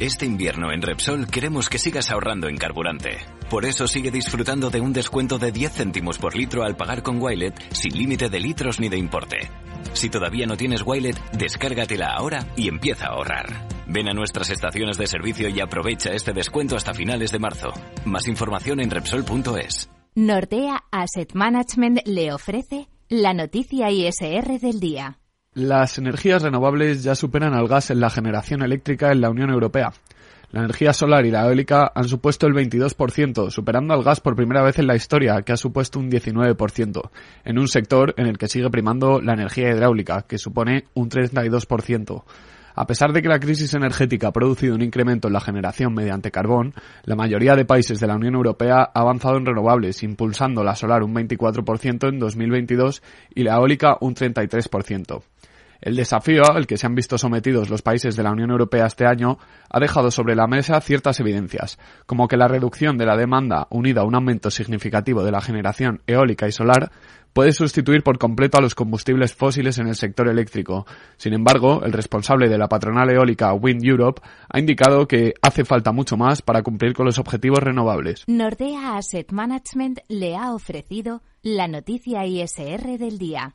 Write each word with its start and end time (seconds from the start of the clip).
Este 0.00 0.26
invierno 0.26 0.72
en 0.72 0.82
Repsol 0.82 1.28
queremos 1.28 1.68
que 1.68 1.78
sigas 1.78 2.10
ahorrando 2.10 2.48
en 2.48 2.56
carburante. 2.56 3.18
Por 3.48 3.64
eso 3.64 3.86
sigue 3.86 4.10
disfrutando 4.10 4.68
de 4.68 4.80
un 4.80 4.92
descuento 4.92 5.38
de 5.38 5.52
10 5.52 5.72
céntimos 5.72 6.18
por 6.18 6.36
litro 6.36 6.64
al 6.64 6.76
pagar 6.76 7.04
con 7.04 7.22
Wilet 7.22 7.54
sin 7.72 7.96
límite 7.96 8.28
de 8.28 8.40
litros 8.40 8.80
ni 8.80 8.88
de 8.88 8.98
importe. 8.98 9.48
Si 9.92 10.10
todavía 10.10 10.46
no 10.46 10.56
tienes 10.56 10.82
Wilet, 10.84 11.16
descárgatela 11.30 12.08
ahora 12.08 12.44
y 12.56 12.66
empieza 12.66 13.06
a 13.06 13.10
ahorrar. 13.10 13.68
Ven 13.86 14.08
a 14.08 14.14
nuestras 14.14 14.50
estaciones 14.50 14.98
de 14.98 15.06
servicio 15.06 15.48
y 15.48 15.60
aprovecha 15.60 16.12
este 16.12 16.32
descuento 16.32 16.74
hasta 16.74 16.92
finales 16.92 17.30
de 17.30 17.38
marzo. 17.38 17.72
Más 18.04 18.26
información 18.26 18.80
en 18.80 18.90
Repsol.es. 18.90 19.88
Nordea 20.16 20.82
Asset 20.90 21.34
Management 21.34 22.00
le 22.04 22.32
ofrece 22.32 22.88
la 23.08 23.32
noticia 23.32 23.92
ISR 23.92 24.58
del 24.58 24.80
día. 24.80 25.20
Las 25.54 25.98
energías 25.98 26.42
renovables 26.42 27.04
ya 27.04 27.14
superan 27.14 27.54
al 27.54 27.68
gas 27.68 27.90
en 27.90 28.00
la 28.00 28.10
generación 28.10 28.62
eléctrica 28.62 29.12
en 29.12 29.20
la 29.20 29.30
Unión 29.30 29.50
Europea. 29.50 29.92
La 30.50 30.60
energía 30.60 30.92
solar 30.92 31.26
y 31.26 31.30
la 31.30 31.46
eólica 31.46 31.92
han 31.94 32.08
supuesto 32.08 32.48
el 32.48 32.54
22%, 32.54 33.50
superando 33.50 33.94
al 33.94 34.02
gas 34.02 34.18
por 34.18 34.34
primera 34.34 34.64
vez 34.64 34.80
en 34.80 34.88
la 34.88 34.96
historia, 34.96 35.42
que 35.42 35.52
ha 35.52 35.56
supuesto 35.56 36.00
un 36.00 36.10
19%, 36.10 37.10
en 37.44 37.58
un 37.60 37.68
sector 37.68 38.14
en 38.16 38.26
el 38.26 38.36
que 38.36 38.48
sigue 38.48 38.68
primando 38.68 39.20
la 39.20 39.34
energía 39.34 39.70
hidráulica, 39.70 40.22
que 40.22 40.38
supone 40.38 40.86
un 40.94 41.08
32%. 41.08 42.24
A 42.76 42.86
pesar 42.88 43.12
de 43.12 43.22
que 43.22 43.28
la 43.28 43.38
crisis 43.38 43.72
energética 43.74 44.28
ha 44.28 44.32
producido 44.32 44.74
un 44.74 44.82
incremento 44.82 45.28
en 45.28 45.34
la 45.34 45.40
generación 45.40 45.94
mediante 45.94 46.32
carbón, 46.32 46.74
la 47.04 47.14
mayoría 47.14 47.54
de 47.54 47.64
países 47.64 48.00
de 48.00 48.08
la 48.08 48.16
Unión 48.16 48.34
Europea 48.34 48.90
ha 48.92 49.00
avanzado 49.00 49.36
en 49.36 49.46
renovables, 49.46 50.02
impulsando 50.02 50.64
la 50.64 50.74
solar 50.74 51.04
un 51.04 51.14
24% 51.14 52.08
en 52.08 52.18
2022 52.18 53.02
y 53.36 53.44
la 53.44 53.54
eólica 53.54 53.96
un 54.00 54.16
33%. 54.16 55.22
El 55.84 55.96
desafío 55.96 56.44
al 56.50 56.66
que 56.66 56.78
se 56.78 56.86
han 56.86 56.94
visto 56.94 57.18
sometidos 57.18 57.68
los 57.68 57.82
países 57.82 58.16
de 58.16 58.22
la 58.22 58.32
Unión 58.32 58.50
Europea 58.50 58.86
este 58.86 59.04
año 59.04 59.36
ha 59.68 59.78
dejado 59.78 60.10
sobre 60.10 60.34
la 60.34 60.46
mesa 60.46 60.80
ciertas 60.80 61.20
evidencias, 61.20 61.78
como 62.06 62.26
que 62.26 62.38
la 62.38 62.48
reducción 62.48 62.96
de 62.96 63.04
la 63.04 63.18
demanda 63.18 63.66
unida 63.68 64.00
a 64.00 64.04
un 64.04 64.14
aumento 64.14 64.50
significativo 64.50 65.22
de 65.22 65.30
la 65.30 65.42
generación 65.42 66.00
eólica 66.06 66.48
y 66.48 66.52
solar 66.52 66.90
puede 67.34 67.52
sustituir 67.52 68.02
por 68.02 68.16
completo 68.16 68.56
a 68.56 68.62
los 68.62 68.74
combustibles 68.74 69.34
fósiles 69.34 69.76
en 69.76 69.88
el 69.88 69.94
sector 69.94 70.26
eléctrico. 70.26 70.86
Sin 71.18 71.34
embargo, 71.34 71.82
el 71.84 71.92
responsable 71.92 72.48
de 72.48 72.56
la 72.56 72.70
patronal 72.70 73.10
eólica 73.10 73.52
Wind 73.52 73.84
Europe 73.84 74.22
ha 74.48 74.58
indicado 74.58 75.06
que 75.06 75.34
hace 75.42 75.66
falta 75.66 75.92
mucho 75.92 76.16
más 76.16 76.40
para 76.40 76.62
cumplir 76.62 76.94
con 76.94 77.04
los 77.04 77.18
objetivos 77.18 77.58
renovables. 77.58 78.24
Nordea 78.26 78.96
Asset 78.96 79.32
Management 79.32 79.98
le 80.08 80.34
ha 80.34 80.54
ofrecido 80.54 81.20
la 81.42 81.68
noticia 81.68 82.24
ISR 82.24 82.96
del 82.96 83.18
día. 83.18 83.54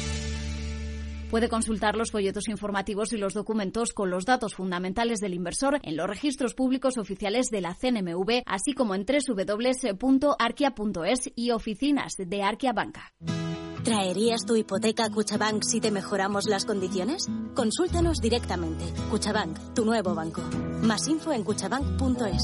Puede 1.31 1.47
consultar 1.47 1.95
los 1.95 2.11
folletos 2.11 2.49
informativos 2.49 3.13
y 3.13 3.17
los 3.17 3.33
documentos 3.33 3.93
con 3.93 4.09
los 4.09 4.25
datos 4.25 4.53
fundamentales 4.53 5.19
del 5.19 5.33
inversor 5.33 5.79
en 5.81 5.95
los 5.95 6.05
registros 6.05 6.53
públicos 6.53 6.97
oficiales 6.97 7.47
de 7.49 7.61
la 7.61 7.73
CNMV, 7.73 8.41
así 8.45 8.73
como 8.73 8.95
en 8.95 9.05
www.arquia.es 9.05 10.01
y 11.33 11.51
oficinas 11.51 12.15
de 12.17 12.43
Arquia 12.43 12.73
Banca. 12.73 13.13
¿Traerías 13.85 14.41
tu 14.45 14.57
hipoteca 14.57 15.05
a 15.05 15.09
Cuchabank 15.09 15.63
si 15.63 15.79
te 15.79 15.89
mejoramos 15.89 16.47
las 16.47 16.65
condiciones? 16.65 17.29
Consúltanos 17.55 18.19
directamente. 18.19 18.83
Cuchabank, 19.09 19.73
tu 19.73 19.85
nuevo 19.85 20.13
banco. 20.13 20.41
Más 20.81 21.07
info 21.07 21.31
en 21.31 21.45
cuchabank.es. 21.45 22.43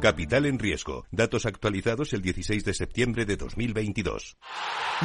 Capital 0.00 0.44
en 0.44 0.58
riesgo. 0.58 1.06
Datos 1.10 1.46
actualizados 1.46 2.12
el 2.12 2.20
16 2.20 2.64
de 2.64 2.74
septiembre 2.74 3.24
de 3.24 3.36
2022. 3.36 4.36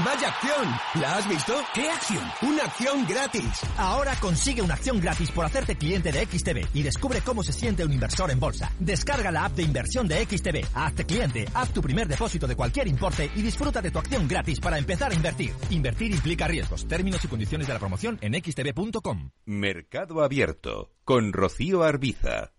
¡Vaya 0.05 0.27
acción! 0.27 1.01
¿La 1.01 1.17
has 1.17 1.29
visto? 1.29 1.53
¿Qué 1.73 1.89
acción? 1.89 2.23
¡Una 2.41 2.63
acción 2.63 3.07
gratis! 3.07 3.61
Ahora 3.77 4.15
consigue 4.19 4.61
una 4.61 4.73
acción 4.73 4.99
gratis 4.99 5.31
por 5.31 5.45
hacerte 5.45 5.77
cliente 5.77 6.11
de 6.11 6.25
XTB 6.25 6.75
y 6.75 6.83
descubre 6.83 7.21
cómo 7.21 7.41
se 7.41 7.53
siente 7.53 7.85
un 7.85 7.93
inversor 7.93 8.31
en 8.31 8.39
bolsa. 8.39 8.71
Descarga 8.79 9.31
la 9.31 9.45
app 9.45 9.53
de 9.53 9.63
inversión 9.63 10.07
de 10.07 10.25
XTB, 10.25 10.65
hazte 10.73 11.05
cliente, 11.05 11.45
haz 11.53 11.71
tu 11.71 11.81
primer 11.81 12.07
depósito 12.07 12.45
de 12.45 12.55
cualquier 12.55 12.87
importe 12.87 13.31
y 13.33 13.41
disfruta 13.41 13.81
de 13.81 13.91
tu 13.91 13.99
acción 13.99 14.27
gratis 14.27 14.59
para 14.59 14.77
empezar 14.77 15.11
a 15.11 15.15
invertir. 15.15 15.53
Invertir 15.69 16.11
implica 16.11 16.47
riesgos. 16.47 16.85
Términos 16.87 17.23
y 17.23 17.27
condiciones 17.29 17.67
de 17.67 17.73
la 17.73 17.79
promoción 17.79 18.19
en 18.21 18.33
xtb.com. 18.33 19.31
Mercado 19.45 20.21
Abierto 20.21 20.91
con 21.05 21.31
Rocío 21.33 21.83
Arbiza. 21.83 22.51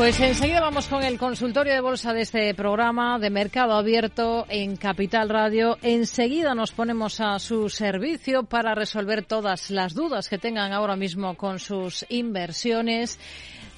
Pues 0.00 0.18
enseguida 0.18 0.62
vamos 0.62 0.86
con 0.86 1.02
el 1.02 1.18
consultorio 1.18 1.74
de 1.74 1.80
bolsa 1.82 2.14
de 2.14 2.22
este 2.22 2.54
programa 2.54 3.18
de 3.18 3.28
Mercado 3.28 3.74
Abierto 3.74 4.46
en 4.48 4.78
Capital 4.78 5.28
Radio. 5.28 5.76
Enseguida 5.82 6.54
nos 6.54 6.72
ponemos 6.72 7.20
a 7.20 7.38
su 7.38 7.68
servicio 7.68 8.44
para 8.44 8.74
resolver 8.74 9.26
todas 9.26 9.70
las 9.70 9.92
dudas 9.92 10.30
que 10.30 10.38
tengan 10.38 10.72
ahora 10.72 10.96
mismo 10.96 11.34
con 11.34 11.58
sus 11.58 12.06
inversiones. 12.08 13.18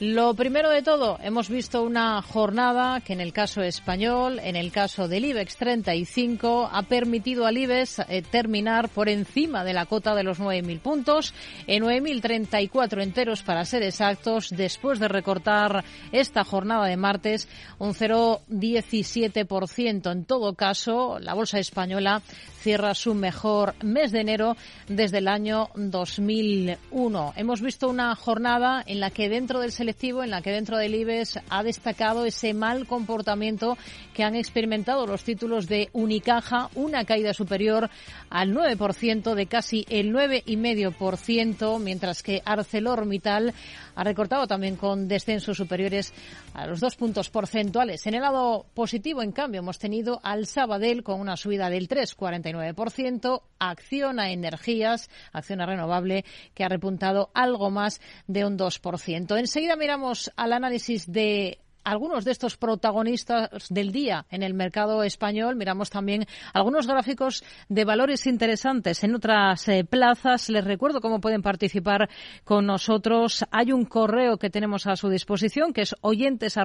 Lo 0.05 0.35
primero 0.35 0.69
de 0.69 0.83
todo, 0.83 1.17
hemos 1.23 1.49
visto 1.49 1.85
una 1.85 2.21
jornada 2.23 3.03
que 3.03 3.13
en 3.13 3.21
el 3.21 3.33
caso 3.33 3.63
español, 3.63 4.41
en 4.43 4.57
el 4.57 4.73
caso 4.73 5.07
del 5.07 5.27
IBEX 5.27 5.57
35, 5.59 6.69
ha 6.73 6.83
permitido 6.83 7.47
al 7.47 7.57
IBEX 7.57 8.01
eh, 8.09 8.21
terminar 8.29 8.89
por 8.89 9.09
encima 9.09 9.63
de 9.63 9.75
la 9.75 9.87
cota 9.87 10.17
de 10.17 10.25
los 10.25 10.41
9.000 10.41 10.81
puntos, 10.81 11.33
en 11.69 11.85
9.034 11.85 13.01
enteros 13.01 13.45
para 13.45 13.65
ser 13.65 13.85
exactos, 13.85 14.49
después 14.51 14.99
de 14.99 15.07
recortar 15.07 15.85
esta 16.11 16.43
jornada 16.43 16.87
de 16.87 16.97
martes 16.97 17.47
un 17.79 17.95
0,17%. 17.95 20.11
En 20.11 20.25
todo 20.25 20.55
caso, 20.55 21.21
la 21.21 21.35
bolsa 21.35 21.61
española 21.61 22.23
cierra 22.63 22.95
su 22.95 23.15
mejor 23.15 23.75
mes 23.85 24.13
de 24.13 24.21
enero 24.21 24.57
desde 24.89 25.19
el 25.19 25.29
año 25.29 25.69
2001. 25.75 27.35
Hemos 27.37 27.61
visto 27.61 27.89
una 27.89 28.15
jornada 28.15 28.83
en 28.87 29.01
la 29.01 29.11
que 29.11 29.29
dentro 29.29 29.61
del 29.61 29.73
selectivo, 29.73 29.92
en 30.01 30.31
la 30.31 30.43
que 30.43 30.51
dentro 30.51 30.79
del 30.79 30.95
IBEX 30.95 31.39
ha 31.49 31.63
destacado 31.63 32.25
ese 32.25 32.55
mal 32.55 32.87
comportamiento 32.87 33.77
que 34.15 34.25
han 34.25 34.35
experimentado 34.35 35.07
los 35.07 35.23
títulos 35.23 35.69
de 35.69 35.91
Unicaja, 35.93 36.71
una 36.75 37.05
caída 37.05 37.35
superior 37.35 37.91
al 38.31 38.55
9%, 38.55 39.35
de 39.35 39.47
casi 39.47 39.85
el 39.91 40.13
9,5%, 40.13 41.79
mientras 41.79 42.23
que 42.23 42.43
ArcelorMittal 42.45 43.53
ha 43.95 44.05
recortado 44.05 44.47
también 44.47 44.77
con 44.77 45.09
descensos 45.09 45.57
superiores 45.57 46.13
a 46.55 46.67
los 46.67 46.81
dos 46.81 46.97
puntos 46.97 47.31
porcentuales. 47.31 48.07
En 48.07 48.15
el 48.15 48.23
lado 48.23 48.67
positivo, 48.75 49.23
en 49.23 49.33
cambio, 49.33 49.61
hemos 49.61 49.79
tenido 49.79 50.21
al 50.23 50.47
Sabadell 50.47 51.03
con 51.03 51.21
una 51.21 51.37
subida 51.37 51.71
del 51.71 51.89
3,49%, 51.89 53.43
acción 53.59 54.21
a 54.21 54.31
energías, 54.31 55.11
acción 55.33 55.61
a 55.61 55.67
renovable, 55.67 56.25
que 56.55 56.65
ha 56.65 56.69
repuntado 56.69 57.31
algo 57.35 57.71
más 57.71 58.01
de 58.27 58.45
un 58.45 58.59
2%. 58.59 59.39
Enseguida 59.39 59.77
miramos 59.77 60.31
al 60.37 60.53
análisis 60.53 61.11
de 61.11 61.59
algunos 61.85 62.25
de 62.25 62.33
estos 62.33 62.57
protagonistas 62.57 63.69
del 63.71 63.93
día 63.93 64.27
en 64.31 64.43
el 64.43 64.55
mercado 64.55 65.03
español. 65.03 65.57
Miramos 65.57 65.91
también 65.91 66.27
algunos 66.53 66.87
gráficos 66.87 67.45
de 67.69 67.85
valores 67.85 68.27
interesantes 68.27 69.03
en 69.05 69.15
otras 69.15 69.69
eh, 69.69 69.85
plazas. 69.85 70.49
Les 70.49 70.65
recuerdo 70.65 71.01
cómo 71.01 71.21
pueden 71.21 71.43
participar 71.43 72.09
con 72.45 72.67
nosotros. 72.67 73.45
Hay 73.51 73.73
un 73.73 73.85
correo 73.85 74.37
que 74.37 74.51
tenemos 74.51 74.87
a 74.87 74.97
su 74.97 75.09
disposición 75.09 75.73
que 75.73 75.83
es 75.83 75.95
oyentes 76.01 76.57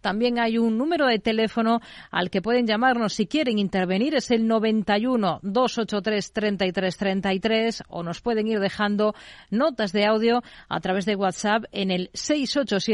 También 0.00 0.38
hay 0.38 0.58
un 0.58 0.78
número 0.78 1.06
de 1.06 1.18
teléfono 1.18 1.80
al 2.10 2.30
que 2.30 2.42
pueden 2.42 2.66
llamarnos 2.66 3.14
si 3.14 3.26
quieren 3.26 3.58
intervenir. 3.58 4.14
Es 4.14 4.30
el 4.30 4.46
91 4.46 5.40
283 5.42 6.32
33 6.32 6.96
33 6.96 7.82
o 7.88 8.02
nos 8.02 8.20
pueden 8.20 8.46
ir 8.46 8.60
dejando 8.60 9.14
notas 9.50 9.92
de 9.92 10.06
audio 10.06 10.42
a 10.68 10.80
través 10.80 11.04
de 11.04 11.16
WhatsApp 11.16 11.64
en 11.72 11.90
el 11.90 12.10
687 12.12 12.93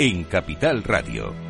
en 0.00 0.24
Capital 0.24 0.82
Radio. 0.82 1.49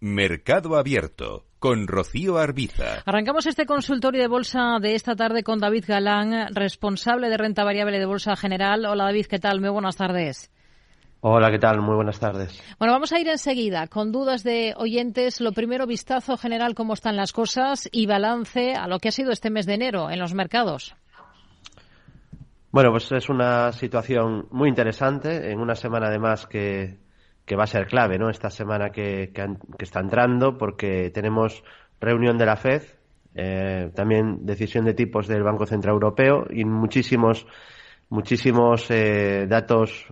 Mercado 0.00 0.76
Abierto 0.76 1.46
con 1.58 1.88
Rocío 1.88 2.36
Arbiza. 2.36 3.02
Arrancamos 3.06 3.46
este 3.46 3.64
consultorio 3.64 4.20
de 4.20 4.28
bolsa 4.28 4.78
de 4.80 4.94
esta 4.94 5.16
tarde 5.16 5.42
con 5.42 5.58
David 5.58 5.84
Galán, 5.88 6.54
responsable 6.54 7.30
de 7.30 7.38
renta 7.38 7.64
variable 7.64 7.98
de 7.98 8.04
Bolsa 8.04 8.36
General. 8.36 8.84
Hola 8.84 9.04
David, 9.04 9.26
¿qué 9.26 9.38
tal? 9.38 9.60
Muy 9.60 9.70
buenas 9.70 9.96
tardes. 9.96 10.50
Hola, 11.20 11.50
¿qué 11.50 11.58
tal? 11.58 11.80
Muy 11.80 11.94
buenas 11.94 12.20
tardes. 12.20 12.62
Bueno, 12.78 12.92
vamos 12.92 13.10
a 13.12 13.18
ir 13.18 13.26
enseguida 13.26 13.86
con 13.88 14.12
dudas 14.12 14.44
de 14.44 14.74
oyentes. 14.76 15.40
Lo 15.40 15.52
primero, 15.52 15.86
vistazo 15.86 16.36
general, 16.36 16.74
cómo 16.74 16.92
están 16.92 17.16
las 17.16 17.32
cosas 17.32 17.88
y 17.90 18.06
balance 18.06 18.74
a 18.74 18.86
lo 18.86 18.98
que 18.98 19.08
ha 19.08 19.12
sido 19.12 19.32
este 19.32 19.50
mes 19.50 19.64
de 19.64 19.74
enero 19.74 20.10
en 20.10 20.20
los 20.20 20.34
mercados. 20.34 20.94
Bueno, 22.70 22.90
pues 22.90 23.10
es 23.12 23.30
una 23.30 23.72
situación 23.72 24.46
muy 24.50 24.68
interesante 24.68 25.50
en 25.50 25.58
una 25.58 25.74
semana 25.74 26.08
además 26.08 26.46
que 26.46 26.98
que 27.46 27.56
va 27.56 27.64
a 27.64 27.68
ser 27.68 27.86
clave, 27.86 28.18
¿no? 28.18 28.28
Esta 28.28 28.50
semana 28.50 28.90
que, 28.90 29.32
está 29.78 30.00
entrando, 30.00 30.58
porque 30.58 31.10
tenemos 31.10 31.62
reunión 32.00 32.36
de 32.36 32.46
la 32.46 32.56
FED, 32.56 32.82
eh, 33.34 33.90
también 33.94 34.44
decisión 34.44 34.84
de 34.84 34.94
tipos 34.94 35.28
del 35.28 35.44
Banco 35.44 35.64
Central 35.64 35.94
Europeo 35.94 36.46
y 36.50 36.64
muchísimos, 36.64 37.46
muchísimos 38.08 38.90
eh, 38.90 39.46
datos 39.48 40.06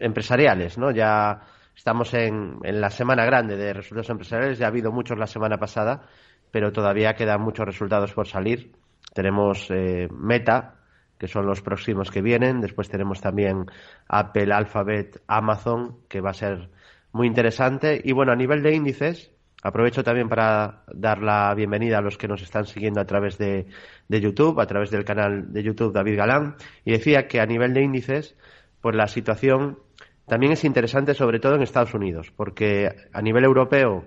empresariales, 0.00 0.76
¿no? 0.78 0.90
Ya 0.90 1.42
estamos 1.76 2.12
en, 2.12 2.58
en 2.64 2.80
la 2.80 2.90
semana 2.90 3.24
grande 3.24 3.56
de 3.56 3.72
resultados 3.72 4.10
empresariales, 4.10 4.58
ya 4.58 4.66
ha 4.66 4.68
habido 4.68 4.90
muchos 4.90 5.16
la 5.16 5.28
semana 5.28 5.58
pasada, 5.58 6.02
pero 6.50 6.72
todavía 6.72 7.14
quedan 7.14 7.40
muchos 7.40 7.66
resultados 7.66 8.12
por 8.12 8.26
salir. 8.26 8.72
Tenemos 9.14 9.70
eh, 9.70 10.08
Meta, 10.10 10.74
que 11.18 11.28
son 11.28 11.46
los 11.46 11.60
próximos 11.62 12.10
que 12.10 12.22
vienen. 12.22 12.60
Después 12.60 12.88
tenemos 12.88 13.20
también 13.20 13.66
Apple, 14.08 14.52
Alphabet, 14.52 15.22
Amazon, 15.28 15.98
que 16.08 16.20
va 16.20 16.30
a 16.30 16.34
ser 16.34 16.70
muy 17.12 17.26
interesante. 17.26 18.00
Y 18.02 18.12
bueno, 18.12 18.32
a 18.32 18.36
nivel 18.36 18.62
de 18.62 18.74
índices, 18.74 19.30
aprovecho 19.62 20.02
también 20.02 20.28
para 20.28 20.84
dar 20.92 21.22
la 21.22 21.54
bienvenida 21.54 21.98
a 21.98 22.02
los 22.02 22.16
que 22.16 22.28
nos 22.28 22.42
están 22.42 22.66
siguiendo 22.66 23.00
a 23.00 23.04
través 23.04 23.38
de, 23.38 23.66
de 24.08 24.20
YouTube, 24.20 24.60
a 24.60 24.66
través 24.66 24.90
del 24.90 25.04
canal 25.04 25.52
de 25.52 25.62
YouTube 25.62 25.92
David 25.92 26.16
Galán. 26.16 26.56
Y 26.84 26.92
decía 26.92 27.28
que 27.28 27.40
a 27.40 27.46
nivel 27.46 27.74
de 27.74 27.82
índices, 27.82 28.36
pues 28.80 28.96
la 28.96 29.06
situación 29.06 29.78
también 30.26 30.52
es 30.52 30.64
interesante, 30.64 31.14
sobre 31.14 31.40
todo 31.40 31.56
en 31.56 31.62
Estados 31.62 31.92
Unidos, 31.92 32.32
porque 32.36 32.88
a 33.12 33.20
nivel 33.20 33.44
europeo 33.44 34.04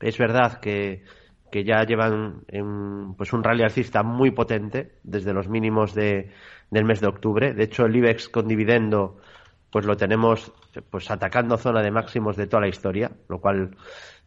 es 0.00 0.16
verdad 0.16 0.60
que, 0.60 1.04
que 1.50 1.64
ya 1.64 1.84
llevan 1.84 2.42
en, 2.48 3.14
pues 3.14 3.34
un 3.34 3.44
rally 3.44 3.62
alcista 3.62 4.02
muy 4.02 4.30
potente 4.30 4.92
desde 5.02 5.34
los 5.34 5.48
mínimos 5.48 5.94
de, 5.94 6.30
del 6.70 6.86
mes 6.86 7.00
de 7.00 7.06
octubre. 7.06 7.52
De 7.52 7.64
hecho, 7.64 7.84
el 7.84 7.94
IBEX 7.94 8.30
con 8.30 8.48
dividendo 8.48 9.18
pues 9.72 9.86
lo 9.86 9.96
tenemos 9.96 10.52
pues 10.90 11.10
atacando 11.10 11.56
zona 11.56 11.82
de 11.82 11.90
máximos 11.90 12.36
de 12.36 12.46
toda 12.46 12.60
la 12.60 12.68
historia, 12.68 13.10
lo 13.28 13.40
cual 13.40 13.74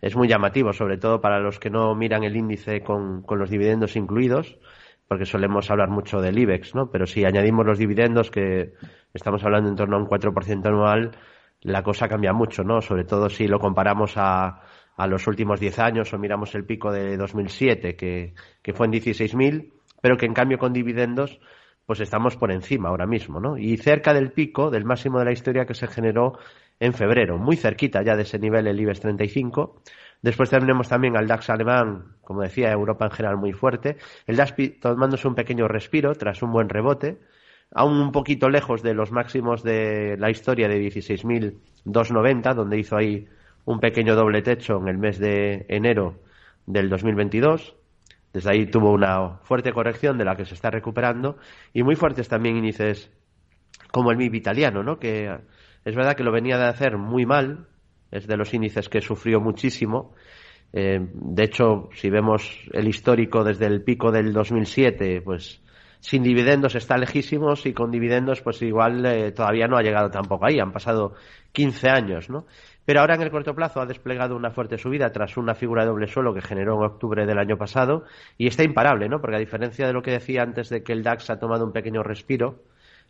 es 0.01 0.15
muy 0.15 0.27
llamativo, 0.27 0.73
sobre 0.73 0.97
todo 0.97 1.21
para 1.21 1.39
los 1.39 1.59
que 1.59 1.69
no 1.69 1.93
miran 1.93 2.23
el 2.23 2.35
índice 2.35 2.81
con, 2.81 3.21
con 3.21 3.37
los 3.37 3.51
dividendos 3.51 3.95
incluidos, 3.95 4.57
porque 5.07 5.25
solemos 5.25 5.69
hablar 5.69 5.89
mucho 5.89 6.19
del 6.19 6.39
IBEX, 6.39 6.73
¿no? 6.73 6.89
Pero 6.89 7.05
si 7.05 7.25
añadimos 7.25 7.63
los 7.63 7.77
dividendos, 7.77 8.31
que 8.31 8.73
estamos 9.13 9.43
hablando 9.43 9.69
en 9.69 9.75
torno 9.75 9.97
a 9.97 9.99
un 9.99 10.07
4% 10.07 10.65
anual, 10.65 11.11
la 11.61 11.83
cosa 11.83 12.07
cambia 12.09 12.33
mucho, 12.33 12.63
¿no? 12.63 12.81
Sobre 12.81 13.03
todo 13.03 13.29
si 13.29 13.47
lo 13.47 13.59
comparamos 13.59 14.13
a, 14.17 14.61
a 14.97 15.07
los 15.07 15.27
últimos 15.27 15.59
10 15.59 15.77
años 15.77 16.11
o 16.11 16.17
miramos 16.17 16.55
el 16.55 16.65
pico 16.65 16.91
de 16.91 17.17
2007, 17.17 17.95
que, 17.95 18.33
que 18.63 18.73
fue 18.73 18.87
en 18.87 18.93
16.000, 18.93 19.71
pero 20.01 20.17
que 20.17 20.25
en 20.25 20.33
cambio 20.33 20.57
con 20.57 20.73
dividendos 20.73 21.39
pues 21.85 21.99
estamos 21.99 22.35
por 22.35 22.51
encima 22.51 22.89
ahora 22.89 23.05
mismo, 23.05 23.39
¿no? 23.39 23.57
Y 23.57 23.77
cerca 23.77 24.13
del 24.13 24.31
pico, 24.31 24.71
del 24.71 24.85
máximo 24.85 25.19
de 25.19 25.25
la 25.25 25.31
historia 25.31 25.65
que 25.65 25.73
se 25.73 25.87
generó 25.87 26.37
en 26.79 26.93
febrero, 26.93 27.37
muy 27.37 27.55
cerquita 27.55 28.01
ya 28.03 28.15
de 28.15 28.23
ese 28.23 28.39
nivel 28.39 28.67
el 28.67 28.79
IBEX 28.79 28.99
35. 29.01 29.81
Después 30.21 30.49
tenemos 30.49 30.89
también 30.89 31.15
al 31.15 31.27
DAX 31.27 31.49
alemán, 31.49 32.15
como 32.21 32.41
decía, 32.41 32.71
Europa 32.71 33.05
en 33.05 33.11
general 33.11 33.37
muy 33.37 33.53
fuerte. 33.53 33.97
El 34.25 34.37
DAX 34.37 34.55
tomándose 34.79 35.27
un 35.27 35.35
pequeño 35.35 35.67
respiro 35.67 36.15
tras 36.15 36.41
un 36.41 36.51
buen 36.51 36.69
rebote, 36.69 37.19
aún 37.71 37.99
un 37.99 38.11
poquito 38.11 38.49
lejos 38.49 38.81
de 38.81 38.93
los 38.93 39.11
máximos 39.11 39.63
de 39.63 40.17
la 40.17 40.31
historia 40.31 40.67
de 40.67 40.81
16.290, 40.81 42.55
donde 42.55 42.79
hizo 42.79 42.97
ahí 42.97 43.27
un 43.65 43.79
pequeño 43.79 44.15
doble 44.15 44.41
techo 44.41 44.77
en 44.77 44.87
el 44.87 44.97
mes 44.97 45.19
de 45.19 45.65
enero 45.69 46.19
del 46.65 46.89
2022. 46.89 47.75
Desde 48.35 48.51
ahí 48.51 48.65
tuvo 48.65 48.91
una 48.91 49.37
fuerte 49.43 49.71
corrección 49.71 50.17
de 50.17 50.25
la 50.25 50.35
que 50.35 50.43
se 50.43 50.55
está 50.55 50.69
recuperando 50.69 51.37
y 51.71 51.83
muy 51.83 51.95
fuertes 51.95 52.27
también 52.27 52.57
índices 52.57 53.09
como 53.93 54.11
el 54.11 54.17
MIB 54.17 54.35
italiano, 54.35 54.83
¿no? 54.83 54.99
que 54.99 55.33
es 55.85 55.95
verdad 55.95 56.17
que 56.17 56.23
lo 56.25 56.33
venía 56.33 56.57
de 56.57 56.65
hacer 56.65 56.97
muy 56.97 57.25
mal, 57.25 57.69
es 58.11 58.27
de 58.27 58.35
los 58.35 58.53
índices 58.53 58.89
que 58.89 58.99
sufrió 58.99 59.39
muchísimo. 59.39 60.15
Eh, 60.73 60.99
de 61.13 61.43
hecho, 61.45 61.87
si 61.93 62.09
vemos 62.09 62.59
el 62.73 62.89
histórico 62.89 63.45
desde 63.45 63.67
el 63.67 63.83
pico 63.83 64.11
del 64.11 64.33
2007, 64.33 65.21
pues 65.21 65.63
sin 66.05 66.21
dividendos 66.21 66.75
está 66.75 66.97
lejísimos 66.99 67.65
y 67.65 67.73
con 67.73 67.89
dividendos 67.89 68.39
pues 68.41 68.61
igual 68.61 69.03
eh, 69.07 69.31
todavía 69.31 69.67
no 69.67 69.75
ha 69.75 69.81
llegado 69.81 70.11
tampoco 70.11 70.45
ahí, 70.45 70.59
han 70.59 70.71
pasado 70.71 71.15
15 71.51 71.89
años, 71.89 72.29
¿no? 72.29 72.45
Pero 72.85 72.99
ahora 72.99 73.15
en 73.15 73.23
el 73.23 73.31
corto 73.31 73.55
plazo 73.55 73.81
ha 73.81 73.87
desplegado 73.87 74.35
una 74.35 74.51
fuerte 74.51 74.77
subida 74.77 75.11
tras 75.11 75.35
una 75.35 75.55
figura 75.55 75.81
de 75.81 75.87
doble 75.89 76.05
suelo 76.05 76.31
que 76.31 76.43
generó 76.43 76.75
en 76.75 76.85
octubre 76.85 77.25
del 77.25 77.39
año 77.39 77.57
pasado 77.57 78.03
y 78.37 78.45
está 78.45 78.61
imparable, 78.61 79.09
¿no? 79.09 79.19
Porque 79.19 79.37
a 79.37 79.39
diferencia 79.39 79.87
de 79.87 79.93
lo 79.93 80.03
que 80.03 80.11
decía 80.11 80.43
antes 80.43 80.69
de 80.69 80.83
que 80.83 80.93
el 80.93 81.01
DAX 81.01 81.31
ha 81.31 81.39
tomado 81.39 81.65
un 81.65 81.73
pequeño 81.73 82.03
respiro, 82.03 82.61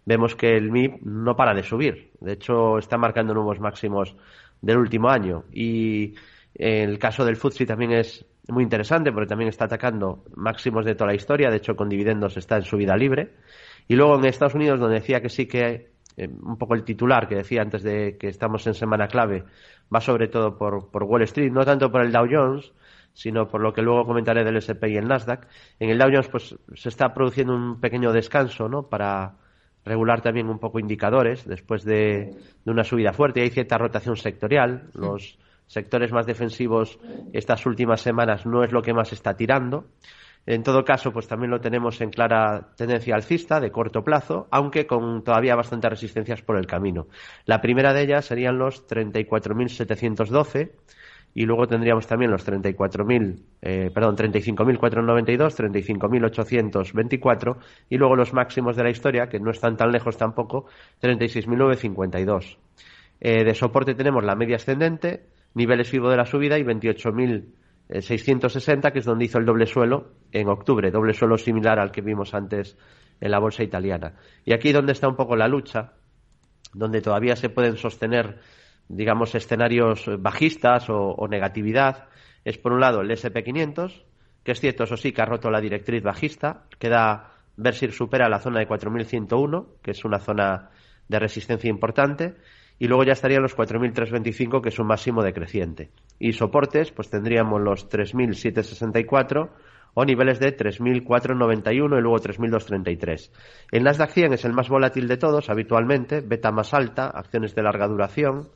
vemos 0.06 0.34
que 0.34 0.56
el 0.56 0.72
MIP 0.72 1.02
no 1.02 1.36
para 1.36 1.54
de 1.54 1.64
subir. 1.64 2.12
De 2.22 2.32
hecho, 2.32 2.78
está 2.78 2.98
marcando 2.98 3.34
nuevos 3.34 3.60
máximos 3.60 4.16
del 4.62 4.78
último 4.78 5.10
año. 5.10 5.44
Y 5.52 6.14
el 6.56 6.98
caso 7.00 7.26
del 7.26 7.36
FTSE 7.36 7.66
también 7.66 7.92
es 7.92 8.26
muy 8.48 8.64
interesante 8.64 9.12
porque 9.12 9.28
también 9.28 9.50
está 9.50 9.66
atacando 9.66 10.24
máximos 10.36 10.86
de 10.86 10.96
toda 10.96 11.10
la 11.10 11.16
historia. 11.16 11.50
De 11.50 11.58
hecho, 11.58 11.76
con 11.76 11.90
dividendos 11.90 12.38
está 12.38 12.56
en 12.56 12.64
subida 12.64 12.96
libre. 12.96 13.34
Y 13.88 13.96
luego 13.96 14.16
en 14.16 14.26
Estados 14.26 14.56
Unidos, 14.56 14.80
donde 14.80 14.96
decía 14.96 15.22
que 15.22 15.30
sí 15.30 15.48
que 15.48 15.92
eh, 16.18 16.28
un 16.28 16.58
poco 16.58 16.76
el 16.76 16.84
titular 16.84 17.28
que 17.28 17.36
decía 17.36 17.62
antes 17.62 17.84
de 17.84 18.18
que 18.18 18.30
estamos 18.30 18.66
en 18.68 18.74
semana 18.74 19.08
clave, 19.08 19.44
va 19.94 20.00
sobre 20.00 20.28
todo 20.28 20.58
por, 20.58 20.90
por 20.90 21.04
Wall 21.04 21.24
Street, 21.24 21.52
no 21.52 21.66
tanto 21.66 21.92
por 21.92 22.02
el 22.02 22.12
Dow 22.12 22.26
Jones, 22.30 22.72
sino 23.14 23.48
por 23.48 23.62
lo 23.62 23.74
que 23.74 23.82
luego 23.82 24.06
comentaré 24.06 24.44
del 24.44 24.58
S&P 24.58 24.90
y 24.90 24.98
el 24.98 25.08
Nasdaq. 25.08 25.48
En 25.80 25.90
el 25.90 25.98
Dow 25.98 26.10
Jones 26.10 26.30
pues 26.30 26.56
se 26.74 26.90
está 26.90 27.14
produciendo 27.14 27.54
un 27.54 27.80
pequeño 27.80 28.12
descanso, 28.12 28.70
¿no? 28.70 28.84
Para 28.84 29.36
regular 29.84 30.22
también 30.22 30.50
un 30.50 30.58
poco 30.58 30.80
indicadores 30.80 31.46
después 31.46 31.84
de, 31.84 32.32
de 32.64 32.72
una 32.72 32.84
subida 32.84 33.14
fuerte. 33.14 33.42
Hay 33.42 33.50
cierta 33.50 33.78
rotación 33.78 34.16
sectorial. 34.16 34.90
Los 34.94 35.38
sectores 35.68 36.12
más 36.12 36.26
defensivos 36.26 37.00
estas 37.34 37.66
últimas 37.66 38.02
semanas 38.02 38.46
no 38.46 38.64
es 38.64 38.72
lo 38.72 38.82
que 38.82 38.94
más 38.94 39.14
está 39.14 39.36
tirando. 39.36 39.86
En 40.46 40.62
todo 40.62 40.86
caso, 40.86 41.12
pues 41.12 41.28
también 41.28 41.50
lo 41.50 41.60
tenemos 41.60 42.00
en 42.02 42.12
clara 42.12 42.70
tendencia 42.78 43.16
alcista 43.16 43.60
de 43.60 43.72
corto 43.72 44.04
plazo, 44.04 44.48
aunque 44.52 44.86
con 44.86 45.24
todavía 45.24 45.56
bastantes 45.56 45.90
resistencias 45.90 46.44
por 46.44 46.58
el 46.58 46.68
camino. 46.68 47.08
La 47.46 47.62
primera 47.62 47.94
de 47.94 48.04
ellas 48.04 48.26
serían 48.26 48.60
los 48.60 48.88
34.712 48.88 50.72
y 51.34 51.46
luego 51.46 51.68
tendríamos 51.68 52.08
también 52.08 52.32
los 52.32 52.48
34.000, 52.48 53.42
eh, 53.62 53.92
perdón, 53.94 54.16
35.492, 54.16 55.54
35.824 55.54 57.58
y 57.90 57.98
luego 57.98 58.16
los 58.16 58.34
máximos 58.34 58.78
de 58.78 58.84
la 58.84 58.90
historia, 58.90 59.28
que 59.28 59.40
no 59.40 59.52
están 59.52 59.76
tan 59.76 59.92
lejos 59.92 60.16
tampoco, 60.16 60.68
36.952. 61.02 62.58
Eh, 63.20 63.44
de 63.44 63.54
soporte 63.54 63.96
tenemos 63.96 64.24
la 64.24 64.36
media 64.36 64.56
ascendente, 64.56 65.26
niveles 65.56 65.90
FIBO 65.90 66.12
de 66.12 66.18
la 66.18 66.26
subida 66.26 66.60
y 66.60 66.64
28.660, 66.64 68.92
que 68.92 69.00
es 69.00 69.06
donde 69.06 69.26
hizo 69.26 69.40
el 69.40 69.46
doble 69.46 69.66
suelo 69.66 70.12
en 70.32 70.48
octubre, 70.48 70.92
doble 70.92 71.14
suelo 71.14 71.36
similar 71.38 71.80
al 71.80 71.92
que 71.92 72.02
vimos 72.02 72.36
antes 72.36 72.78
en 73.20 73.32
la 73.32 73.40
bolsa 73.40 73.64
italiana. 73.64 74.14
Y 74.44 74.54
aquí 74.54 74.72
donde 74.72 74.92
está 74.92 75.08
un 75.08 75.16
poco 75.16 75.36
la 75.36 75.48
lucha, 75.48 75.94
donde 76.74 77.02
todavía 77.02 77.36
se 77.36 77.50
pueden 77.50 77.78
sostener 77.78 78.40
digamos, 78.88 79.34
escenarios 79.36 80.06
bajistas 80.20 80.86
o, 80.90 81.28
negatividad, 81.28 82.08
es 82.44 82.58
por 82.58 82.74
un 82.74 82.82
lado 82.82 83.02
el 83.02 83.10
SP500, 83.10 84.04
que 84.44 84.52
es 84.52 84.60
cierto, 84.60 84.84
eso 84.84 84.98
sí, 84.98 85.12
que 85.12 85.22
ha 85.22 85.26
roto 85.26 85.50
la 85.50 85.62
directriz 85.62 86.04
bajista, 86.04 86.64
queda 86.78 87.32
ver 87.58 87.74
si 87.74 87.90
supera 87.92 88.30
la 88.30 88.40
zona 88.40 88.60
de 88.60 88.68
4101, 88.68 89.78
que 89.82 89.92
es 89.92 90.06
una 90.06 90.20
zona 90.20 90.70
de 91.08 91.20
resistencia 91.20 91.70
importante, 91.70 92.36
y 92.78 92.88
luego 92.88 93.04
ya 93.04 93.14
estarían 93.14 93.42
los 93.42 93.56
4.325, 93.56 94.62
que 94.62 94.70
es 94.70 94.80
un 94.80 94.88
máximo 94.88 95.24
decreciente. 95.24 95.90
Y 96.20 96.34
soportes, 96.34 96.92
pues 96.92 97.10
tendríamos 97.10 97.62
los 97.62 97.90
3.764 97.90 99.50
o 99.94 100.06
niveles 100.06 100.40
de 100.40 100.56
3.491 100.56 101.74
y 101.74 102.02
luego 102.02 102.18
3.233. 102.18 103.32
El 103.72 103.84
Nasdaq 103.84 104.12
100 104.12 104.34
es 104.34 104.46
el 104.46 104.54
más 104.54 104.68
volátil 104.68 105.08
de 105.08 105.18
todos, 105.18 105.50
habitualmente, 105.50 106.20
beta 106.22 106.52
más 106.52 106.74
alta, 106.74 107.08
acciones 107.08 107.56
de 107.56 107.64
larga 107.64 107.88
duración, 107.88 108.50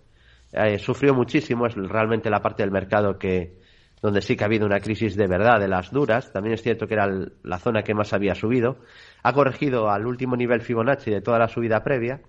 eh, 0.51 0.79
sufrió 0.79 1.13
muchísimo, 1.13 1.65
es 1.65 1.75
realmente 1.75 2.29
la 2.29 2.41
parte 2.41 2.63
del 2.63 2.71
mercado 2.71 3.17
que 3.17 3.57
donde 4.01 4.21
sí 4.21 4.35
que 4.35 4.43
ha 4.43 4.47
habido 4.47 4.65
una 4.65 4.79
crisis 4.79 5.15
de 5.15 5.27
verdad, 5.27 5.59
de 5.59 5.67
las 5.67 5.91
duras. 5.91 6.31
También 6.31 6.53
es 6.53 6.61
cierto 6.61 6.88
que 6.88 6.93
era 6.93 7.07
la 7.43 7.59
zona 7.59 7.83
que 7.83 7.93
más 7.93 8.13
había 8.13 8.33
subido. 8.33 8.77
Ha 9.23 9.33
corregido 9.33 9.89
al 9.89 10.05
último 10.05 10.38
nivel 10.38 10.61
Fibonacci 10.61 11.11
de 11.11 11.21
toda 11.21 11.38
la 11.38 11.49
subida 11.49 11.83
previa 11.83 12.21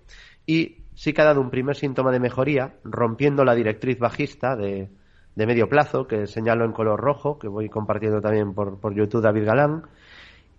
y 0.45 0.80
sí 0.95 1.13
que 1.13 1.21
ha 1.21 1.25
dado 1.25 1.41
un 1.41 1.49
primer 1.49 1.75
síntoma 1.75 2.11
de 2.11 2.19
mejoría, 2.19 2.75
rompiendo 2.83 3.45
la 3.45 3.55
directriz 3.55 3.99
bajista 3.99 4.55
de, 4.55 4.89
de 5.35 5.45
medio 5.45 5.69
plazo, 5.69 6.07
que 6.07 6.25
señalo 6.27 6.65
en 6.65 6.73
color 6.73 6.99
rojo, 6.99 7.39
que 7.39 7.47
voy 7.47 7.69
compartiendo 7.69 8.19
también 8.21 8.53
por, 8.53 8.79
por 8.79 8.93
YouTube 8.93 9.21
David 9.21 9.45
Galán. 9.45 9.83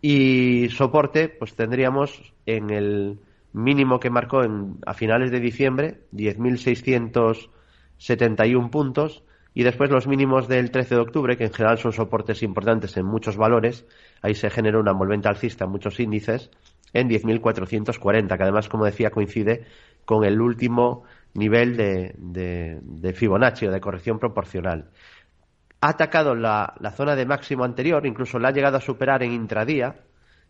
Y 0.01 0.71
soporte, 0.71 1.29
pues 1.29 1.55
tendríamos 1.55 2.33
en 2.47 2.71
el 2.71 3.21
mínimo 3.53 4.01
que 4.01 4.09
marcó 4.11 4.43
en, 4.43 4.79
a 4.87 4.95
finales 4.95 5.31
de 5.31 5.41
diciembre, 5.41 6.01
10.671 6.13 8.71
puntos, 8.71 9.23
y 9.55 9.65
después 9.65 9.91
los 9.91 10.07
mínimos 10.07 10.49
del 10.49 10.71
13 10.71 10.95
de 10.95 11.01
octubre, 11.03 11.37
que 11.37 11.45
en 11.45 11.53
general 11.53 11.77
son 11.79 11.93
soportes 11.93 12.43
importantes 12.43 12.97
en 12.97 13.05
muchos 13.05 13.37
valores, 13.37 13.85
ahí 14.23 14.35
se 14.35 14.49
generó 14.49 14.81
una 14.81 14.93
envolvente 14.93 15.29
alcista 15.29 15.67
en 15.67 15.71
muchos 15.71 16.01
índices, 16.01 16.51
en 16.95 17.09
10.440, 17.09 18.37
que 18.37 18.43
además, 18.43 18.69
como 18.69 18.85
decía, 18.87 19.11
coincide 19.11 19.65
con 20.05 20.25
el 20.25 20.41
último 20.41 21.05
nivel 21.35 21.77
de, 21.77 22.15
de, 22.17 23.13
Fibonacci 23.15 23.67
o 23.67 23.71
de 23.71 23.81
corrección 23.81 24.19
proporcional. 24.19 24.91
Ha 25.81 25.89
atacado 25.91 26.35
la, 26.35 26.75
la 26.81 26.91
zona 26.93 27.17
de 27.17 27.27
máximo 27.27 27.65
anterior, 27.65 28.07
incluso 28.07 28.39
la 28.39 28.49
ha 28.49 28.53
llegado 28.53 28.77
a 28.77 28.81
superar 28.81 29.23
en 29.23 29.33
intradía, 29.33 29.97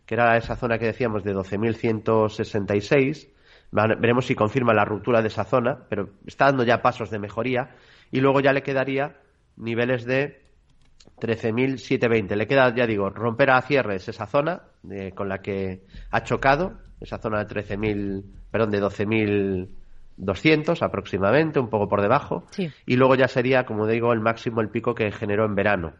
que 0.04 0.14
era 0.14 0.36
esa 0.36 0.56
zona 0.56 0.78
que 0.78 0.86
decíamos 0.86 1.24
de 1.24 1.34
12.166. 1.34 3.28
Veremos 3.70 4.26
si 4.26 4.34
confirma 4.34 4.74
la 4.74 4.84
ruptura 4.84 5.22
de 5.22 5.28
esa 5.28 5.44
zona, 5.44 5.86
pero 5.88 6.10
está 6.26 6.46
dando 6.46 6.64
ya 6.64 6.82
pasos 6.82 7.10
de 7.10 7.18
mejoría. 7.18 7.70
Y 8.10 8.20
luego 8.20 8.40
ya 8.40 8.52
le 8.52 8.62
quedaría 8.62 9.16
niveles 9.56 10.04
de 10.04 10.42
13.720. 11.20 12.36
Le 12.36 12.46
queda, 12.46 12.74
ya 12.74 12.86
digo, 12.86 13.08
romper 13.10 13.50
a 13.50 13.62
cierres 13.62 14.08
esa 14.08 14.26
zona 14.26 14.62
con 15.14 15.28
la 15.28 15.38
que 15.38 15.86
ha 16.10 16.22
chocado, 16.22 16.78
esa 17.02 17.18
zona 17.18 17.44
de 17.44 17.54
13.000, 17.54 18.24
perdón, 18.50 18.70
de 18.70 18.82
12.200 18.82 20.82
aproximadamente, 20.82 21.60
un 21.60 21.68
poco 21.68 21.88
por 21.88 22.00
debajo. 22.00 22.44
Y 22.86 22.96
luego 22.96 23.14
ya 23.14 23.28
sería, 23.28 23.66
como 23.66 23.86
digo, 23.86 24.12
el 24.12 24.20
máximo, 24.20 24.60
el 24.60 24.68
pico 24.68 24.94
que 24.94 25.12
generó 25.12 25.44
en 25.44 25.54
verano, 25.54 25.94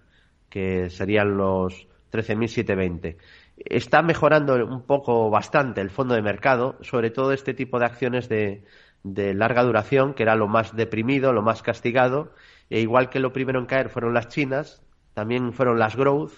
que 0.49 0.91
serían 0.91 1.37
los 1.37 1.87
13.720 2.13 3.17
está 3.57 4.03
mejorando 4.03 4.55
un 4.65 4.83
poco 4.83 5.31
bastante 5.31 5.81
el 5.81 5.91
fondo 5.91 6.15
de 6.15 6.23
mercado, 6.23 6.77
sobre 6.83 7.11
todo 7.11 7.33
este 7.33 7.55
tipo 7.55 7.79
de 7.79 7.87
acciones 7.87 8.29
de, 8.29 8.65
larga 9.05 9.63
duración, 9.63 10.15
que 10.15 10.23
era 10.23 10.37
lo 10.37 10.49
más 10.49 10.75
deprimido, 10.75 11.33
lo 11.33 11.43
más 11.43 11.63
castigado, 11.63 12.33
e 12.71 12.81
igual 12.81 13.11
que 13.11 13.21
lo 13.21 13.33
primero 13.33 13.59
en 13.59 13.67
caer 13.67 13.89
fueron 13.89 14.15
las 14.15 14.29
chinas, 14.29 14.83
también 15.15 15.53
fueron 15.53 15.79
las 15.79 15.97
growth, 15.97 16.33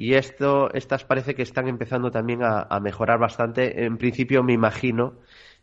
y 0.00 0.14
esto, 0.14 0.72
estas 0.72 1.04
parece 1.04 1.34
que 1.34 1.42
están 1.42 1.68
empezando 1.68 2.10
también 2.10 2.40
a, 2.42 2.80
mejorar 2.80 3.18
bastante. 3.18 3.84
En 3.84 3.98
principio 3.98 4.42
me 4.42 4.54
imagino 4.54 5.18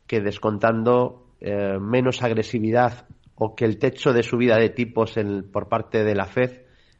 que 0.06 0.22
descontando 0.22 1.26
eh, 1.42 1.80
menos 1.82 2.22
agresividad 2.22 3.08
o 3.34 3.56
que 3.56 3.66
el 3.66 3.80
techo 3.80 4.14
de 4.14 4.22
subida 4.22 4.58
de 4.58 4.70
tipos 4.70 5.16
por 5.52 5.70
parte 5.70 6.04
de 6.04 6.14
la 6.14 6.26
Fed 6.26 6.52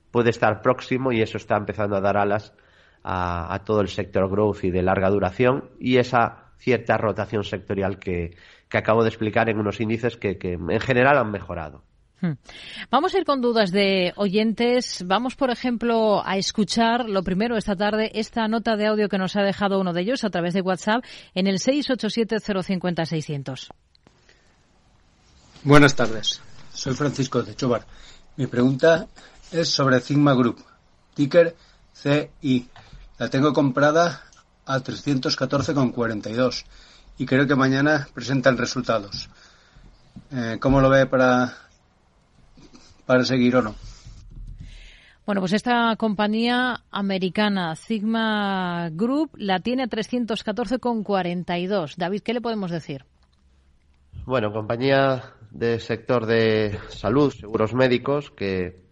puede 0.10 0.32
estar 0.32 0.64
próximo 0.64 1.12
y 1.12 1.22
eso 1.22 1.38
está 1.38 1.58
empezando 1.58 1.96
a 1.96 2.02
dar 2.02 2.18
alas 2.18 2.56
a, 3.04 3.62
todo 3.64 3.82
el 3.82 3.90
sector 3.90 4.28
growth 4.32 4.64
y 4.64 4.72
de 4.72 4.82
larga 4.82 5.12
duración 5.12 5.70
y 5.80 5.98
esa 5.98 6.54
cierta 6.58 6.98
rotación 6.98 7.44
sectorial 7.44 8.00
que, 8.00 8.36
que 8.68 8.78
acabo 8.80 9.04
de 9.04 9.10
explicar 9.10 9.48
en 9.48 9.60
unos 9.60 9.80
índices 9.80 10.18
que, 10.18 10.40
que 10.40 10.54
en 10.54 10.80
general 10.80 11.20
han 11.20 11.30
mejorado. 11.30 11.84
Hmm. 12.20 12.32
Vamos 12.90 13.14
a 13.14 13.20
ir 13.20 13.26
con 13.26 13.42
dudas 13.42 13.72
de 13.72 14.12
oyentes. 14.16 15.04
Vamos, 15.06 15.36
por 15.36 15.52
ejemplo, 15.52 16.26
a 16.26 16.36
escuchar 16.38 17.08
lo 17.08 17.22
primero 17.22 17.58
esta 17.58 17.76
tarde 17.76 18.10
esta 18.16 18.48
nota 18.48 18.76
de 18.76 18.88
audio 18.88 19.08
que 19.08 19.20
nos 19.20 19.36
ha 19.36 19.44
dejado 19.44 19.80
uno 19.80 19.94
de 19.94 20.02
ellos 20.02 20.24
a 20.24 20.32
través 20.32 20.56
de 20.56 20.62
WhatsApp 20.62 21.04
en 21.36 21.46
el 21.46 21.60
687-050-600. 21.60 23.68
Buenas 25.64 25.96
tardes. 25.96 26.42
Soy 26.74 26.96
Francisco 26.96 27.44
de 27.44 27.56
Chobar. 27.56 27.86
Mi 28.36 28.48
pregunta 28.48 29.06
es 29.52 29.70
sobre 29.70 30.00
Sigma 30.00 30.34
Group, 30.34 30.66
ticker 31.14 31.56
CI. 31.94 32.68
La 33.20 33.30
tengo 33.30 33.54
comprada 33.54 34.24
a 34.66 34.80
314,42 34.80 36.66
y 37.18 37.26
creo 37.26 37.48
que 37.48 37.56
mañana 37.56 38.10
presentan 38.14 38.58
resultados. 38.58 39.30
Eh, 40.32 40.58
¿Cómo 40.60 40.82
lo 40.82 40.90
ve 40.90 41.06
para 41.06 41.67
para 43.08 43.24
seguir 43.24 43.56
o 43.56 43.64
no. 43.64 43.74
Bueno, 45.26 45.42
pues 45.42 45.54
esta 45.54 45.96
compañía 45.98 46.84
americana, 46.92 47.76
Sigma 47.76 48.90
Group, 48.92 49.32
la 49.36 49.60
tiene 49.60 49.82
a 49.84 49.88
314,42. 49.88 51.96
David, 51.98 52.22
¿qué 52.22 52.34
le 52.34 52.42
podemos 52.42 52.72
decir? 52.72 53.04
Bueno, 54.26 54.54
compañía 54.54 55.34
del 55.52 55.82
sector 55.82 56.26
de 56.26 56.80
salud, 56.90 57.34
seguros 57.34 57.74
médicos, 57.74 58.32
que 58.32 58.88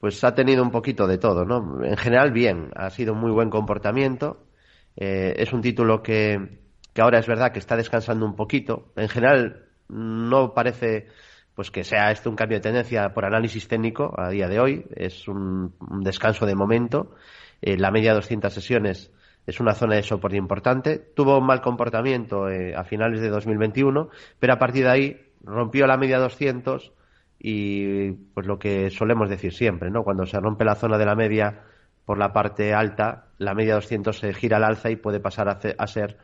pues 0.00 0.24
ha 0.24 0.34
tenido 0.34 0.64
un 0.64 0.72
poquito 0.72 1.06
de 1.06 1.18
todo, 1.18 1.44
¿no? 1.44 1.84
En 1.84 1.96
general, 1.96 2.32
bien, 2.32 2.70
ha 2.74 2.90
sido 2.90 3.14
muy 3.14 3.30
buen 3.30 3.50
comportamiento. 3.50 4.48
Eh, 4.96 5.34
es 5.36 5.52
un 5.52 5.62
título 5.62 6.02
que, 6.02 6.58
que 6.92 7.02
ahora 7.02 7.20
es 7.20 7.28
verdad 7.28 7.52
que 7.52 7.60
está 7.60 7.76
descansando 7.76 8.26
un 8.26 8.34
poquito. 8.34 8.92
En 8.96 9.08
general, 9.08 9.66
no 9.88 10.54
parece 10.54 11.06
pues 11.54 11.70
que 11.70 11.84
sea 11.84 12.10
esto 12.10 12.30
un 12.30 12.36
cambio 12.36 12.58
de 12.58 12.62
tendencia 12.62 13.12
por 13.12 13.24
análisis 13.24 13.68
técnico 13.68 14.14
a 14.16 14.30
día 14.30 14.48
de 14.48 14.60
hoy. 14.60 14.86
Es 14.94 15.28
un, 15.28 15.74
descanso 16.02 16.46
de 16.46 16.54
momento. 16.54 17.14
Eh, 17.60 17.76
la 17.76 17.90
media 17.90 18.10
de 18.10 18.16
200 18.16 18.52
sesiones 18.52 19.12
es 19.46 19.60
una 19.60 19.74
zona 19.74 19.96
de 19.96 20.02
soporte 20.02 20.36
importante. 20.36 20.98
Tuvo 20.98 21.38
un 21.38 21.46
mal 21.46 21.60
comportamiento 21.60 22.48
eh, 22.48 22.74
a 22.74 22.84
finales 22.84 23.20
de 23.20 23.28
2021, 23.28 24.08
pero 24.38 24.52
a 24.52 24.58
partir 24.58 24.84
de 24.84 24.90
ahí 24.90 25.20
rompió 25.44 25.86
la 25.86 25.96
media 25.96 26.18
200 26.18 26.92
y 27.38 28.12
pues 28.12 28.46
lo 28.46 28.58
que 28.58 28.90
solemos 28.90 29.28
decir 29.28 29.52
siempre, 29.52 29.90
¿no? 29.90 30.04
Cuando 30.04 30.26
se 30.26 30.38
rompe 30.38 30.64
la 30.64 30.76
zona 30.76 30.96
de 30.96 31.06
la 31.06 31.16
media 31.16 31.64
por 32.04 32.16
la 32.16 32.32
parte 32.32 32.72
alta, 32.72 33.26
la 33.38 33.54
media 33.54 33.74
200 33.74 34.16
se 34.16 34.32
gira 34.32 34.56
al 34.56 34.64
alza 34.64 34.90
y 34.90 34.96
puede 34.96 35.20
pasar 35.20 35.48
a 35.48 35.86
ser 35.86 36.18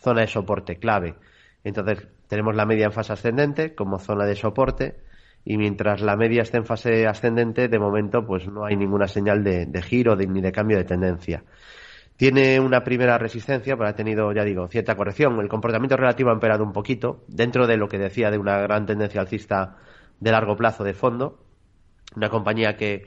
zona 0.00 0.22
de 0.22 0.26
soporte 0.26 0.78
clave. 0.78 1.14
Entonces 1.66 2.06
tenemos 2.28 2.54
la 2.54 2.64
media 2.64 2.86
en 2.86 2.92
fase 2.92 3.12
ascendente 3.12 3.74
como 3.74 3.98
zona 3.98 4.24
de 4.24 4.36
soporte 4.36 5.00
y 5.44 5.56
mientras 5.58 6.00
la 6.00 6.16
media 6.16 6.42
esté 6.42 6.58
en 6.58 6.64
fase 6.64 7.08
ascendente, 7.08 7.66
de 7.66 7.78
momento 7.80 8.24
pues 8.24 8.46
no 8.46 8.64
hay 8.64 8.76
ninguna 8.76 9.08
señal 9.08 9.42
de, 9.42 9.82
giro 9.82 10.14
ni 10.14 10.40
de 10.40 10.52
cambio 10.52 10.76
de 10.76 10.84
tendencia. 10.84 11.42
Tiene 12.16 12.60
una 12.60 12.84
primera 12.84 13.18
resistencia, 13.18 13.76
pero 13.76 13.88
ha 13.88 13.94
tenido, 13.94 14.32
ya 14.32 14.44
digo, 14.44 14.68
cierta 14.68 14.94
corrección. 14.94 15.40
El 15.40 15.48
comportamiento 15.48 15.96
relativo 15.96 16.30
ha 16.30 16.34
empeorado 16.34 16.62
un 16.62 16.72
poquito, 16.72 17.24
dentro 17.26 17.66
de 17.66 17.76
lo 17.76 17.88
que 17.88 17.98
decía 17.98 18.30
de 18.30 18.38
una 18.38 18.58
gran 18.58 18.86
tendencia 18.86 19.20
alcista 19.20 19.76
de 20.20 20.30
largo 20.30 20.56
plazo 20.56 20.84
de 20.84 20.94
fondo. 20.94 21.40
Una 22.14 22.30
compañía 22.30 22.76
que, 22.76 23.06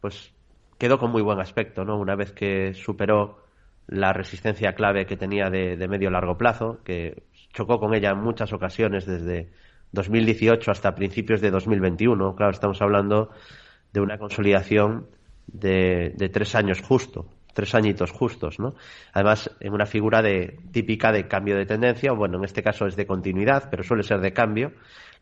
pues, 0.00 0.32
quedó 0.78 0.98
con 1.00 1.10
muy 1.10 1.22
buen 1.22 1.40
aspecto, 1.40 1.84
¿no? 1.84 1.98
Una 1.98 2.14
vez 2.14 2.32
que 2.32 2.72
superó 2.72 3.44
la 3.88 4.12
resistencia 4.12 4.74
clave 4.74 5.06
que 5.06 5.16
tenía 5.16 5.50
de, 5.50 5.76
de 5.76 5.88
medio 5.88 6.08
largo 6.10 6.38
plazo, 6.38 6.78
que 6.84 7.25
chocó 7.56 7.80
con 7.80 7.94
ella 7.94 8.10
en 8.10 8.18
muchas 8.18 8.52
ocasiones 8.52 9.06
desde 9.06 9.48
2018 9.92 10.70
hasta 10.70 10.94
principios 10.94 11.40
de 11.40 11.50
2021. 11.50 12.36
Claro, 12.36 12.52
estamos 12.52 12.80
hablando 12.82 13.30
de 13.92 14.00
una 14.00 14.18
consolidación 14.18 15.06
de, 15.46 16.14
tres 16.32 16.54
años 16.54 16.82
justo, 16.82 17.26
tres 17.54 17.74
añitos 17.74 18.10
justos, 18.10 18.58
¿no? 18.58 18.74
Además, 19.14 19.50
en 19.60 19.72
una 19.72 19.86
figura 19.86 20.20
de, 20.20 20.58
típica 20.70 21.12
de 21.12 21.26
cambio 21.28 21.56
de 21.56 21.64
tendencia, 21.64 22.12
bueno, 22.12 22.36
en 22.36 22.44
este 22.44 22.62
caso 22.62 22.86
es 22.86 22.94
de 22.94 23.06
continuidad, 23.06 23.70
pero 23.70 23.82
suele 23.82 24.02
ser 24.02 24.20
de 24.20 24.34
cambio. 24.34 24.72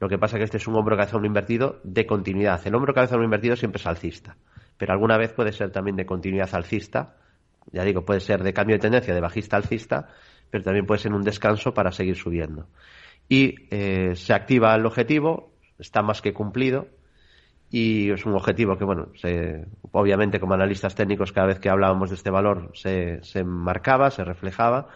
Lo 0.01 0.09
que 0.09 0.19
pasa 0.19 0.37
es 0.37 0.41
que 0.41 0.45
este 0.45 0.57
es 0.57 0.67
un 0.67 0.75
hombro 0.75 0.97
cabeza 0.97 1.17
invertido 1.25 1.81
de 1.85 2.05
continuidad. 2.05 2.61
El 2.67 2.75
hombro 2.75 2.93
cabeza 2.93 3.15
invertido 3.15 3.55
siempre 3.55 3.81
es 3.81 3.87
alcista, 3.87 4.37
pero 4.77 4.93
alguna 4.93 5.17
vez 5.17 5.33
puede 5.33 5.53
ser 5.53 5.71
también 5.71 5.97
de 5.97 6.05
continuidad 6.05 6.53
alcista. 6.53 7.15
Ya 7.71 7.85
digo, 7.85 8.05
puede 8.05 8.21
ser 8.21 8.43
de 8.43 8.53
cambio 8.53 8.75
de 8.75 8.81
tendencia 8.81 9.15
de 9.15 9.21
bajista 9.21 9.57
alcista 9.57 10.09
pero 10.55 10.63
también 10.63 10.87
puede 10.87 11.01
ser 11.01 11.13
un 11.13 11.25
descanso 11.25 11.75
para 11.75 11.91
seguir 11.91 12.15
subiendo. 12.15 12.69
Y 13.29 13.57
eh, 13.73 14.15
se 14.15 14.33
activa 14.33 14.73
el 14.77 14.87
objetivo, 14.87 15.51
está 15.81 16.01
más 16.01 16.23
que 16.23 16.33
cumplido, 16.33 16.87
y 17.73 18.13
es 18.13 18.25
un 18.25 18.35
objetivo 18.35 18.79
que, 18.79 18.85
bueno, 18.85 19.09
se, 19.17 19.67
obviamente 19.91 20.39
como 20.39 20.55
analistas 20.55 20.95
técnicos 20.95 21.33
cada 21.33 21.49
vez 21.49 21.59
que 21.59 21.69
hablábamos 21.69 22.11
de 22.11 22.15
este 22.15 22.31
valor 22.31 22.71
se, 22.75 23.21
se 23.25 23.43
marcaba, 23.43 24.13
se 24.13 24.23
reflejaba, 24.23 24.91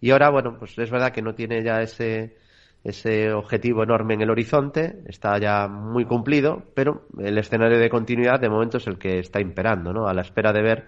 y 0.00 0.10
ahora, 0.10 0.30
bueno, 0.30 0.56
pues 0.58 0.76
es 0.76 0.90
verdad 0.90 1.12
que 1.12 1.22
no 1.22 1.36
tiene 1.36 1.62
ya 1.62 1.80
ese, 1.80 2.36
ese 2.82 3.32
objetivo 3.32 3.84
enorme 3.84 4.14
en 4.14 4.22
el 4.22 4.30
horizonte, 4.30 4.98
está 5.06 5.38
ya 5.38 5.68
muy 5.68 6.06
cumplido, 6.06 6.64
pero 6.74 7.06
el 7.20 7.38
escenario 7.38 7.78
de 7.78 7.88
continuidad 7.88 8.40
de 8.40 8.48
momento 8.48 8.78
es 8.78 8.88
el 8.88 8.98
que 8.98 9.20
está 9.20 9.40
imperando, 9.40 9.92
¿no? 9.92 10.08
A 10.08 10.12
la 10.12 10.22
espera 10.22 10.52
de 10.52 10.62
ver, 10.62 10.86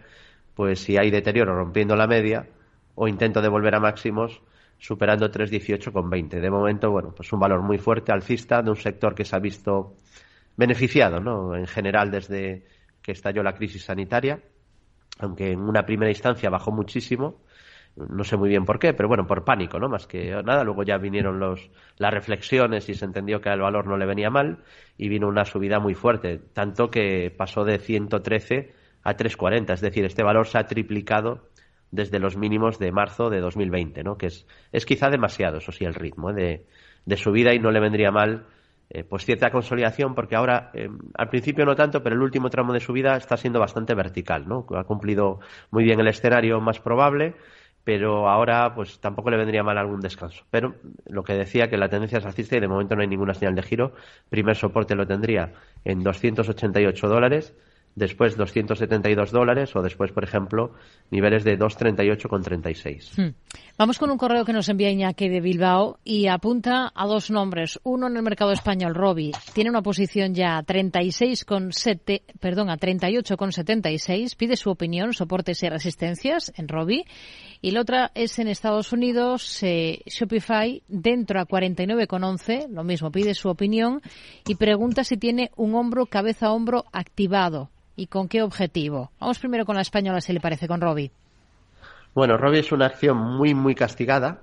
pues 0.57 0.81
si 0.81 0.97
hay 0.97 1.13
deterioro 1.13 1.55
rompiendo 1.55 1.95
la 1.95 2.09
media, 2.09 2.49
o 2.97 3.07
intento 3.07 3.41
de 3.41 3.49
volver 3.49 3.75
a 3.77 3.81
máximos 3.81 4.43
superando 4.79 5.31
3.18,20. 5.31 6.41
De 6.41 6.51
momento, 6.51 6.91
bueno, 6.91 7.13
pues 7.15 7.33
un 7.33 7.41
valor 7.41 7.63
muy 7.63 7.79
fuerte 7.79 8.13
alcista 8.13 8.63
de 8.63 8.71
un 8.71 8.77
sector 8.77 9.15
que 9.15 9.25
se 9.25 9.37
ha 9.37 9.39
visto 9.39 9.95
beneficiado, 10.57 11.21
¿no? 11.21 11.55
En 11.55 11.67
general 11.67 12.11
desde 12.11 12.67
que 13.03 13.13
estalló 13.13 13.43
la 13.43 13.55
crisis 13.55 13.85
sanitaria, 13.85 14.41
aunque 15.19 15.53
en 15.53 15.61
una 15.61 15.87
primera 15.87 16.11
instancia 16.11 16.51
bajó 16.51 16.73
muchísimo, 16.73 17.43
no 17.97 18.25
sé 18.25 18.37
muy 18.37 18.51
bien 18.51 18.65
por 18.67 18.79
qué, 18.79 18.93
pero 18.93 19.09
bueno, 19.09 19.27
por 19.27 19.45
pánico, 19.45 19.79
¿no? 19.79 19.89
Más 19.89 20.07
que 20.07 20.31
nada, 20.43 20.65
luego 20.65 20.83
ya 20.83 20.99
vinieron 20.99 21.39
los, 21.39 21.71
las 21.97 22.13
reflexiones 22.13 22.89
y 22.89 22.95
se 22.95 23.05
entendió 23.05 23.41
que 23.41 23.49
al 23.49 23.61
valor 23.61 23.87
no 23.87 23.97
le 23.97 24.05
venía 24.05 24.29
mal 24.29 24.59
y 24.99 25.09
vino 25.09 25.29
una 25.29 25.45
subida 25.45 25.81
muy 25.81 25.95
fuerte, 25.95 26.39
tanto 26.39 26.91
que 26.91 27.35
pasó 27.35 27.65
de 27.65 27.79
113 27.79 28.75
a 29.03 29.15
340, 29.17 29.73
es 29.73 29.81
decir, 29.81 30.05
este 30.05 30.23
valor 30.23 30.47
se 30.47 30.59
ha 30.59 30.67
triplicado 30.67 31.49
desde 31.91 32.19
los 32.19 32.37
mínimos 32.37 32.79
de 32.79 32.93
marzo 32.93 33.31
de 33.31 33.41
2020, 33.41 34.03
¿no? 34.05 34.19
Que 34.19 34.27
es, 34.27 34.47
es 34.73 34.85
quizá 34.85 35.11
demasiado, 35.11 35.59
eso 35.59 35.73
sí, 35.73 35.85
el 35.85 35.95
ritmo 35.95 36.31
¿eh? 36.31 36.35
de, 36.35 36.67
de 37.07 37.17
subida 37.17 37.55
y 37.55 37.59
no 37.59 37.71
le 37.71 37.81
vendría 37.81 38.11
mal 38.11 38.47
eh, 38.89 39.03
pues 39.03 39.25
cierta 39.25 39.51
consolidación 39.51 40.15
porque 40.15 40.37
ahora 40.37 40.71
eh, 40.73 40.89
al 41.15 41.29
principio 41.29 41.65
no 41.65 41.75
tanto 41.75 42.05
pero 42.05 42.15
el 42.15 42.23
último 42.23 42.51
tramo 42.51 42.73
de 42.73 42.79
subida 42.79 43.17
está 43.17 43.37
siendo 43.37 43.59
bastante 43.59 43.95
vertical 43.95 44.47
no 44.47 44.65
ha 44.77 44.85
cumplido 44.85 45.41
muy 45.73 45.83
bien 45.83 45.99
el 45.99 46.07
escenario 46.07 46.61
más 46.61 46.79
probable 46.79 47.35
pero 47.83 48.29
ahora 48.29 48.77
pues 48.77 49.01
tampoco 49.01 49.31
le 49.31 49.39
vendría 49.39 49.65
mal 49.65 49.77
algún 49.77 50.01
descanso 50.01 50.45
pero 50.51 50.77
lo 51.09 51.25
que 51.25 51.33
decía 51.33 51.69
que 51.69 51.77
la 51.77 51.89
tendencia 51.89 52.19
es 52.19 52.27
alcista 52.27 52.57
y 52.57 52.61
de 52.61 52.69
momento 52.69 52.95
no 52.95 53.03
hay 53.03 53.09
ninguna 53.09 53.35
señal 53.35 53.57
de 53.57 53.63
giro 53.63 53.93
primer 54.29 54.55
soporte 54.55 54.95
lo 54.95 55.05
tendría 55.05 55.53
en 55.85 56.05
288 56.05 57.09
dólares 57.09 57.57
después 57.97 58.37
272 58.37 59.33
dólares 59.33 59.75
o 59.75 59.83
después, 59.83 60.13
por 60.13 60.23
ejemplo, 60.23 60.73
niveles 61.11 61.43
de 61.43 61.59
238,36. 61.59 63.17
Hmm. 63.17 63.35
Vamos 63.79 63.99
con 63.99 64.11
un 64.11 64.19
correo 64.19 64.45
que 64.45 64.53
nos 64.53 64.69
envía 64.69 64.91
Iñaki 64.91 65.29
de 65.29 65.41
Bilbao 65.41 65.99
y 66.05 66.29
apunta 66.29 66.93
a 66.95 67.07
dos 67.07 67.31
nombres. 67.31 67.81
Uno 67.83 68.07
en 68.07 68.17
el 68.17 68.23
mercado 68.23 68.53
español, 68.53 68.95
Robi. 68.95 69.33
Tiene 69.55 69.71
una 69.71 69.83
posición 69.83 70.35
ya 70.35 70.59
a 70.59 70.63
36,7, 70.63 72.23
perdón, 72.39 72.71
a 72.71 72.77
38,76. 72.77 74.37
Pide 74.37 74.57
su 74.57 74.71
opinión, 74.71 75.15
soportes 75.15 75.63
y 75.63 75.69
resistencias 75.69 76.53
en 76.57 76.69
Robi. 76.69 77.05
Y 77.63 77.71
la 77.71 77.81
otra 77.81 78.13
es 78.15 78.39
en 78.39 78.49
Estados 78.49 78.93
Unidos, 78.93 79.63
eh, 79.63 80.03
Shopify, 80.07 80.83
dentro 80.87 81.41
a 81.41 81.47
49,11. 81.47 82.69
Lo 82.69 82.85
mismo, 82.85 83.11
pide 83.11 83.35
su 83.35 83.49
opinión 83.49 84.03
y 84.47 84.57
pregunta 84.57 85.03
si 85.03 85.17
tiene 85.17 85.51
un 85.57 85.75
hombro, 85.75 86.05
cabeza, 86.07 86.53
hombro 86.53 86.85
activado 86.93 87.71
y 87.97 88.07
con 88.07 88.29
qué 88.29 88.43
objetivo. 88.43 89.11
Vamos 89.19 89.39
primero 89.39 89.65
con 89.65 89.75
la 89.75 89.83
española, 89.83 90.21
si 90.21 90.33
le 90.33 90.41
parece, 90.41 90.69
con 90.69 90.81
Robbie. 90.81 91.11
Bueno, 92.15 92.37
Robbie 92.37 92.61
es 92.61 92.73
una 92.73 92.87
acción 92.87 93.17
muy, 93.19 93.55
muy 93.55 93.75
castigada, 93.75 94.43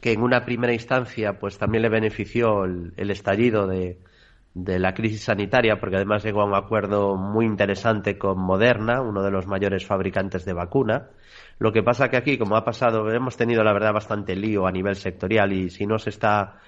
que 0.00 0.12
en 0.12 0.22
una 0.22 0.44
primera 0.44 0.72
instancia 0.72 1.38
pues 1.38 1.58
también 1.58 1.82
le 1.82 1.88
benefició 1.88 2.64
el, 2.64 3.10
estallido 3.10 3.66
de, 3.66 3.98
la 4.54 4.94
crisis 4.94 5.24
sanitaria, 5.24 5.80
porque 5.80 5.96
además 5.96 6.24
llegó 6.24 6.42
a 6.42 6.44
un 6.44 6.54
acuerdo 6.54 7.16
muy 7.16 7.46
interesante 7.46 8.18
con 8.18 8.38
Moderna, 8.38 9.00
uno 9.00 9.22
de 9.22 9.30
los 9.30 9.46
mayores 9.46 9.86
fabricantes 9.86 10.44
de 10.44 10.52
vacuna. 10.52 11.08
Lo 11.58 11.72
que 11.72 11.82
pasa 11.82 12.10
que 12.10 12.16
aquí, 12.16 12.38
como 12.38 12.56
ha 12.56 12.64
pasado, 12.64 13.10
hemos 13.12 13.36
tenido 13.36 13.64
la 13.64 13.72
verdad 13.72 13.92
bastante 13.92 14.36
lío 14.36 14.66
a 14.66 14.72
nivel 14.72 14.94
sectorial 14.94 15.52
y 15.52 15.70
si 15.70 15.86
no 15.86 15.98
se 15.98 16.10
está 16.10 16.60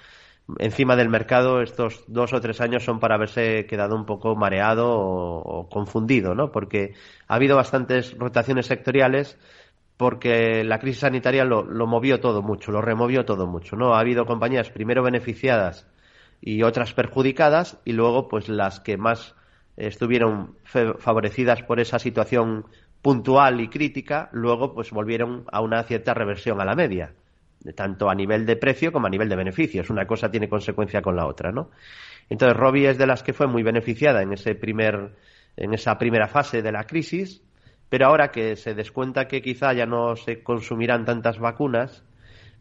encima 0.59 0.95
del 0.95 1.09
mercado 1.09 1.61
estos 1.61 2.03
dos 2.07 2.33
o 2.33 2.41
tres 2.41 2.61
años 2.61 2.83
son 2.83 2.99
para 2.99 3.15
haberse 3.15 3.65
quedado 3.65 3.95
un 3.95 4.05
poco 4.05 4.35
mareado 4.35 4.89
o, 4.89 5.69
confundido, 5.69 6.35
¿no? 6.35 6.51
Porque 6.51 6.93
ha 7.27 7.35
habido 7.35 7.55
bastantes 7.55 8.17
rotaciones 8.17 8.65
sectoriales, 8.65 9.37
porque 9.97 10.63
la 10.63 10.79
crisis 10.79 11.01
sanitaria 11.01 11.45
lo, 11.45 11.63
lo, 11.63 11.87
movió 11.87 12.19
todo 12.19 12.41
mucho, 12.41 12.71
lo 12.71 12.81
removió 12.81 13.25
todo 13.25 13.47
mucho, 13.47 13.75
¿no? 13.75 13.93
Ha 13.93 13.99
habido 13.99 14.25
compañías 14.25 14.69
primero 14.69 15.03
beneficiadas 15.03 15.87
y 16.41 16.63
otras 16.63 16.93
perjudicadas 16.93 17.77
y 17.85 17.93
luego 17.93 18.27
pues 18.27 18.49
las 18.49 18.79
que 18.79 18.97
más 18.97 19.35
estuvieron 19.77 20.55
favorecidas 20.63 21.63
por 21.63 21.79
esa 21.79 21.99
situación 21.99 22.65
puntual 23.01 23.61
y 23.61 23.67
crítica, 23.67 24.29
luego 24.31 24.73
pues 24.73 24.91
volvieron 24.91 25.45
a 25.51 25.61
una 25.61 25.83
cierta 25.83 26.13
reversión 26.13 26.61
a 26.61 26.65
la 26.65 26.75
media, 26.75 27.13
tanto 27.75 28.09
a 28.09 28.15
nivel 28.15 28.45
de 28.45 28.55
precio 28.55 28.91
como 28.91 29.07
a 29.07 29.09
nivel 29.09 29.29
de 29.29 29.35
beneficios. 29.35 29.89
Una 29.89 30.05
cosa 30.05 30.31
tiene 30.31 30.49
consecuencia 30.49 31.01
con 31.01 31.15
la 31.15 31.25
otra, 31.25 31.51
¿no? 31.51 31.69
Entonces 32.29 32.57
Robbie 32.57 32.89
es 32.89 32.97
de 32.97 33.07
las 33.07 33.23
que 33.23 33.33
fue 33.33 33.47
muy 33.47 33.63
beneficiada 33.63 34.21
en 34.21 34.33
ese 34.33 34.55
primer, 34.55 35.15
en 35.57 35.73
esa 35.73 35.97
primera 35.97 36.27
fase 36.27 36.61
de 36.61 36.71
la 36.71 36.85
crisis, 36.85 37.43
pero 37.89 38.07
ahora 38.07 38.31
que 38.31 38.55
se 38.55 38.73
descuenta 38.73 39.27
que 39.27 39.41
quizá 39.41 39.73
ya 39.73 39.85
no 39.85 40.15
se 40.15 40.43
consumirán 40.43 41.05
tantas 41.05 41.39
vacunas, 41.39 42.03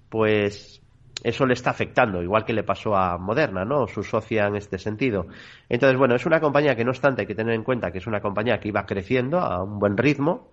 pues 0.09 0.83
eso 1.23 1.47
le 1.47 1.55
está 1.55 1.71
afectando, 1.71 2.23
igual 2.23 2.45
que 2.45 2.53
le 2.53 2.65
pasó 2.65 2.97
a 2.97 3.17
Moderna, 3.19 3.65
¿no? 3.65 3.87
Su 3.87 4.03
socia 4.03 4.47
en 4.47 4.57
este 4.57 4.79
sentido. 4.79 5.27
Entonces, 5.69 5.97
bueno, 5.99 6.17
es 6.17 6.27
una 6.27 6.41
compañía 6.41 6.75
que 6.75 6.85
no 6.85 6.91
obstante 6.91 7.23
hay 7.23 7.27
que 7.27 7.35
tener 7.35 7.55
en 7.55 7.63
cuenta 7.63 7.93
que 7.93 7.99
es 7.99 8.07
una 8.07 8.21
compañía 8.21 8.59
que 8.59 8.69
iba 8.69 8.87
creciendo 8.87 9.39
a 9.39 9.63
un 9.63 9.79
buen 9.79 9.97
ritmo. 9.97 10.53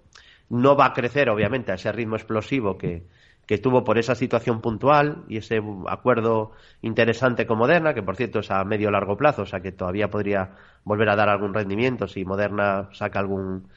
No 0.49 0.75
va 0.75 0.87
a 0.87 0.93
crecer, 0.93 1.29
obviamente, 1.29 1.71
a 1.71 1.75
ese 1.75 1.91
ritmo 1.91 2.15
explosivo 2.15 2.77
que, 2.77 3.03
que 3.47 3.57
tuvo 3.57 3.83
por 3.85 3.97
esa 3.97 4.13
situación 4.13 4.59
puntual 4.59 5.23
y 5.29 5.37
ese 5.37 5.61
acuerdo 5.87 6.51
interesante 6.81 7.47
con 7.47 7.57
Moderna, 7.57 7.93
que 7.93 8.03
por 8.03 8.17
cierto 8.17 8.39
es 8.39 8.51
a 8.51 8.63
medio 8.65 8.91
largo 8.91 9.15
plazo, 9.15 9.43
o 9.43 9.45
sea 9.45 9.61
que 9.61 9.71
todavía 9.71 10.09
podría 10.09 10.51
volver 10.83 11.09
a 11.09 11.15
dar 11.15 11.29
algún 11.29 11.53
rendimiento 11.53 12.07
si 12.07 12.25
Moderna 12.25 12.89
saca 12.91 13.19
algún, 13.19 13.69